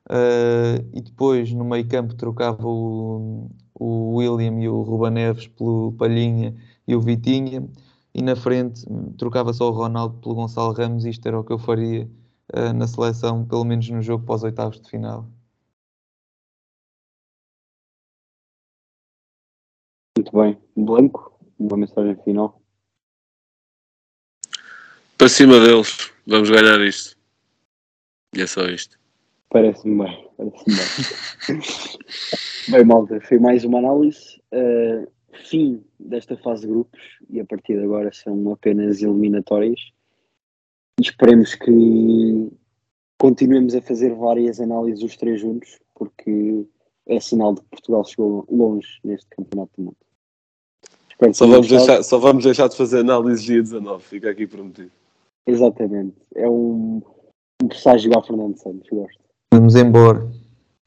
uh, 0.09 0.89
e 0.93 1.01
depois 1.01 1.51
no 1.53 1.65
meio 1.65 1.87
campo 1.87 2.15
trocava 2.15 2.65
o, 2.67 3.49
o 3.73 4.15
William 4.15 4.59
e 4.61 4.69
o 4.69 4.81
Ruba 4.81 5.09
Neves 5.09 5.47
pelo 5.47 5.93
Palhinha 5.93 6.55
e 6.87 6.95
o 6.95 7.01
Vitinha, 7.01 7.67
e 8.13 8.21
na 8.21 8.35
frente 8.35 8.85
trocava 9.17 9.53
só 9.53 9.69
o 9.69 9.73
Ronaldo 9.73 10.17
pelo 10.19 10.35
Gonçalo 10.35 10.73
Ramos, 10.73 11.05
isto 11.05 11.27
era 11.27 11.39
o 11.39 11.43
que 11.43 11.53
eu 11.53 11.59
faria 11.59 12.09
uh, 12.53 12.73
na 12.73 12.87
seleção, 12.87 13.45
pelo 13.45 13.65
menos 13.65 13.89
no 13.89 14.01
jogo 14.01 14.25
pós 14.25 14.43
oitavos 14.43 14.79
de 14.81 14.89
final. 14.89 15.27
Muito 20.27 20.37
bem. 20.37 20.57
Blanco, 20.75 21.39
uma 21.57 21.77
mensagem 21.77 22.15
final. 22.23 22.61
Para 25.17 25.29
cima 25.29 25.59
deles, 25.59 26.11
vamos 26.25 26.49
ganhar 26.49 26.81
isto. 26.81 27.17
E 28.35 28.41
é 28.41 28.47
só 28.47 28.65
isto. 28.65 28.99
Parece-me 29.49 30.03
bem, 30.03 30.29
parece-me 30.35 30.75
bem. 30.75 31.61
bem, 32.71 32.85
malta, 32.85 33.21
foi 33.21 33.39
mais 33.39 33.63
uma 33.63 33.79
análise. 33.79 34.41
Uh, 34.51 35.09
fim 35.45 35.83
desta 35.97 36.35
fase 36.37 36.63
de 36.63 36.67
grupos 36.67 36.99
e 37.29 37.39
a 37.39 37.45
partir 37.45 37.77
de 37.77 37.85
agora 37.85 38.11
são 38.11 38.51
apenas 38.51 39.01
eliminatórias. 39.01 39.79
Esperemos 40.99 41.55
que 41.55 42.51
continuemos 43.17 43.75
a 43.75 43.81
fazer 43.81 44.13
várias 44.13 44.59
análises 44.59 45.03
os 45.03 45.15
três 45.15 45.39
juntos, 45.39 45.79
porque 45.95 46.65
é 47.05 47.19
sinal 47.19 47.53
de 47.53 47.61
que 47.61 47.69
Portugal 47.69 48.03
chegou 48.03 48.45
longe 48.51 48.99
neste 49.05 49.27
campeonato 49.29 49.71
do 49.77 49.83
mundo. 49.85 50.06
Só 51.33 51.47
vamos, 51.47 51.67
deixar, 51.67 52.03
só 52.03 52.19
vamos 52.19 52.43
deixar 52.43 52.67
de 52.67 52.77
fazer 52.77 52.99
análises 52.99 53.43
dia 53.43 53.61
19, 53.61 54.03
fica 54.03 54.29
aqui 54.29 54.45
prometido. 54.45 54.91
Exatamente. 55.47 56.15
É 56.35 56.47
um, 56.47 57.01
um 57.61 57.67
presságio 57.67 58.11
ao 58.13 58.23
Fernando 58.23 58.55
Santos, 58.57 58.87
gosto. 58.89 59.19
Vamos 59.51 59.75
embora. 59.75 60.29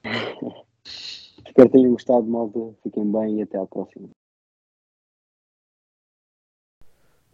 Espero 0.84 1.68
que 1.68 1.72
tenham 1.72 1.92
gostado, 1.92 2.24
malta. 2.26 2.60
Fiquem 2.82 3.10
bem 3.10 3.40
e 3.40 3.42
até 3.42 3.58
à 3.58 3.66
próxima. 3.66 4.08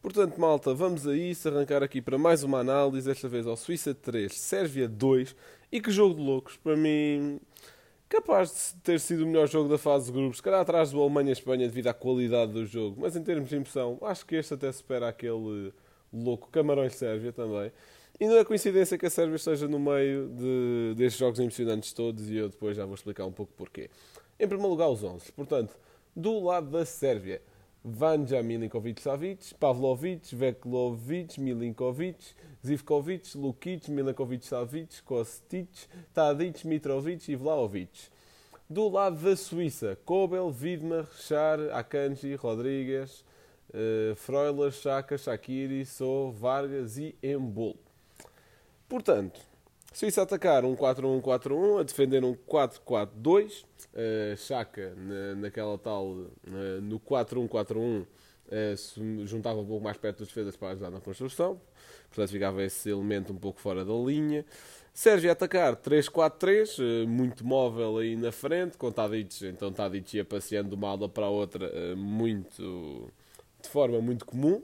Portanto, 0.01 0.41
malta, 0.41 0.73
vamos 0.73 1.07
a 1.07 1.15
isso, 1.17 1.49
arrancar 1.49 1.83
aqui 1.83 2.01
para 2.01 2.17
mais 2.17 2.45
uma 2.45 2.61
análise, 2.61 3.09
desta 3.09 3.29
vez 3.29 3.47
ao 3.47 3.57
Suíça 3.57 3.93
3, 3.93 4.33
Sérvia 4.33 4.89
2. 4.89 5.37
E 5.71 5.81
que 5.81 5.91
jogo 5.91 6.15
de 6.15 6.23
loucos, 6.23 6.57
para 6.57 6.77
mim, 6.77 7.41
capaz 8.09 8.75
de 8.75 8.83
ter 8.83 9.01
sido 9.01 9.25
o 9.25 9.27
melhor 9.27 9.49
jogo 9.49 9.69
da 9.69 9.79
fase 9.79 10.07
de 10.07 10.13
grupos, 10.13 10.39
se 10.39 10.43
calhar 10.43 10.61
atrás 10.61 10.91
do 10.91 11.01
Alemanha-Espanha 11.01 11.67
devido 11.67 11.89
à 11.89 11.95
qualidade 11.95 12.53
do 12.53 12.65
jogo, 12.65 13.01
mas 13.01 13.17
em 13.17 13.23
termos 13.23 13.49
de 13.49 13.57
impressão, 13.57 13.99
acho 14.03 14.25
que 14.25 14.37
este 14.37 14.55
até 14.55 14.71
supera 14.71 15.09
aquele 15.09 15.73
louco 16.13 16.49
Camarões-Sérvia 16.51 17.33
também. 17.33 17.73
E 18.19 18.27
não 18.27 18.39
é 18.39 18.45
coincidência 18.45 18.97
que 18.97 19.05
a 19.05 19.11
Sérvia 19.11 19.37
esteja 19.37 19.69
no 19.69 19.79
meio 19.79 20.29
de, 20.29 20.95
destes 20.97 21.19
jogos 21.19 21.39
emocionantes 21.39 21.93
todos 21.93 22.31
e 22.31 22.37
eu 22.37 22.49
depois 22.49 22.77
já 22.77 22.87
vou 22.87 22.95
explicar 22.95 23.27
um 23.27 23.33
pouco 23.33 23.53
porquê. 23.55 23.91
Em 24.41 24.49
primeiro 24.49 24.71
lugar, 24.71 24.89
os 24.89 25.05
11. 25.05 25.33
Portanto, 25.33 25.77
do 26.15 26.41
lado 26.41 26.71
da 26.71 26.87
Sérvia, 26.87 27.43
Vanja 27.89 28.43
Milinkovic-Savic, 28.43 29.55
Pavlovic, 29.61 30.33
Veklovic, 30.33 31.39
Milinkovic, 31.39 32.35
Zivkovic, 32.65 33.37
Lukic, 33.37 33.89
Milinkovic-Savic, 33.89 35.03
Kostic, 35.05 35.69
Tadic, 36.13 36.65
Mitrovic 36.65 37.29
e 37.29 37.37
Vlaovic. 37.37 38.11
Do 38.69 38.89
lado 38.89 39.17
da 39.19 39.37
Suíça, 39.37 39.97
Kobel, 40.05 40.53
Widmer, 40.61 41.07
Char, 41.17 41.61
Akanji, 41.73 42.35
Rodrigues, 42.35 43.25
uh, 43.71 44.17
Freuler, 44.17 44.73
Chaka, 44.73 45.17
Shakiri, 45.17 45.87
So, 45.87 46.33
Vargas 46.33 46.99
e 46.99 47.15
Embol. 47.23 47.77
Portanto, 48.89 49.41
Suíça 49.93 50.21
a 50.21 50.25
atacar 50.25 50.65
um 50.65 50.77
4-1-4-1, 50.77 51.81
a 51.81 51.83
defender 51.83 52.25
um 52.25 52.35
4-4-2. 52.35 53.65
Uh, 53.95 54.37
Chaka, 54.37 54.95
na, 54.95 55.35
naquela 55.37 55.79
tal, 55.79 56.09
uh, 56.09 56.29
no 56.83 57.01
4-1-4-1, 57.01 58.03
uh, 58.03 58.77
se 58.77 59.27
juntava 59.27 59.59
um 59.61 59.65
pouco 59.65 59.83
mais 59.83 59.97
perto 59.97 60.19
das 60.19 60.29
defesas 60.29 60.55
para 60.55 60.73
ajudar 60.73 60.91
na 60.91 61.01
construção. 61.01 61.59
Portanto, 62.09 62.31
ficava 62.31 62.63
esse 62.63 62.91
elemento 62.91 63.33
um 63.33 63.37
pouco 63.37 63.59
fora 63.59 63.85
da 63.85 63.95
linha. 63.95 64.45
Sérgio 64.93 65.31
a 65.31 65.33
atacar 65.33 65.77
3-4-3, 65.77 66.79
uh, 66.79 67.09
muito 67.09 67.47
móvel 67.47 67.97
aí 67.97 68.17
na 68.17 68.33
frente, 68.33 68.77
com 68.77 68.93
Tadic. 68.93 69.47
Então, 69.47 69.73
Tadic 69.73 70.17
ia 70.17 70.25
passeando 70.27 70.69
de 70.71 70.75
uma 70.75 70.91
ala 70.91 71.09
para 71.09 71.25
a 71.25 71.31
outra, 71.31 71.71
muito 71.97 73.11
de 73.63 73.69
forma 73.69 74.01
muito 74.01 74.25
comum. 74.25 74.63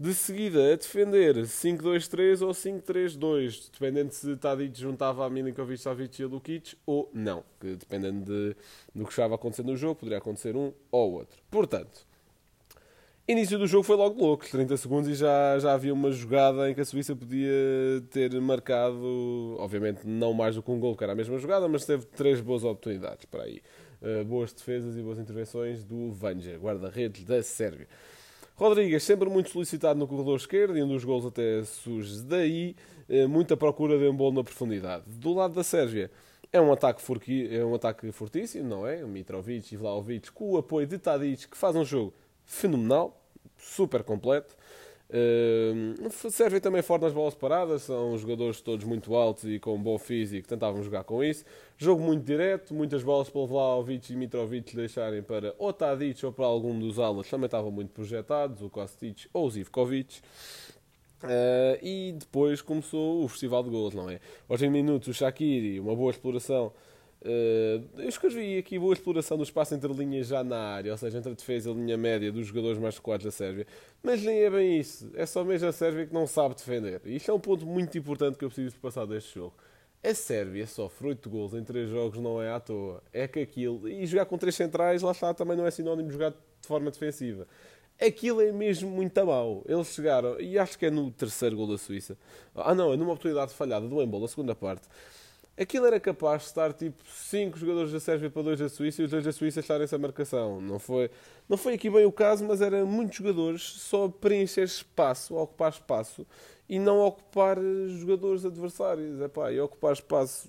De 0.00 0.14
seguida, 0.14 0.72
a 0.72 0.76
defender 0.76 1.36
5-2-3 1.36 2.40
ou 2.40 2.52
5-3-2, 2.52 3.70
dependendo 3.70 4.10
se 4.10 4.34
Tadic 4.34 4.80
juntava 4.80 5.26
a 5.26 5.28
Milinkovic, 5.28 5.78
Savic 5.78 6.22
e 6.22 6.24
a 6.24 6.26
Lukic 6.26 6.74
ou 6.86 7.10
não, 7.12 7.44
que 7.60 7.76
dependendo 7.76 8.24
de, 8.24 8.56
do 8.94 9.04
que 9.04 9.10
estava 9.10 9.34
acontecendo 9.34 9.66
no 9.66 9.76
jogo, 9.76 9.96
poderia 9.96 10.16
acontecer 10.16 10.56
um 10.56 10.72
ou 10.90 11.12
outro. 11.12 11.38
Portanto, 11.50 12.06
início 13.28 13.58
do 13.58 13.66
jogo 13.66 13.82
foi 13.82 13.94
logo 13.94 14.18
louco, 14.18 14.48
30 14.48 14.74
segundos 14.78 15.10
e 15.10 15.14
já, 15.14 15.58
já 15.58 15.74
havia 15.74 15.92
uma 15.92 16.10
jogada 16.10 16.70
em 16.70 16.74
que 16.74 16.80
a 16.80 16.84
Suíça 16.86 17.14
podia 17.14 17.52
ter 18.10 18.32
marcado, 18.40 19.54
obviamente 19.58 20.06
não 20.06 20.32
mais 20.32 20.54
do 20.54 20.62
que 20.62 20.70
um 20.70 20.80
gol, 20.80 20.96
que 20.96 21.04
era 21.04 21.12
a 21.12 21.16
mesma 21.16 21.36
jogada, 21.36 21.68
mas 21.68 21.84
teve 21.84 22.06
três 22.06 22.40
boas 22.40 22.64
oportunidades 22.64 23.26
para 23.26 23.42
aí. 23.42 23.60
Uh, 24.00 24.24
boas 24.24 24.50
defesas 24.50 24.96
e 24.96 25.02
boas 25.02 25.18
intervenções 25.18 25.84
do 25.84 26.10
Vanja, 26.10 26.56
guarda-redes 26.56 27.22
da 27.22 27.42
Sérvia. 27.42 27.86
Rodrigues, 28.60 29.02
sempre 29.04 29.26
muito 29.30 29.48
solicitado 29.48 29.98
no 29.98 30.06
corredor 30.06 30.36
esquerdo 30.36 30.76
e 30.76 30.82
um 30.82 30.88
dos 30.88 31.02
gols 31.02 31.24
até 31.24 31.64
surge 31.64 32.22
daí, 32.24 32.76
uh, 33.08 33.26
muita 33.26 33.56
procura 33.56 33.98
de 33.98 34.06
um 34.06 34.14
bolo 34.14 34.34
na 34.34 34.44
profundidade. 34.44 35.04
Do 35.06 35.32
lado 35.32 35.54
da 35.54 35.64
Sérvia, 35.64 36.10
é 36.52 36.60
um 36.60 36.70
ataque, 36.70 37.00
forqui, 37.00 37.48
é 37.50 37.64
um 37.64 37.74
ataque 37.74 38.12
fortíssimo, 38.12 38.68
não 38.68 38.86
é? 38.86 39.02
Mitrovic 39.02 39.72
e 39.72 39.78
Vlaovic, 39.78 40.30
com 40.32 40.50
o 40.50 40.58
apoio 40.58 40.86
de 40.86 40.98
Tadic, 40.98 41.48
que 41.48 41.56
faz 41.56 41.74
um 41.74 41.86
jogo 41.86 42.12
fenomenal, 42.44 43.18
super 43.56 44.02
completo. 44.02 44.54
Uh, 45.08 46.30
servem 46.30 46.60
também 46.60 46.82
forte 46.82 47.00
nas 47.00 47.14
bolas 47.14 47.34
paradas, 47.34 47.80
são 47.80 48.16
jogadores 48.18 48.60
todos 48.60 48.84
muito 48.84 49.14
altos 49.14 49.44
e 49.44 49.58
com 49.58 49.80
bom 49.80 49.98
físico, 49.98 50.46
tentavam 50.46 50.82
jogar 50.82 51.04
com 51.04 51.24
isso. 51.24 51.46
Jogo 51.82 52.02
muito 52.02 52.22
direto, 52.26 52.74
muitas 52.74 53.02
bolas 53.02 53.30
para 53.30 53.46
Vlaovic 53.46 54.12
e 54.12 54.16
Mitrovic 54.16 54.76
deixarem 54.76 55.22
para 55.22 55.54
ou 55.56 55.72
Tadic 55.72 56.26
ou 56.26 56.30
para 56.30 56.44
algum 56.44 56.78
dos 56.78 56.98
alas, 56.98 57.26
também 57.26 57.46
estavam 57.46 57.70
muito 57.70 57.88
projetados, 57.88 58.60
o 58.60 58.68
Kostic 58.68 59.24
ou 59.32 59.46
o 59.46 59.50
Zivkovic. 59.50 60.20
Uh, 61.24 61.80
e 61.82 62.12
depois 62.18 62.60
começou 62.60 63.24
o 63.24 63.28
festival 63.28 63.62
de 63.62 63.70
gols, 63.70 63.94
não 63.94 64.10
é? 64.10 64.20
Aos 64.46 64.60
20 64.60 64.70
minutos, 64.70 65.08
o 65.08 65.14
Shakiri, 65.14 65.80
uma 65.80 65.96
boa 65.96 66.10
exploração 66.10 66.70
Uh, 67.22 67.84
eu 67.98 68.08
escrevi 68.08 68.56
aqui 68.56 68.78
boa 68.78 68.94
exploração 68.94 69.36
do 69.36 69.42
espaço 69.42 69.74
entre 69.74 69.92
linhas 69.92 70.28
já 70.28 70.42
na 70.42 70.56
área, 70.56 70.90
ou 70.90 70.96
seja, 70.96 71.18
entre 71.18 71.30
a 71.30 71.34
defesa 71.34 71.68
e 71.68 71.72
a 71.72 71.76
linha 71.76 71.96
média 71.98 72.32
dos 72.32 72.46
jogadores 72.46 72.78
mais 72.78 72.96
recuados 72.96 73.24
da 73.24 73.30
Sérvia. 73.30 73.66
Mas 74.02 74.22
nem 74.22 74.38
é 74.38 74.50
bem 74.50 74.78
isso. 74.80 75.10
É 75.14 75.26
só 75.26 75.44
mesmo 75.44 75.68
a 75.68 75.72
Sérvia 75.72 76.06
que 76.06 76.14
não 76.14 76.26
sabe 76.26 76.54
defender. 76.54 77.02
E 77.04 77.16
isto 77.16 77.30
é 77.30 77.34
um 77.34 77.40
ponto 77.40 77.66
muito 77.66 77.96
importante 77.98 78.38
que 78.38 78.44
eu 78.44 78.48
preciso 78.48 78.74
passar 78.76 79.06
deste 79.06 79.34
jogo. 79.34 79.54
A 80.02 80.14
Sérvia 80.14 80.66
sofre 80.66 81.08
8 81.08 81.28
gols 81.28 81.52
em 81.52 81.62
3 81.62 81.90
jogos, 81.90 82.18
não 82.18 82.40
é 82.40 82.50
à 82.50 82.58
toa. 82.58 83.02
É 83.12 83.28
que 83.28 83.40
aquilo. 83.40 83.86
E 83.86 84.06
jogar 84.06 84.24
com 84.24 84.38
3 84.38 84.54
centrais, 84.54 85.02
lá 85.02 85.12
está, 85.12 85.34
também 85.34 85.56
não 85.56 85.66
é 85.66 85.70
sinónimo 85.70 86.08
de 86.08 86.14
jogar 86.14 86.30
de 86.30 86.66
forma 86.66 86.90
defensiva. 86.90 87.46
Aquilo 88.00 88.40
é 88.40 88.50
mesmo 88.50 88.90
muito 88.90 89.26
mau. 89.26 89.62
Eles 89.68 89.88
chegaram, 89.88 90.40
e 90.40 90.58
acho 90.58 90.78
que 90.78 90.86
é 90.86 90.90
no 90.90 91.10
terceiro 91.10 91.54
gol 91.54 91.66
da 91.66 91.76
Suíça. 91.76 92.16
Ah, 92.54 92.74
não, 92.74 92.94
é 92.94 92.96
numa 92.96 93.12
oportunidade 93.12 93.52
falhada 93.52 93.86
do 93.86 94.02
Embol, 94.02 94.24
a 94.24 94.28
segunda 94.28 94.54
parte 94.54 94.88
aquilo 95.60 95.84
era 95.84 96.00
capaz 96.00 96.42
de 96.42 96.48
estar 96.48 96.72
tipo 96.72 97.02
5 97.06 97.58
jogadores 97.58 97.92
da 97.92 98.00
Sérvia 98.00 98.30
para 98.30 98.42
2 98.42 98.60
da 98.60 98.68
Suíça 98.70 99.02
e 99.02 99.04
os 99.04 99.10
2 99.10 99.24
da 99.24 99.32
Suíça 99.32 99.60
estarem 99.60 99.84
essa 99.84 99.98
marcação. 99.98 100.60
Não 100.60 100.78
foi, 100.78 101.10
não 101.46 101.58
foi 101.58 101.74
aqui 101.74 101.90
bem 101.90 102.06
o 102.06 102.12
caso, 102.12 102.44
mas 102.46 102.62
eram 102.62 102.86
muitos 102.86 103.18
jogadores 103.18 103.62
só 103.62 104.08
preencher 104.08 104.64
espaço, 104.64 105.34
ocupar 105.36 105.70
espaço 105.70 106.26
e 106.70 106.78
não 106.78 107.00
ocupar 107.00 107.58
jogadores 107.98 108.44
adversários. 108.44 109.20
Epá, 109.20 109.50
e 109.50 109.60
ocupar 109.60 109.92
espaço, 109.92 110.48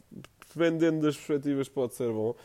dependendo 0.54 1.02
das 1.02 1.18
perspectivas, 1.18 1.68
pode 1.68 1.96
ser 1.96 2.12
bom. 2.12 2.36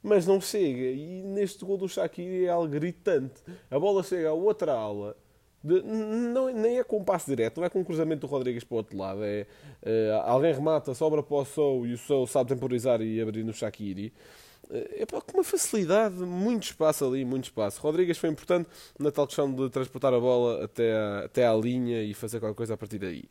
Mas 0.00 0.24
não 0.24 0.40
chega. 0.40 0.92
E 0.92 1.20
neste 1.24 1.64
gol 1.64 1.76
do 1.76 1.88
Shaqiri 1.88 2.44
é 2.44 2.48
algo 2.48 2.68
gritante. 2.68 3.42
A 3.68 3.76
bola 3.76 4.04
chega 4.04 4.28
à 4.28 4.32
outra 4.32 4.72
ala 4.72 5.16
de, 5.64 5.82
não, 5.82 6.52
nem 6.52 6.78
é 6.78 6.84
com 6.84 6.98
um 6.98 7.04
passo 7.04 7.26
direto, 7.26 7.58
não 7.58 7.66
é 7.66 7.70
com 7.70 7.80
um 7.80 7.84
cruzamento 7.84 8.20
do 8.20 8.30
Rodrigues 8.30 8.62
para 8.62 8.74
o 8.74 8.76
outro 8.76 8.96
lado. 8.96 9.24
É, 9.24 9.46
uh, 9.82 10.20
alguém 10.26 10.54
remata, 10.54 10.94
sobra 10.94 11.20
para 11.20 11.36
o 11.36 11.44
Sou 11.44 11.84
e 11.86 11.94
o 11.94 11.98
Sou 11.98 12.28
sabe 12.28 12.50
temporizar 12.50 13.00
e 13.00 13.20
abrir 13.20 13.42
no 13.42 13.52
Shakiri. 13.52 14.12
É 14.70 15.06
com 15.06 15.38
uma 15.38 15.44
facilidade, 15.44 16.16
muito 16.16 16.64
espaço 16.64 17.04
ali, 17.04 17.24
muito 17.24 17.44
espaço. 17.44 17.80
Rodrigues 17.80 18.18
foi 18.18 18.30
importante 18.30 18.68
na 18.98 19.10
tal 19.10 19.26
questão 19.26 19.52
de 19.52 19.68
transportar 19.70 20.12
a 20.12 20.20
bola 20.20 20.64
até, 20.64 20.96
a, 20.96 21.24
até 21.26 21.46
à 21.46 21.54
linha 21.54 22.02
e 22.02 22.14
fazer 22.14 22.40
qualquer 22.40 22.56
coisa 22.56 22.74
a 22.74 22.76
partir 22.76 22.98
daí. 22.98 23.24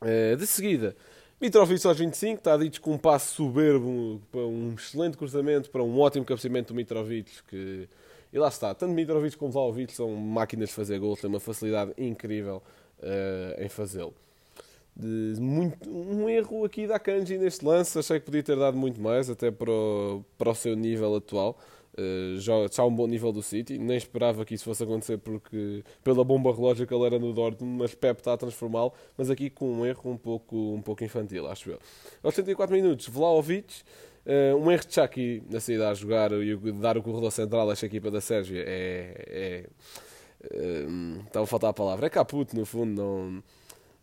Uh, 0.00 0.36
de 0.36 0.46
seguida, 0.46 0.96
Mitrovic 1.40 1.86
aos 1.86 1.98
25, 1.98 2.38
está 2.38 2.56
dito 2.56 2.80
com 2.80 2.92
um 2.92 2.98
passo 2.98 3.34
soberbo, 3.34 4.20
um 4.34 4.74
excelente 4.74 5.16
cruzamento, 5.16 5.70
para 5.70 5.82
um 5.82 5.98
ótimo 5.98 6.24
cabeceamento 6.24 6.72
do 6.72 6.76
Mitrovic, 6.76 7.30
que 7.48 7.88
e 8.32 8.38
lá 8.38 8.48
está, 8.48 8.72
tanto 8.74 8.92
Mitrovic 8.92 9.36
como 9.36 9.50
Vlaovic 9.50 9.92
são 9.92 10.14
máquinas 10.14 10.68
de 10.68 10.74
fazer 10.74 10.98
gols, 11.00 11.20
têm 11.20 11.28
uma 11.28 11.40
facilidade 11.40 11.92
incrível 11.98 12.62
uh, 13.00 13.62
em 13.62 13.68
fazê-lo. 13.68 14.14
Um 14.98 16.28
erro 16.28 16.64
aqui 16.64 16.86
da 16.86 16.98
Kanji 16.98 17.38
neste 17.38 17.64
lance, 17.64 17.98
achei 17.98 18.18
que 18.18 18.26
podia 18.26 18.42
ter 18.42 18.56
dado 18.56 18.76
muito 18.76 19.00
mais, 19.00 19.30
até 19.30 19.50
para 19.50 19.70
o, 19.70 20.24
para 20.36 20.50
o 20.50 20.54
seu 20.54 20.76
nível 20.76 21.14
atual. 21.16 21.58
Uh, 21.98 22.38
já, 22.38 22.54
já 22.70 22.84
um 22.84 22.94
bom 22.94 23.06
nível 23.06 23.32
do 23.32 23.42
City, 23.42 23.76
nem 23.76 23.96
esperava 23.96 24.44
que 24.44 24.54
isso 24.54 24.64
fosse 24.64 24.84
acontecer 24.84 25.18
porque 25.18 25.82
pela 26.04 26.22
bomba 26.22 26.54
relógio 26.54 26.86
que 26.86 26.94
ele 26.94 27.04
era 27.04 27.18
no 27.18 27.32
Dortmund, 27.32 27.78
mas 27.78 27.94
Pep 27.94 28.20
está 28.20 28.32
a 28.32 28.36
transformá-lo, 28.36 28.92
mas 29.18 29.28
aqui 29.28 29.50
com 29.50 29.70
um 29.72 29.84
erro 29.84 30.12
um 30.12 30.16
pouco, 30.16 30.56
um 30.56 30.80
pouco 30.80 31.02
infantil, 31.02 31.48
acho 31.48 31.70
eu. 31.70 31.78
Aos 32.22 32.34
74 32.34 32.74
minutos, 32.74 33.08
Vlaovic 33.08 33.82
Uh, 34.26 34.54
um 34.54 34.70
erro 34.70 34.86
de 34.86 34.94
Chucky 34.94 35.42
na 35.48 35.60
saída 35.60 35.88
a 35.88 35.94
jogar 35.94 36.30
e 36.32 36.54
dar 36.72 36.98
o 36.98 37.02
corredor 37.02 37.32
central 37.32 37.68
a 37.70 37.72
esta 37.72 37.86
equipa 37.86 38.10
da 38.10 38.20
Sérvia 38.20 38.62
é. 38.66 39.14
é 39.26 39.66
uh, 40.54 41.20
estava 41.26 41.44
a 41.44 41.46
faltar 41.46 41.70
a 41.70 41.72
palavra. 41.72 42.06
É 42.06 42.10
caputo, 42.10 42.54
no 42.54 42.66
fundo. 42.66 43.00
Não, 43.00 43.42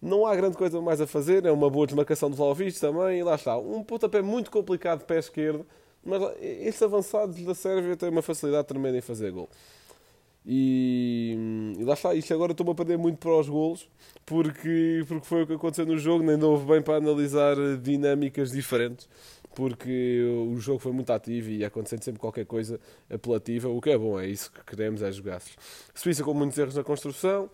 não 0.02 0.26
há 0.26 0.36
grande 0.36 0.58
coisa 0.58 0.82
mais 0.82 1.02
a 1.02 1.08
fazer. 1.08 1.46
É 1.46 1.52
uma 1.52 1.70
boa 1.70 1.86
desmarcação 1.86 2.30
do 2.30 2.36
Vlaovic 2.36 2.80
também. 2.80 3.20
E 3.20 3.24
lá 3.24 3.36
está. 3.36 3.58
Um 3.58 3.84
pontapé 3.84 4.22
muito 4.22 4.52
complicado 4.52 5.00
de 5.00 5.06
pé 5.06 5.20
esquerdo. 5.20 5.66
Mas 6.04 6.22
estes 6.40 6.82
avançados 6.82 7.42
da 7.44 7.54
Sérvia 7.54 7.98
têm 7.98 8.10
uma 8.10 8.22
facilidade 8.22 8.68
tremenda 8.68 8.98
em 8.98 9.02
fazer 9.02 9.32
gol. 9.32 9.50
E, 10.50 11.76
e 11.78 11.84
lá 11.84 11.94
está, 11.94 12.16
isto 12.16 12.34
agora 12.34 12.54
estou-me 12.54 12.72
a 12.72 12.76
perder 12.76 12.98
muito 12.98 13.18
para 13.18 13.38
os 13.38 13.50
golos, 13.50 13.90
porque, 14.26 15.04
porque 15.06 15.26
foi 15.28 15.44
o 15.44 15.48
que 15.48 15.52
aconteceu 15.52 15.86
no 15.86 15.98
jogo, 15.98 16.24
nem 16.24 16.42
houve 16.42 16.66
bem 16.66 16.82
para 16.82 16.96
analisar 16.96 17.58
dinâmicas 17.82 18.52
diferentes 18.52 19.10
porque 19.58 20.24
o 20.52 20.60
jogo 20.60 20.78
foi 20.78 20.92
muito 20.92 21.12
ativo 21.12 21.50
e 21.50 21.66
acontecendo 21.66 22.04
sempre 22.04 22.20
qualquer 22.20 22.46
coisa 22.46 22.80
apelativa, 23.10 23.68
o 23.68 23.82
que 23.82 23.90
é 23.90 23.98
bom, 23.98 24.20
é 24.20 24.28
isso 24.28 24.52
que 24.52 24.64
queremos, 24.64 25.02
é 25.02 25.12
jogar 25.12 25.42
-se. 25.42 25.56
Suíça 25.96 26.24
com 26.24 26.32
muitos 26.32 26.56
erros 26.60 26.76
na 26.76 26.84
construção, 26.84 27.50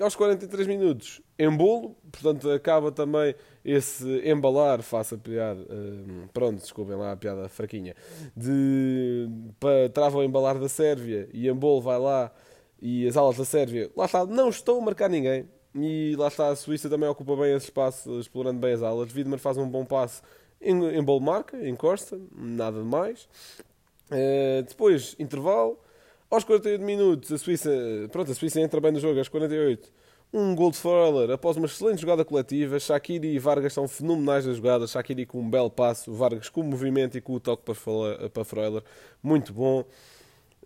aos 0.00 0.16
43 0.16 0.66
minutos, 0.66 1.20
embolo, 1.38 1.96
portanto 2.10 2.50
acaba 2.50 2.90
também 2.90 3.34
esse 3.64 4.06
embalar, 4.28 4.82
faça 4.82 5.18
piada, 5.18 5.60
uh, 5.60 6.28
pronto, 6.32 6.60
desculpem 6.60 6.96
lá 6.96 7.12
a 7.12 7.16
piada 7.16 7.48
fraquinha, 7.48 7.94
de, 8.36 9.28
para, 9.58 9.88
trava 9.90 10.18
o 10.18 10.22
embalar 10.22 10.58
da 10.58 10.68
Sérvia 10.68 11.28
e 11.32 11.48
embolo 11.48 11.80
vai 11.80 11.98
lá 11.98 12.32
e 12.80 13.06
as 13.06 13.16
alas 13.16 13.36
da 13.36 13.44
Sérvia, 13.44 13.90
lá 13.96 14.06
está, 14.06 14.24
não 14.24 14.48
estou 14.48 14.78
a 14.78 14.84
marcar 14.84 15.08
ninguém, 15.08 15.48
e 15.74 16.14
lá 16.18 16.28
está, 16.28 16.48
a 16.48 16.56
Suíça 16.56 16.88
também 16.88 17.08
ocupa 17.08 17.36
bem 17.36 17.54
esse 17.54 17.66
espaço, 17.66 18.18
explorando 18.18 18.58
bem 18.58 18.72
as 18.72 18.82
alas, 18.82 19.14
Widmer 19.14 19.38
faz 19.38 19.56
um 19.56 19.68
bom 19.68 19.84
passo 19.84 20.22
em, 20.60 20.76
em 20.96 21.02
bolo 21.02 21.20
marca, 21.20 21.56
encosta, 21.66 22.20
nada 22.34 22.78
de 22.80 22.86
mais. 22.86 23.28
Uh, 24.10 24.62
depois, 24.66 25.16
intervalo. 25.18 25.78
Aos 26.30 26.44
48 26.44 26.84
minutos, 26.84 27.32
a 27.32 27.38
Suíça, 27.38 27.68
pronto, 28.12 28.30
a 28.30 28.34
Suíça 28.36 28.60
entra 28.60 28.80
bem 28.80 28.92
no 28.92 29.00
jogo, 29.00 29.18
aos 29.18 29.28
48. 29.28 29.92
Um 30.32 30.54
gol 30.54 30.70
de 30.70 30.76
Fowler 30.76 31.28
após 31.32 31.56
uma 31.56 31.66
excelente 31.66 32.00
jogada 32.00 32.24
coletiva. 32.24 32.78
Shakiri 32.78 33.34
e 33.34 33.38
Vargas 33.40 33.72
são 33.72 33.88
fenomenais 33.88 34.46
na 34.46 34.52
jogada. 34.52 34.86
Shakiri 34.86 35.26
com 35.26 35.40
um 35.40 35.50
belo 35.50 35.68
passo, 35.68 36.12
Vargas 36.12 36.48
com 36.48 36.60
o 36.60 36.64
movimento 36.64 37.18
e 37.18 37.20
com 37.20 37.34
o 37.34 37.40
toque 37.40 37.64
para 37.64 38.44
Freuler. 38.44 38.84
Muito 39.20 39.52
bom. 39.52 39.84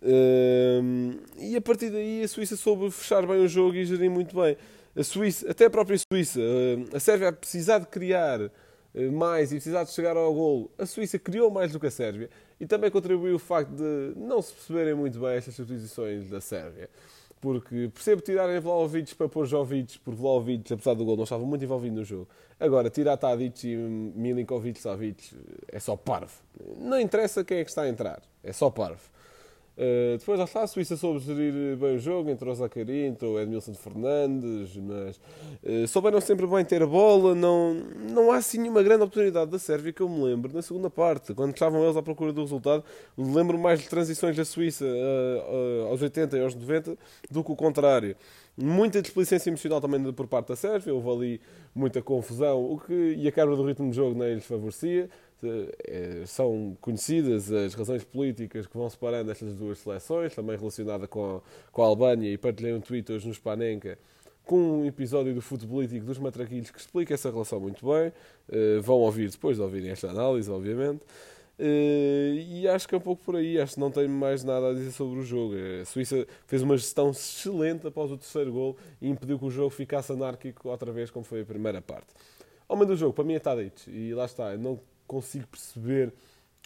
Uh, 0.03 1.19
e 1.39 1.55
a 1.55 1.61
partir 1.61 1.89
daí 1.89 2.21
a 2.21 2.27
Suíça 2.27 2.55
soube 2.55 2.91
fechar 2.91 3.25
bem 3.25 3.43
o 3.43 3.47
jogo 3.47 3.75
e 3.75 3.85
gerir 3.85 4.11
muito 4.11 4.35
bem. 4.39 4.55
A 4.95 5.03
Suíça, 5.03 5.49
até 5.49 5.65
a 5.65 5.69
própria 5.71 5.97
Suíça, 5.97 6.39
uh, 6.39 6.95
a 6.95 6.99
Sérvia 6.99 7.29
a 7.29 7.33
precisar 7.33 7.79
de 7.79 7.87
criar 7.87 8.51
mais 9.11 9.51
e 9.51 9.55
precisar 9.55 9.83
de 9.83 9.91
chegar 9.91 10.15
ao 10.15 10.33
golo, 10.33 10.71
a 10.77 10.85
Suíça 10.85 11.19
criou 11.19 11.51
mais 11.51 11.71
do 11.71 11.79
que 11.79 11.87
a 11.87 11.91
Sérvia 11.91 12.29
e 12.59 12.65
também 12.65 12.89
contribuiu 12.89 13.35
o 13.35 13.39
facto 13.39 13.71
de 13.71 14.13
não 14.15 14.41
se 14.41 14.53
perceberem 14.53 14.93
muito 14.93 15.19
bem 15.19 15.35
estas 15.35 15.55
substituições 15.55 16.29
da 16.29 16.39
Sérvia. 16.39 16.89
Porque 17.41 17.89
percebo 17.93 18.21
tirarem 18.21 18.59
Vlaovic 18.59 19.13
para 19.13 19.27
pôr 19.27 19.45
Jovic, 19.45 19.99
porque 19.99 20.19
Vlaovic, 20.19 20.73
apesar 20.73 20.93
do 20.93 21.05
gol, 21.05 21.17
não 21.17 21.25
estava 21.25 21.45
muito 21.45 21.63
envolvido 21.63 21.95
no 21.95 22.03
jogo. 22.03 22.27
Agora, 22.59 22.89
tirar 22.89 23.17
Tadic 23.17 23.67
e 23.67 23.75
Milinkovic 23.75 24.79
Savic 24.79 25.35
é 25.67 25.79
só 25.79 25.97
parvo. 25.97 26.41
Não 26.77 26.99
interessa 26.99 27.43
quem 27.43 27.57
é 27.59 27.63
que 27.63 27.69
está 27.69 27.83
a 27.83 27.89
entrar, 27.89 28.21
é 28.41 28.53
só 28.53 28.69
parvo. 28.69 29.14
Uh, 29.77 30.17
depois 30.17 30.39
lá 30.39 30.45
está, 30.45 30.63
a 30.63 30.67
Suíça 30.67 30.95
soube 30.95 31.19
gerir 31.19 31.75
bem 31.75 31.97
o 31.97 31.99
jogo, 31.99 32.29
entrou 32.29 32.53
o 32.53 32.55
Zacari, 32.55 33.03
entrou 33.03 33.35
o 33.35 33.39
Edmilson 33.39 33.73
Fernandes, 33.73 34.77
mas 34.77 35.19
uh, 35.63 35.85
souberam 35.87 36.21
sempre 36.21 36.47
bem 36.47 36.63
ter 36.63 36.81
a 36.81 36.87
bola. 36.87 37.35
Não, 37.35 37.73
não 37.73 38.31
há 38.31 38.37
assim 38.37 38.57
nenhuma 38.57 38.81
grande 38.81 39.03
oportunidade 39.03 39.51
da 39.51 39.59
Sérvia 39.59 39.91
que 39.91 40.01
eu 40.01 40.07
me 40.07 40.23
lembro 40.23 40.53
na 40.53 40.61
segunda 40.61 40.89
parte, 40.89 41.33
quando 41.33 41.53
estavam 41.53 41.83
eles 41.83 41.97
à 41.97 42.01
procura 42.01 42.31
do 42.31 42.41
resultado. 42.41 42.85
Lembro 43.17 43.57
mais 43.57 43.81
de 43.81 43.89
transições 43.89 44.37
da 44.37 44.45
Suíça 44.45 44.85
uh, 44.85 45.87
aos 45.87 46.01
80 46.01 46.37
e 46.37 46.41
aos 46.41 46.55
90 46.55 46.97
do 47.29 47.43
que 47.43 47.51
o 47.51 47.55
contrário. 47.55 48.15
Muita 48.57 49.01
displicência 49.01 49.49
emocional 49.49 49.81
também 49.81 50.13
por 50.13 50.27
parte 50.27 50.47
da 50.47 50.55
Sérvia, 50.55 50.93
houve 50.93 51.09
ali 51.09 51.41
muita 51.73 52.01
confusão, 52.01 52.63
o 52.71 52.79
que, 52.79 52.93
e 53.17 53.27
a 53.27 53.31
quebra 53.31 53.53
do 53.53 53.65
ritmo 53.65 53.89
do 53.89 53.93
jogo 53.93 54.17
nem 54.17 54.35
lhes 54.35 54.45
favorecia. 54.45 55.09
Eh, 55.43 56.23
são 56.25 56.77
conhecidas 56.79 57.51
as 57.51 57.73
razões 57.73 58.03
políticas 58.03 58.67
que 58.67 58.77
vão 58.77 58.89
separando 58.89 59.31
estas 59.31 59.53
duas 59.53 59.79
seleções, 59.79 60.33
também 60.33 60.57
relacionada 60.57 61.07
com 61.07 61.37
a, 61.37 61.41
com 61.71 61.83
a 61.83 61.85
Albânia, 61.85 62.31
e 62.31 62.37
partilhei 62.37 62.73
um 62.73 62.81
tweet 62.81 63.11
hoje 63.11 63.27
no 63.27 63.33
Spanenka 63.33 63.97
com 64.45 64.81
um 64.81 64.85
episódio 64.85 65.33
do 65.33 65.41
Futebolítico 65.41 66.05
dos 66.05 66.19
Matraquilhos 66.19 66.69
que 66.69 66.79
explica 66.79 67.13
essa 67.13 67.31
relação 67.31 67.59
muito 67.59 67.85
bem. 67.85 68.11
Uh, 68.47 68.81
vão 68.81 68.97
ouvir 68.97 69.29
depois 69.29 69.57
de 69.57 69.63
ouvirem 69.63 69.89
esta 69.89 70.09
análise, 70.09 70.49
obviamente. 70.49 71.01
Uh, 71.57 72.35
e 72.35 72.67
acho 72.67 72.87
que 72.87 72.93
é 72.93 72.97
um 72.97 73.01
pouco 73.01 73.23
por 73.23 73.35
aí. 73.35 73.59
Acho 73.59 73.73
que 73.73 73.79
não 73.79 73.89
tenho 73.89 74.09
mais 74.09 74.43
nada 74.43 74.69
a 74.69 74.73
dizer 74.73 74.91
sobre 74.91 75.19
o 75.19 75.23
jogo. 75.23 75.55
A 75.81 75.85
Suíça 75.85 76.27
fez 76.45 76.61
uma 76.61 76.77
gestão 76.77 77.09
excelente 77.09 77.87
após 77.87 78.11
o 78.11 78.17
terceiro 78.17 78.51
gol 78.51 78.77
e 79.01 79.09
impediu 79.09 79.39
que 79.39 79.45
o 79.45 79.49
jogo 79.49 79.71
ficasse 79.71 80.11
anárquico 80.11 80.69
outra 80.69 80.91
vez, 80.91 81.09
como 81.09 81.25
foi 81.25 81.41
a 81.41 81.45
primeira 81.45 81.81
parte. 81.81 82.13
Homem 82.67 82.87
do 82.87 82.95
jogo, 82.95 83.13
para 83.13 83.23
mim 83.23 83.33
é 83.33 83.39
Tadic. 83.39 83.89
E 83.89 84.13
lá 84.13 84.25
está. 84.25 84.55
não 84.57 84.79
consigo 85.07 85.47
perceber 85.47 86.13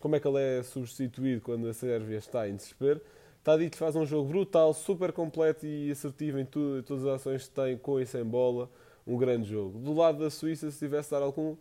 como 0.01 0.15
é 0.15 0.19
que 0.19 0.27
ele 0.27 0.39
é 0.39 0.63
substituído 0.63 1.41
quando 1.41 1.67
a 1.67 1.73
Sérvia 1.73 2.17
está 2.17 2.47
em 2.47 2.55
desespero. 2.55 3.01
Tadic 3.43 3.77
faz 3.77 3.95
um 3.95 4.05
jogo 4.05 4.29
brutal, 4.29 4.73
super 4.73 5.11
completo 5.11 5.65
e 5.65 5.91
assertivo 5.91 6.39
em 6.39 6.45
tudo, 6.45 6.83
todas 6.83 7.05
as 7.05 7.21
ações 7.21 7.47
que 7.47 7.55
tem, 7.55 7.77
com 7.77 7.99
e 7.99 8.05
sem 8.05 8.23
bola. 8.23 8.69
Um 9.07 9.17
grande 9.17 9.49
jogo. 9.49 9.79
Do 9.79 9.93
lado 9.93 10.19
da 10.19 10.29
Suíça, 10.29 10.69
se 10.69 10.77
tivesse 10.77 11.09
dar 11.09 11.21
algum. 11.21 11.55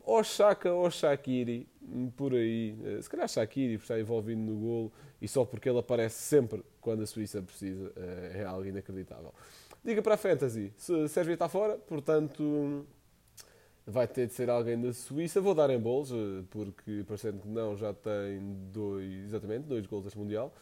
Ou 0.00 0.24
Chaka 0.24 0.72
ou 0.72 0.90
Shakiri, 0.90 1.68
por 2.16 2.34
aí. 2.34 2.76
Eh, 2.84 3.00
se 3.00 3.08
calhar 3.08 3.28
Shakiri, 3.28 3.78
por 3.78 3.84
estar 3.84 3.98
envolvido 4.00 4.40
no 4.40 4.56
golo 4.56 4.92
e 5.22 5.28
só 5.28 5.44
porque 5.44 5.68
ele 5.68 5.78
aparece 5.78 6.16
sempre 6.16 6.62
quando 6.80 7.02
a 7.02 7.06
Suíça 7.06 7.40
precisa. 7.40 7.92
Eh, 7.96 8.40
é 8.40 8.44
algo 8.44 8.66
inacreditável. 8.66 9.32
Diga 9.84 10.02
para 10.02 10.14
a 10.14 10.16
Fantasy: 10.16 10.72
a 11.04 11.08
Sérvia 11.08 11.34
está 11.34 11.48
fora, 11.48 11.76
portanto 11.76 12.86
vai 13.86 14.08
ter 14.08 14.26
de 14.26 14.34
ser 14.34 14.50
alguém 14.50 14.80
da 14.80 14.92
Suíça. 14.92 15.40
Vou 15.40 15.54
dar 15.54 15.70
em 15.70 15.78
bolos, 15.78 16.10
eh, 16.10 16.44
porque 16.50 17.04
parecendo 17.06 17.38
que 17.40 17.48
não, 17.48 17.76
já 17.76 17.92
tem 17.92 18.40
dois, 18.72 19.24
exatamente, 19.24 19.66
dois 19.66 19.86
gols 19.86 20.04
deste 20.04 20.18
Mundial. 20.18 20.52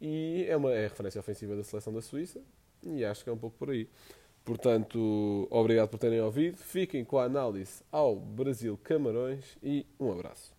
E 0.00 0.46
é 0.48 0.56
uma 0.56 0.72
é 0.72 0.84
referência 0.84 1.18
ofensiva 1.20 1.54
da 1.54 1.62
seleção 1.62 1.92
da 1.92 2.00
Suíça. 2.00 2.40
E 2.82 3.04
acho 3.04 3.22
que 3.22 3.30
é 3.30 3.32
um 3.32 3.38
pouco 3.38 3.56
por 3.58 3.70
aí. 3.70 3.88
Portanto, 4.44 5.46
obrigado 5.50 5.88
por 5.90 5.98
terem 5.98 6.20
ouvido. 6.20 6.56
Fiquem 6.56 7.04
com 7.04 7.18
a 7.18 7.24
análise 7.24 7.82
ao 7.92 8.16
Brasil-Camarões 8.16 9.44
e 9.62 9.86
um 9.98 10.10
abraço. 10.10 10.52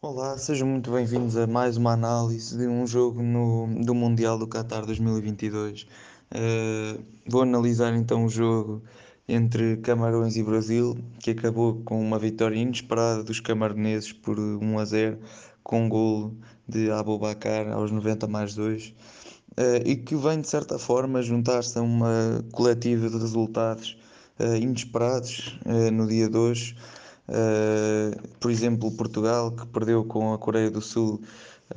Olá, 0.00 0.36
sejam 0.38 0.68
muito 0.68 0.92
bem-vindos 0.92 1.36
a 1.36 1.46
mais 1.46 1.76
uma 1.76 1.92
análise 1.92 2.56
de 2.56 2.66
um 2.68 2.86
jogo 2.86 3.20
no, 3.20 3.82
do 3.84 3.94
Mundial 3.94 4.38
do 4.38 4.46
Qatar 4.46 4.86
2022. 4.86 5.82
Uh, 5.82 5.86
eh, 6.30 6.98
vou 7.26 7.42
analisar 7.42 7.92
então 7.96 8.26
o 8.26 8.28
jogo 8.28 8.82
entre 9.28 9.76
Camarões 9.78 10.36
e 10.36 10.42
Brasil, 10.42 10.96
que 11.20 11.32
acabou 11.32 11.82
com 11.84 12.00
uma 12.00 12.18
vitória 12.18 12.56
inesperada 12.56 13.22
dos 13.22 13.40
camaroneses 13.40 14.10
por 14.10 14.38
1 14.40 14.78
a 14.78 14.84
0, 14.86 15.18
com 15.62 15.84
um 15.84 15.88
golo 15.88 16.36
de 16.66 16.90
Abubakar 16.90 17.68
aos 17.68 17.90
90 17.90 18.26
mais 18.26 18.54
2, 18.54 18.94
eh, 19.58 19.82
e 19.84 19.96
que 19.96 20.16
vem 20.16 20.40
de 20.40 20.48
certa 20.48 20.78
forma 20.78 21.20
juntar-se 21.20 21.78
a 21.78 21.82
uma 21.82 22.42
coletiva 22.52 23.10
de 23.10 23.18
resultados 23.18 23.98
eh, 24.38 24.58
inesperados 24.58 25.58
eh, 25.66 25.90
no 25.90 26.06
dia 26.06 26.28
de 26.28 26.38
hoje. 26.38 26.74
por 28.40 28.50
exemplo, 28.50 28.90
Portugal, 28.92 29.52
que 29.52 29.66
perdeu 29.66 30.02
com 30.04 30.32
a 30.32 30.38
Coreia 30.38 30.70
do 30.70 30.80
Sul 30.80 31.20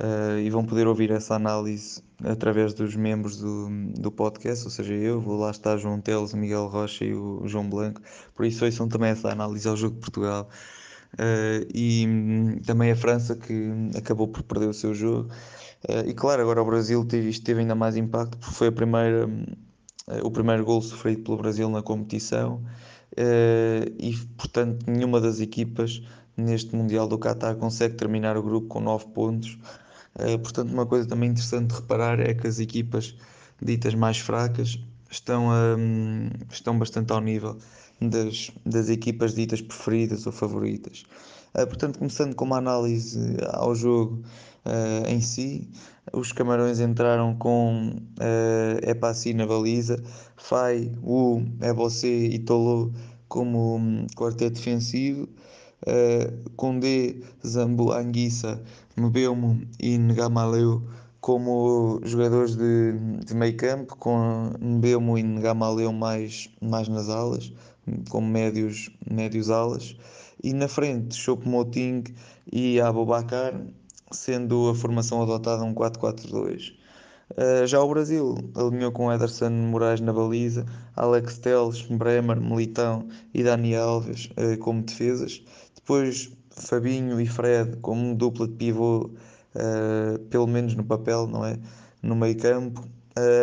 uh, 0.00 0.38
e 0.38 0.48
vão 0.50 0.64
poder 0.64 0.86
ouvir 0.86 1.10
essa 1.10 1.34
análise 1.34 2.02
através 2.24 2.72
dos 2.72 2.94
membros 2.94 3.36
do, 3.38 3.68
do 3.98 4.10
podcast, 4.10 4.64
ou 4.64 4.70
seja, 4.70 4.94
eu 4.94 5.20
vou 5.20 5.38
lá 5.38 5.50
estar 5.50 5.76
João 5.76 6.00
Teles, 6.00 6.34
Miguel 6.34 6.66
Rocha 6.68 7.04
e 7.04 7.14
o 7.14 7.42
João 7.46 7.68
Blanco, 7.68 8.00
por 8.34 8.46
isso 8.46 8.64
ouçam 8.64 8.88
também 8.88 9.10
essa 9.10 9.30
análise 9.30 9.68
ao 9.68 9.76
jogo 9.76 9.96
de 9.96 10.00
Portugal. 10.00 10.48
Uh, 11.14 11.68
e 11.74 12.06
um, 12.06 12.58
também 12.60 12.90
a 12.90 12.96
França 12.96 13.36
que 13.36 13.70
acabou 13.94 14.28
por 14.28 14.42
perder 14.42 14.68
o 14.68 14.72
seu 14.72 14.94
jogo. 14.94 15.28
Uh, 15.86 16.08
e 16.08 16.14
claro, 16.14 16.40
agora 16.40 16.62
o 16.62 16.64
Brasil 16.64 17.04
teve, 17.04 17.28
isto 17.28 17.44
teve 17.44 17.60
ainda 17.60 17.74
mais 17.74 17.96
impacto 17.96 18.38
porque 18.38 18.54
foi 18.54 18.68
a 18.68 18.72
primeira, 18.72 19.26
uh, 19.26 20.24
o 20.26 20.30
primeiro 20.30 20.64
gol 20.64 20.80
sofrido 20.80 21.22
pelo 21.22 21.36
Brasil 21.36 21.68
na 21.68 21.82
competição 21.82 22.62
e 23.98 24.16
portanto 24.38 24.86
nenhuma 24.90 25.20
das 25.20 25.38
equipas 25.38 26.02
neste 26.34 26.74
Mundial 26.74 27.06
do 27.06 27.18
Qatar 27.18 27.56
consegue 27.56 27.94
terminar 27.94 28.38
o 28.38 28.42
grupo 28.42 28.68
com 28.68 28.80
9 28.80 29.08
pontos. 29.08 29.58
Portanto, 30.42 30.72
uma 30.72 30.86
coisa 30.86 31.08
também 31.08 31.30
interessante 31.30 31.68
de 31.68 31.74
reparar 31.74 32.20
é 32.20 32.34
que 32.34 32.46
as 32.46 32.58
equipas 32.58 33.14
ditas 33.60 33.94
mais 33.94 34.18
fracas 34.18 34.78
estão, 35.10 35.48
um, 35.48 36.30
estão 36.50 36.78
bastante 36.78 37.12
ao 37.12 37.20
nível 37.20 37.56
das, 38.00 38.50
das 38.64 38.88
equipas 38.88 39.34
ditas 39.34 39.60
preferidas 39.60 40.26
ou 40.26 40.32
favoritas. 40.32 41.04
Uh, 41.54 41.66
portanto, 41.66 41.98
começando 41.98 42.34
com 42.34 42.44
uma 42.44 42.58
análise 42.58 43.36
ao 43.52 43.74
jogo 43.74 44.22
uh, 44.64 45.08
em 45.08 45.20
si, 45.20 45.68
os 46.12 46.32
Camarões 46.32 46.80
entraram 46.80 47.36
com 47.36 47.90
uh, 47.90 48.90
Epassi 48.90 49.34
na 49.34 49.46
baliza, 49.46 50.02
Fai, 50.36 50.90
Wu, 51.02 51.44
Ebocé 51.60 52.08
e 52.08 52.38
Tolo 52.38 52.92
como 53.28 53.76
um, 53.76 54.06
quarteto 54.16 54.56
defensivo, 54.56 55.28
uh, 55.86 56.50
Condé, 56.56 57.16
Zambu, 57.46 57.92
Anguissa, 57.92 58.60
Mbeumo 58.96 59.60
e 59.80 59.96
Ngamaleu 59.96 60.82
como 61.20 62.00
jogadores 62.02 62.56
de, 62.56 62.92
de 63.24 63.34
meio 63.34 63.56
campo, 63.56 63.96
com 63.96 64.50
Mbeumo 64.60 65.16
e 65.16 65.22
Ngamaleu 65.22 65.92
mais, 65.92 66.50
mais 66.60 66.88
nas 66.88 67.08
alas, 67.08 67.52
como 68.10 68.26
médios, 68.26 68.90
médios 69.08 69.48
alas, 69.48 69.96
e 70.42 70.52
na 70.52 70.66
frente 70.66 71.14
Choupo-Moting 71.14 72.04
e 72.52 72.80
Abubakar, 72.80 73.54
sendo 74.10 74.68
a 74.68 74.74
formação 74.74 75.22
adotada 75.22 75.62
um 75.62 75.74
4-4-2. 75.74 76.72
Uh, 76.72 76.74
eh, 77.36 77.66
já 77.66 77.80
o 77.80 77.88
Brasil 77.88 78.34
alinhou 78.54 78.92
com 78.92 79.10
Ederson 79.12 79.50
Moraes 79.50 80.00
na 80.00 80.12
baliza, 80.12 80.66
Alex 80.96 81.38
Teles, 81.38 81.82
Bremer, 81.82 82.40
Militão 82.40 83.08
e 83.32 83.42
Dani 83.42 83.76
Alves 83.76 84.28
uh, 84.36 84.58
como 84.58 84.82
defesas. 84.82 85.42
Depois 85.76 86.30
Fabinho 86.56 87.20
e 87.20 87.26
Fred 87.26 87.76
como 87.78 88.14
dupla 88.14 88.46
de 88.46 88.54
pivô, 88.54 89.10
uh, 89.54 90.18
pelo 90.30 90.46
menos 90.46 90.74
no 90.74 90.84
papel, 90.84 91.26
não 91.26 91.44
é? 91.44 91.58
No 92.02 92.14
meio 92.14 92.36
campo. 92.38 92.86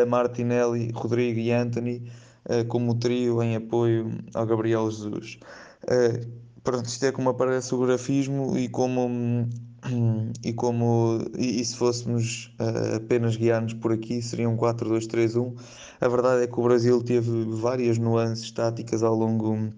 Martinelli, 0.07 0.91
Rodrigo 0.95 1.39
e 1.39 1.51
Anthony 1.51 2.09
uh, 2.45 2.65
como 2.67 2.95
trio 2.95 3.41
em 3.41 3.55
apoio 3.55 4.11
ao 4.33 4.45
Gabriel 4.45 4.89
Jesus. 4.89 5.39
Uh, 5.83 6.27
pronto, 6.63 6.85
isto 6.85 7.05
é 7.05 7.11
como 7.11 7.29
aparece 7.29 7.73
o 7.73 7.79
grafismo 7.79 8.57
e 8.57 8.67
como 8.67 9.47
e 10.43 10.53
como 10.53 11.19
e, 11.37 11.61
e 11.61 11.65
se 11.65 11.75
fôssemos 11.75 12.53
uh, 12.59 12.97
apenas 12.97 13.37
guiar-nos 13.37 13.73
por 13.73 13.93
aqui 13.93 14.21
seria 14.21 14.49
um 14.49 14.57
4-2-3-1 14.57 15.55
a 16.01 16.07
verdade 16.07 16.43
é 16.43 16.47
que 16.47 16.59
o 16.59 16.63
Brasil 16.63 17.01
teve 17.01 17.45
várias 17.45 17.97
nuances 17.97 18.51
táticas 18.51 19.03
ao 19.03 19.15
longo 19.15 19.69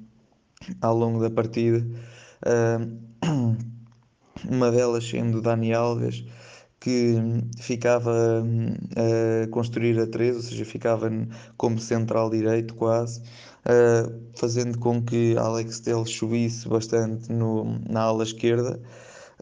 ao 0.82 0.98
longo 0.98 1.22
da 1.22 1.30
partida 1.30 1.86
uh, 2.48 3.11
uma 4.50 4.72
delas 4.72 5.08
sendo 5.08 5.42
Dani 5.42 5.74
Alves 5.74 6.24
que 6.82 7.16
ficava 7.60 8.44
a 8.96 9.48
construir 9.50 10.00
a 10.00 10.08
3, 10.08 10.36
ou 10.36 10.42
seja, 10.42 10.66
ficava 10.66 11.12
como 11.56 11.80
central 11.80 12.30
direito 12.32 12.74
quase, 12.74 13.22
fazendo 14.36 14.80
com 14.80 15.00
que 15.02 15.38
Alex 15.38 15.80
Telles 15.80 16.10
subisse 16.10 16.68
bastante 16.68 17.32
no, 17.32 17.80
na 17.88 18.02
ala 18.02 18.24
esquerda. 18.24 18.82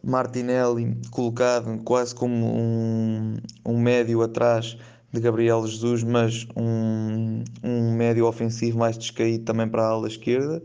Martinelli 0.03 0.97
colocado 1.11 1.82
quase 1.84 2.13
como 2.13 2.45
um, 2.45 3.38
um 3.65 3.80
médio 3.80 4.21
atrás 4.21 4.77
de 5.11 5.19
Gabriel 5.21 5.65
Jesus, 5.65 6.03
mas 6.03 6.45
um, 6.55 7.43
um 7.63 7.95
médio 7.95 8.25
ofensivo 8.25 8.80
mais 8.80 8.97
descaído 8.97 9.45
também 9.45 9.67
para 9.67 9.84
a 9.84 9.88
ala 9.88 10.07
esquerda. 10.07 10.61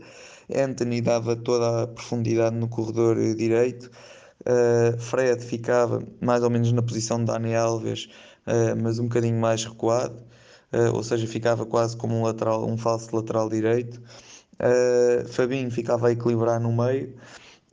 Anthony 0.53 1.01
dava 1.01 1.35
toda 1.35 1.83
a 1.83 1.87
profundidade 1.87 2.55
no 2.55 2.67
corredor 2.67 3.17
direito. 3.35 3.89
Uh, 4.41 4.97
Fred 4.99 5.43
ficava 5.43 6.03
mais 6.21 6.43
ou 6.43 6.49
menos 6.49 6.71
na 6.71 6.81
posição 6.81 7.17
de 7.19 7.25
Dani 7.25 7.55
Alves, 7.55 8.07
uh, 8.45 8.79
mas 8.81 8.99
um 8.99 9.03
bocadinho 9.03 9.39
mais 9.39 9.63
recuado, 9.65 10.21
uh, 10.71 10.93
ou 10.93 11.03
seja, 11.03 11.25
ficava 11.25 11.65
quase 11.65 11.97
como 11.97 12.15
um, 12.15 12.23
lateral, 12.23 12.67
um 12.67 12.77
falso 12.77 13.15
lateral 13.15 13.49
direito. 13.49 14.01
Fabinho 15.27 15.69
ficava 15.69 16.07
a 16.07 16.11
equilibrar 16.11 16.61
no 16.61 16.71
meio. 16.71 17.13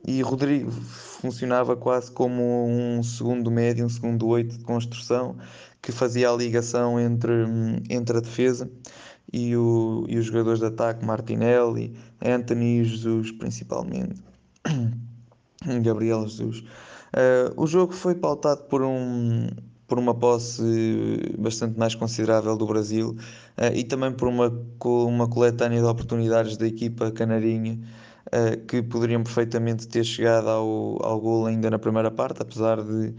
E 0.05 0.21
Rodrigo 0.21 0.69
funcionava 0.69 1.77
quase 1.77 2.11
como 2.11 2.67
um 2.67 3.01
segundo 3.01 3.49
médio, 3.49 3.85
um 3.85 3.89
segundo 3.89 4.27
oito 4.27 4.57
de 4.57 4.65
construção, 4.65 5.37
que 5.81 5.93
fazia 5.93 6.29
a 6.29 6.35
ligação 6.35 6.99
entre, 6.99 7.31
entre 7.89 8.17
a 8.17 8.19
defesa 8.19 8.69
e, 9.31 9.55
o, 9.55 10.05
e 10.07 10.17
os 10.17 10.25
jogadores 10.25 10.59
de 10.59 10.65
ataque, 10.65 11.05
Martinelli, 11.05 11.95
Anthony 12.21 12.83
Jesus 12.83 13.31
principalmente. 13.31 14.21
Gabriel 15.81 16.27
Jesus. 16.27 16.59
Uh, 16.59 17.53
o 17.55 17.67
jogo 17.67 17.93
foi 17.93 18.15
pautado 18.15 18.63
por, 18.63 18.81
um, 18.81 19.47
por 19.87 19.99
uma 19.99 20.13
posse 20.13 21.19
bastante 21.37 21.77
mais 21.77 21.93
considerável 21.95 22.57
do 22.57 22.65
Brasil 22.65 23.15
uh, 23.57 23.75
e 23.75 23.83
também 23.83 24.11
por 24.11 24.27
uma, 24.27 24.51
uma 24.83 25.27
coletânea 25.27 25.79
de 25.79 25.85
oportunidades 25.85 26.57
da 26.57 26.67
equipa 26.67 27.11
canarinha 27.11 27.79
uh, 28.27 28.65
que 28.65 28.81
poderiam 28.81 29.23
perfeitamente 29.23 29.87
ter 29.87 30.03
chegado 30.03 30.49
ao, 30.49 31.05
ao 31.05 31.21
gol 31.21 31.45
ainda 31.45 31.69
na 31.69 31.79
primeira 31.79 32.09
parte, 32.09 32.41
apesar 32.41 32.81
de, 32.81 33.13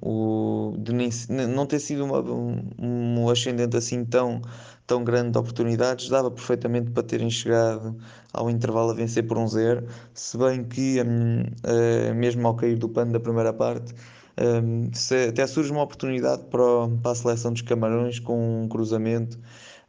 o, 0.00 0.74
de 0.78 0.92
nem, 0.92 1.10
não 1.48 1.66
ter 1.66 1.80
sido 1.80 2.04
uma, 2.04 2.20
um, 2.20 2.70
um 2.78 3.28
ascendente 3.28 3.76
assim 3.76 4.04
tão 4.04 4.40
tão 4.86 5.02
grande 5.02 5.30
de 5.32 5.38
oportunidades, 5.38 6.08
dava 6.08 6.30
perfeitamente 6.30 6.90
para 6.90 7.02
terem 7.02 7.30
chegado 7.30 7.96
ao 8.32 8.50
intervalo 8.50 8.90
a 8.90 8.94
vencer 8.94 9.26
por 9.26 9.38
um 9.38 9.46
zero, 9.48 9.86
se 10.12 10.36
bem 10.36 10.64
que 10.64 11.00
uh, 11.00 12.14
mesmo 12.14 12.46
ao 12.46 12.54
cair 12.54 12.76
do 12.76 12.88
pano 12.88 13.12
da 13.12 13.20
primeira 13.20 13.52
parte, 13.52 13.94
um, 14.38 14.92
se, 14.92 15.28
até 15.28 15.46
surge 15.46 15.70
uma 15.70 15.82
oportunidade 15.82 16.42
para, 16.50 16.88
para, 17.02 17.12
a 17.12 17.14
seleção 17.14 17.52
dos 17.52 17.62
Camarões 17.62 18.18
com 18.18 18.64
um 18.64 18.68
cruzamento 18.68 19.38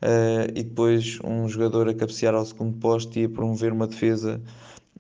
uh, 0.02 0.50
e 0.56 0.64
depois 0.64 1.20
um 1.24 1.50
jogador 1.50 1.90
a 1.90 1.94
cabecear 1.94 2.36
ao 2.36 2.46
segundo 2.46 2.78
posto 2.78 3.18
e 3.18 3.26
a 3.26 3.30
promover 3.30 3.74
uma 3.74 3.88
defesa 3.88 4.40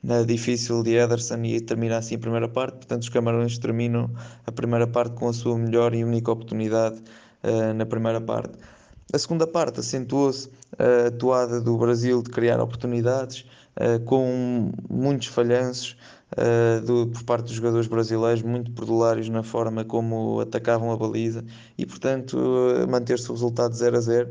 uh, 0.10 0.26
difícil 0.26 0.84
de 0.84 0.95
Ederson 0.95 1.43
e 1.43 1.60
termina 1.60 1.97
assim 1.97 2.16
a 2.16 2.20
primeira 2.20 2.47
parte. 2.47 2.78
Portanto, 2.78 3.03
os 3.03 3.10
Camarões 3.10 3.58
terminam 3.58 4.10
a 4.45 4.51
primeira 4.51 4.88
parte 4.88 5.16
com 5.16 5.28
a 5.28 5.34
sua 5.34 5.58
melhor 5.58 5.93
e 5.93 6.03
única 6.03 6.32
oportunidade 6.32 7.01
uh, 7.43 7.74
na 7.74 7.86
primeira 7.86 8.22
parte. 8.22 8.53
A 9.14 9.20
segunda 9.20 9.45
parte 9.45 9.80
acentuou-se 9.80 10.49
a 10.78 11.08
atuada 11.08 11.62
do 11.62 11.78
Brasil 11.78 12.22
de 12.22 12.30
criar 12.30 12.60
oportunidades, 12.60 13.45
uh, 13.80 14.03
com 14.06 14.72
muitos 14.89 15.28
falhanços 15.28 15.95
uh, 16.34 16.86
do, 16.86 17.08
por 17.08 17.24
parte 17.24 17.45
dos 17.45 17.53
jogadores 17.53 17.88
brasileiros, 17.88 18.41
muito 18.41 18.72
perdulários 18.72 19.30
na 19.30 19.43
forma 19.43 19.86
como 19.86 20.39
atacavam 20.39 20.91
a 20.91 20.97
baliza 20.97 21.45
e, 21.78 21.86
portanto, 21.86 22.38
manter-se 22.89 23.30
o 23.30 23.34
resultado 23.34 23.74
0 23.76 23.97
a 23.97 24.01
0. 24.01 24.30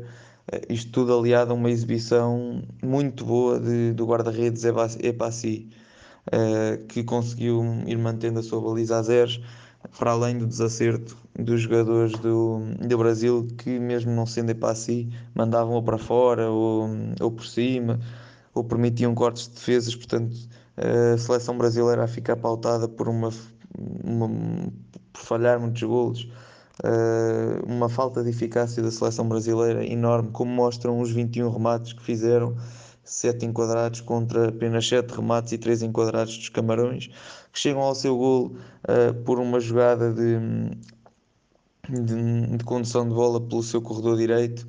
Isto 0.69 0.91
tudo 0.91 1.17
aliado 1.17 1.51
a 1.51 1.55
uma 1.55 1.69
exibição 1.71 2.61
muito 2.83 3.25
boa 3.25 3.59
de, 3.59 3.93
do 3.93 4.05
guarda-redes 4.05 4.63
Epassi, 4.63 5.69
que 6.87 7.03
conseguiu 7.03 7.63
ir 7.87 7.97
mantendo 7.97 8.39
a 8.39 8.43
sua 8.43 8.61
baliza 8.61 8.97
a 8.97 9.03
zeros 9.03 9.41
para 9.97 10.11
além 10.11 10.37
do 10.37 10.47
desacerto 10.47 11.15
dos 11.37 11.61
jogadores 11.61 12.13
do, 12.19 12.61
do 12.79 12.97
Brasil 12.97 13.47
que 13.57 13.79
mesmo 13.79 14.11
não 14.11 14.25
sendo 14.25 14.55
para 14.55 14.73
si 14.73 15.09
mandavam 15.33 15.73
ou 15.73 15.83
para 15.83 15.97
fora 15.97 16.49
ou, 16.49 16.89
ou 17.19 17.31
por 17.31 17.45
cima 17.45 17.99
ou 18.53 18.63
permitiam 18.63 19.13
cortes 19.13 19.47
de 19.47 19.55
defesas, 19.55 19.95
portanto 19.95 20.35
a 20.77 21.17
seleção 21.17 21.57
brasileira 21.57 22.03
a 22.03 22.07
ficar 22.07 22.35
pautada 22.35 22.87
por 22.87 23.07
uma, 23.07 23.29
uma 24.03 24.27
por 25.13 25.21
falhar 25.21 25.59
muitos 25.59 25.83
golos 25.83 26.27
uma 27.65 27.87
falta 27.87 28.23
de 28.23 28.29
eficácia 28.29 28.83
da 28.83 28.91
seleção 28.91 29.27
brasileira 29.27 29.85
enorme, 29.85 30.29
como 30.31 30.51
mostram 30.51 30.99
os 30.99 31.11
21 31.11 31.49
remates 31.49 31.93
que 31.93 32.03
fizeram 32.03 32.55
7 33.05 33.45
enquadrados 33.45 34.01
contra 34.01 34.49
apenas 34.49 34.87
7 34.87 35.15
remates 35.15 35.53
e 35.53 35.57
3 35.57 35.83
enquadrados 35.83 36.37
dos 36.37 36.49
Camarões, 36.49 37.07
que 37.53 37.59
chegam 37.59 37.81
ao 37.83 37.95
seu 37.95 38.17
gol 38.17 38.55
uh, 38.83 39.13
por 39.23 39.39
uma 39.39 39.59
jogada 39.59 40.11
de, 40.11 40.39
de, 41.87 42.57
de, 42.57 42.63
condução 42.65 43.07
de 43.07 43.13
bola 43.13 43.39
pelo 43.39 43.61
seu 43.61 43.81
corredor 43.81 44.17
direito, 44.17 44.67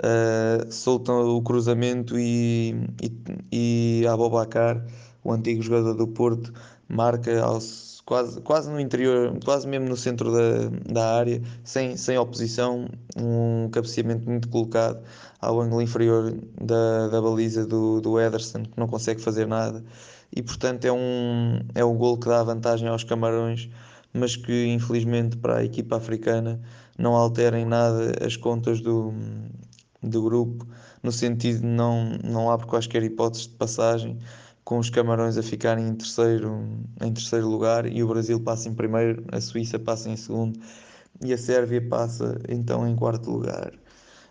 uh, 0.00 0.70
soltam 0.70 1.36
o 1.36 1.42
cruzamento 1.42 2.18
e, 2.18 2.76
e, 3.02 4.02
e 4.02 4.06
Abobacar, 4.06 4.84
o 5.24 5.32
antigo 5.32 5.62
jogador 5.62 5.94
do 5.94 6.06
Porto, 6.06 6.52
marca 6.88 7.42
aos 7.42 7.87
quase, 8.08 8.40
quase 8.40 8.70
no 8.70 8.80
interior, 8.80 9.38
quase 9.44 9.68
mesmo 9.68 9.86
no 9.86 9.96
centro 9.96 10.32
da, 10.32 10.70
da 10.90 11.18
área, 11.18 11.42
sem, 11.62 11.94
sem 11.94 12.16
oposição, 12.16 12.88
um 13.14 13.68
cabeceamento 13.68 14.26
muito 14.26 14.48
colocado 14.48 15.04
ao 15.42 15.60
ângulo 15.60 15.82
inferior 15.82 16.34
da, 16.58 17.08
da 17.08 17.20
baliza 17.20 17.66
do, 17.66 18.00
do 18.00 18.18
Ederson, 18.18 18.62
que 18.62 18.80
não 18.80 18.88
consegue 18.88 19.20
fazer 19.20 19.46
nada, 19.46 19.84
e 20.34 20.42
portanto 20.42 20.86
é 20.86 20.92
um, 20.92 21.60
é 21.74 21.84
um 21.84 21.98
gol 21.98 22.16
que 22.16 22.26
dá 22.26 22.42
vantagem 22.42 22.88
aos 22.88 23.04
Camarões, 23.04 23.68
mas 24.10 24.36
que 24.36 24.68
infelizmente 24.68 25.36
para 25.36 25.58
a 25.58 25.64
equipa 25.64 25.98
africana 25.98 26.58
não 26.96 27.14
altera 27.14 27.60
em 27.60 27.66
nada 27.66 28.24
as 28.24 28.38
contas 28.38 28.80
do, 28.80 29.12
do 30.02 30.22
grupo, 30.22 30.66
no 31.02 31.12
sentido 31.12 31.60
de 31.60 31.66
não, 31.66 32.16
não 32.24 32.50
abre 32.50 32.66
quaisquer 32.66 33.02
hipóteses 33.02 33.48
de 33.48 33.54
passagem, 33.54 34.18
com 34.68 34.78
os 34.78 34.90
Camarões 34.90 35.38
a 35.38 35.42
ficarem 35.42 35.88
em 35.88 35.94
terceiro, 35.94 36.62
em 37.00 37.10
terceiro 37.10 37.48
lugar 37.48 37.90
e 37.90 38.04
o 38.04 38.08
Brasil 38.08 38.38
passa 38.38 38.68
em 38.68 38.74
primeiro, 38.74 39.24
a 39.32 39.40
Suíça 39.40 39.78
passa 39.78 40.10
em 40.10 40.16
segundo 40.16 40.60
e 41.24 41.32
a 41.32 41.38
Sérvia 41.38 41.80
passa 41.88 42.38
então 42.50 42.86
em 42.86 42.94
quarto 42.94 43.30
lugar. 43.30 43.72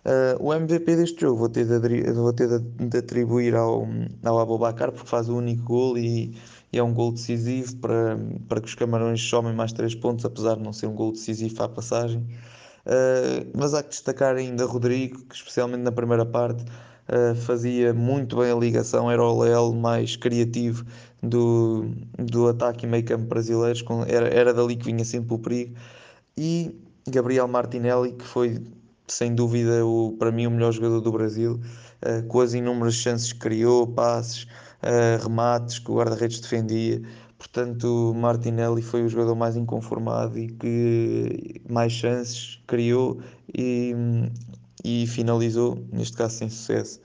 Uh, 0.05 0.37
o 0.39 0.53
MVP 0.53 0.95
deste 0.95 1.21
jogo 1.21 1.39
vou 1.39 1.49
ter 1.49 1.65
de, 1.65 2.11
vou 2.13 2.31
ter 2.31 2.59
de 2.59 2.97
atribuir 2.99 3.55
ao, 3.55 3.87
ao 4.23 4.39
Abobacar 4.39 4.91
porque 4.91 5.09
faz 5.09 5.27
o 5.27 5.35
único 5.35 5.63
gol 5.63 5.97
e, 5.97 6.37
e, 6.71 6.77
é 6.77 6.83
um 6.83 6.93
gol 6.93 7.13
decisivo 7.13 7.75
para, 7.77 8.19
para 8.47 8.61
que 8.61 8.67
os 8.67 8.75
Camarões 8.75 9.19
somem 9.19 9.55
mais 9.55 9.73
3 9.73 9.95
pontos, 9.95 10.23
apesar 10.23 10.57
de 10.57 10.61
não 10.61 10.71
ser 10.71 10.85
um 10.85 10.93
gol 10.93 11.13
decisivo 11.13 11.63
à 11.63 11.67
passagem. 11.67 12.21
Uh, 12.85 13.49
mas 13.57 13.73
há 13.73 13.81
que 13.81 13.89
destacar 13.89 14.35
ainda 14.35 14.65
Rodrigo, 14.65 15.17
que 15.25 15.33
especialmente 15.33 15.81
na 15.81 15.91
primeira 15.91 16.27
parte 16.27 16.63
uh, 17.09 17.35
fazia 17.35 17.93
muito 17.93 18.37
bem 18.37 18.51
a 18.51 18.55
ligação, 18.55 19.09
era 19.09 19.23
o 19.23 19.41
Leal 19.41 19.73
mais 19.73 20.15
criativo 20.15 20.85
do, 21.21 21.89
do 22.17 22.47
ataque 22.47 22.85
e 22.85 22.89
meio 22.89 23.05
campo 23.05 23.25
brasileiros, 23.25 23.81
com, 23.81 24.03
era, 24.03 24.27
era 24.27 24.53
dali 24.53 24.75
que 24.75 24.85
vinha 24.85 25.03
sempre 25.05 25.33
o 25.33 25.39
perigo. 25.39 25.75
E 26.37 26.75
Gabriel 27.07 27.47
Martinelli, 27.47 28.13
que 28.13 28.25
foi 28.25 28.61
sem 29.07 29.33
dúvida 29.33 29.85
o, 29.85 30.15
para 30.19 30.31
mim 30.31 30.47
o 30.47 30.51
melhor 30.51 30.71
jogador 30.71 31.01
do 31.01 31.11
Brasil, 31.11 31.59
uh, 32.03 32.27
com 32.27 32.41
as 32.41 32.53
inúmeras 32.53 32.95
chances 32.95 33.33
que 33.33 33.39
criou, 33.39 33.87
passes, 33.87 34.43
uh, 34.83 35.23
remates 35.23 35.79
que 35.79 35.91
o 35.91 35.95
guarda-redes 35.95 36.39
defendia. 36.39 37.01
Portanto, 37.37 38.13
Martinelli 38.15 38.81
foi 38.81 39.03
o 39.03 39.09
jogador 39.09 39.35
mais 39.35 39.55
inconformado 39.55 40.39
e 40.39 40.47
que 40.47 41.61
mais 41.69 41.93
chances 41.93 42.59
criou 42.65 43.19
e 43.53 43.93
e 44.87 45.05
finalizou, 45.05 45.85
neste 45.91 46.15
caso 46.15 46.35
sem 46.37 46.49
sucesso. 46.49 47.01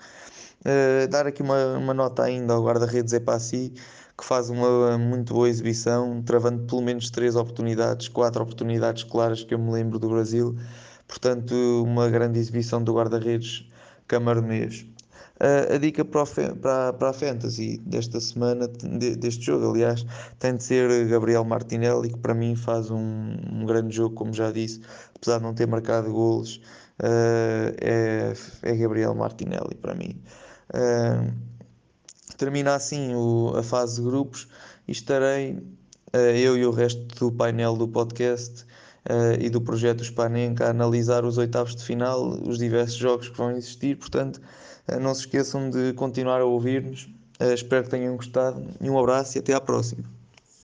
Uh, 0.60 1.08
dar 1.08 1.26
aqui 1.26 1.42
uma, 1.42 1.76
uma 1.76 1.92
nota 1.92 2.22
ainda 2.22 2.54
ao 2.54 2.64
guarda-redes 2.64 3.12
Epassi, 3.12 3.72
que 4.16 4.24
faz 4.24 4.48
uma 4.48 4.96
muito 4.96 5.34
boa 5.34 5.48
exibição, 5.48 6.22
travando 6.22 6.62
pelo 6.64 6.80
menos 6.80 7.10
três 7.10 7.34
oportunidades, 7.34 8.06
quatro 8.06 8.40
oportunidades 8.40 9.02
claras 9.02 9.42
que 9.42 9.52
eu 9.52 9.58
me 9.58 9.72
lembro 9.72 9.98
do 9.98 10.08
Brasil. 10.08 10.56
Portanto, 11.08 11.54
uma 11.84 12.08
grande 12.08 12.38
exibição 12.38 12.82
do 12.82 12.94
guarda-redes 12.94 13.68
camaronês. 14.06 14.86
Uh, 15.40 15.74
a 15.74 15.78
dica 15.78 16.04
para, 16.04 16.24
para, 16.54 16.92
para 16.92 17.10
a 17.10 17.12
Fantasy 17.12 17.78
desta 17.84 18.20
semana, 18.20 18.68
de, 18.68 19.16
deste 19.16 19.44
jogo, 19.46 19.72
aliás, 19.72 20.06
tem 20.38 20.54
de 20.54 20.62
ser 20.62 21.08
Gabriel 21.08 21.44
Martinelli, 21.44 22.10
que 22.10 22.18
para 22.18 22.32
mim 22.32 22.54
faz 22.54 22.92
um, 22.92 23.34
um 23.50 23.66
grande 23.66 23.96
jogo, 23.96 24.14
como 24.14 24.32
já 24.32 24.52
disse, 24.52 24.80
apesar 25.16 25.38
de 25.38 25.42
não 25.42 25.52
ter 25.52 25.66
marcado 25.66 26.12
golos 26.12 26.60
uh, 27.00 27.74
é, 27.80 28.32
é 28.62 28.76
Gabriel 28.76 29.14
Martinelli 29.14 29.74
para 29.80 29.94
mim. 29.94 30.20
Uh, 30.70 31.32
termina 32.36 32.74
assim 32.74 33.14
o, 33.14 33.54
a 33.56 33.62
fase 33.62 34.00
de 34.00 34.08
grupos 34.08 34.48
e 34.86 34.92
estarei 34.92 35.52
uh, 35.52 36.16
eu 36.16 36.56
e 36.56 36.66
o 36.66 36.70
resto 36.70 37.02
do 37.16 37.32
painel 37.32 37.76
do 37.76 37.88
podcast 37.88 38.66
e 39.40 39.50
do 39.50 39.60
projeto 39.60 40.04
Spanenka 40.04 40.64
a 40.64 40.70
analisar 40.70 41.24
os 41.24 41.36
oitavos 41.36 41.74
de 41.74 41.82
final, 41.82 42.24
os 42.46 42.56
diversos 42.56 42.94
jogos 42.94 43.28
que 43.28 43.36
vão 43.36 43.50
existir, 43.50 43.96
portanto 43.96 44.40
não 45.00 45.12
se 45.12 45.22
esqueçam 45.22 45.68
de 45.68 45.92
continuar 45.94 46.40
a 46.40 46.44
ouvir-nos. 46.44 47.08
espero 47.52 47.82
que 47.82 47.90
tenham 47.90 48.14
gostado 48.14 48.64
e 48.80 48.88
um 48.88 48.96
abraço 48.96 49.36
e 49.36 49.40
até 49.40 49.54
à 49.54 49.60
próxima. 49.60 50.04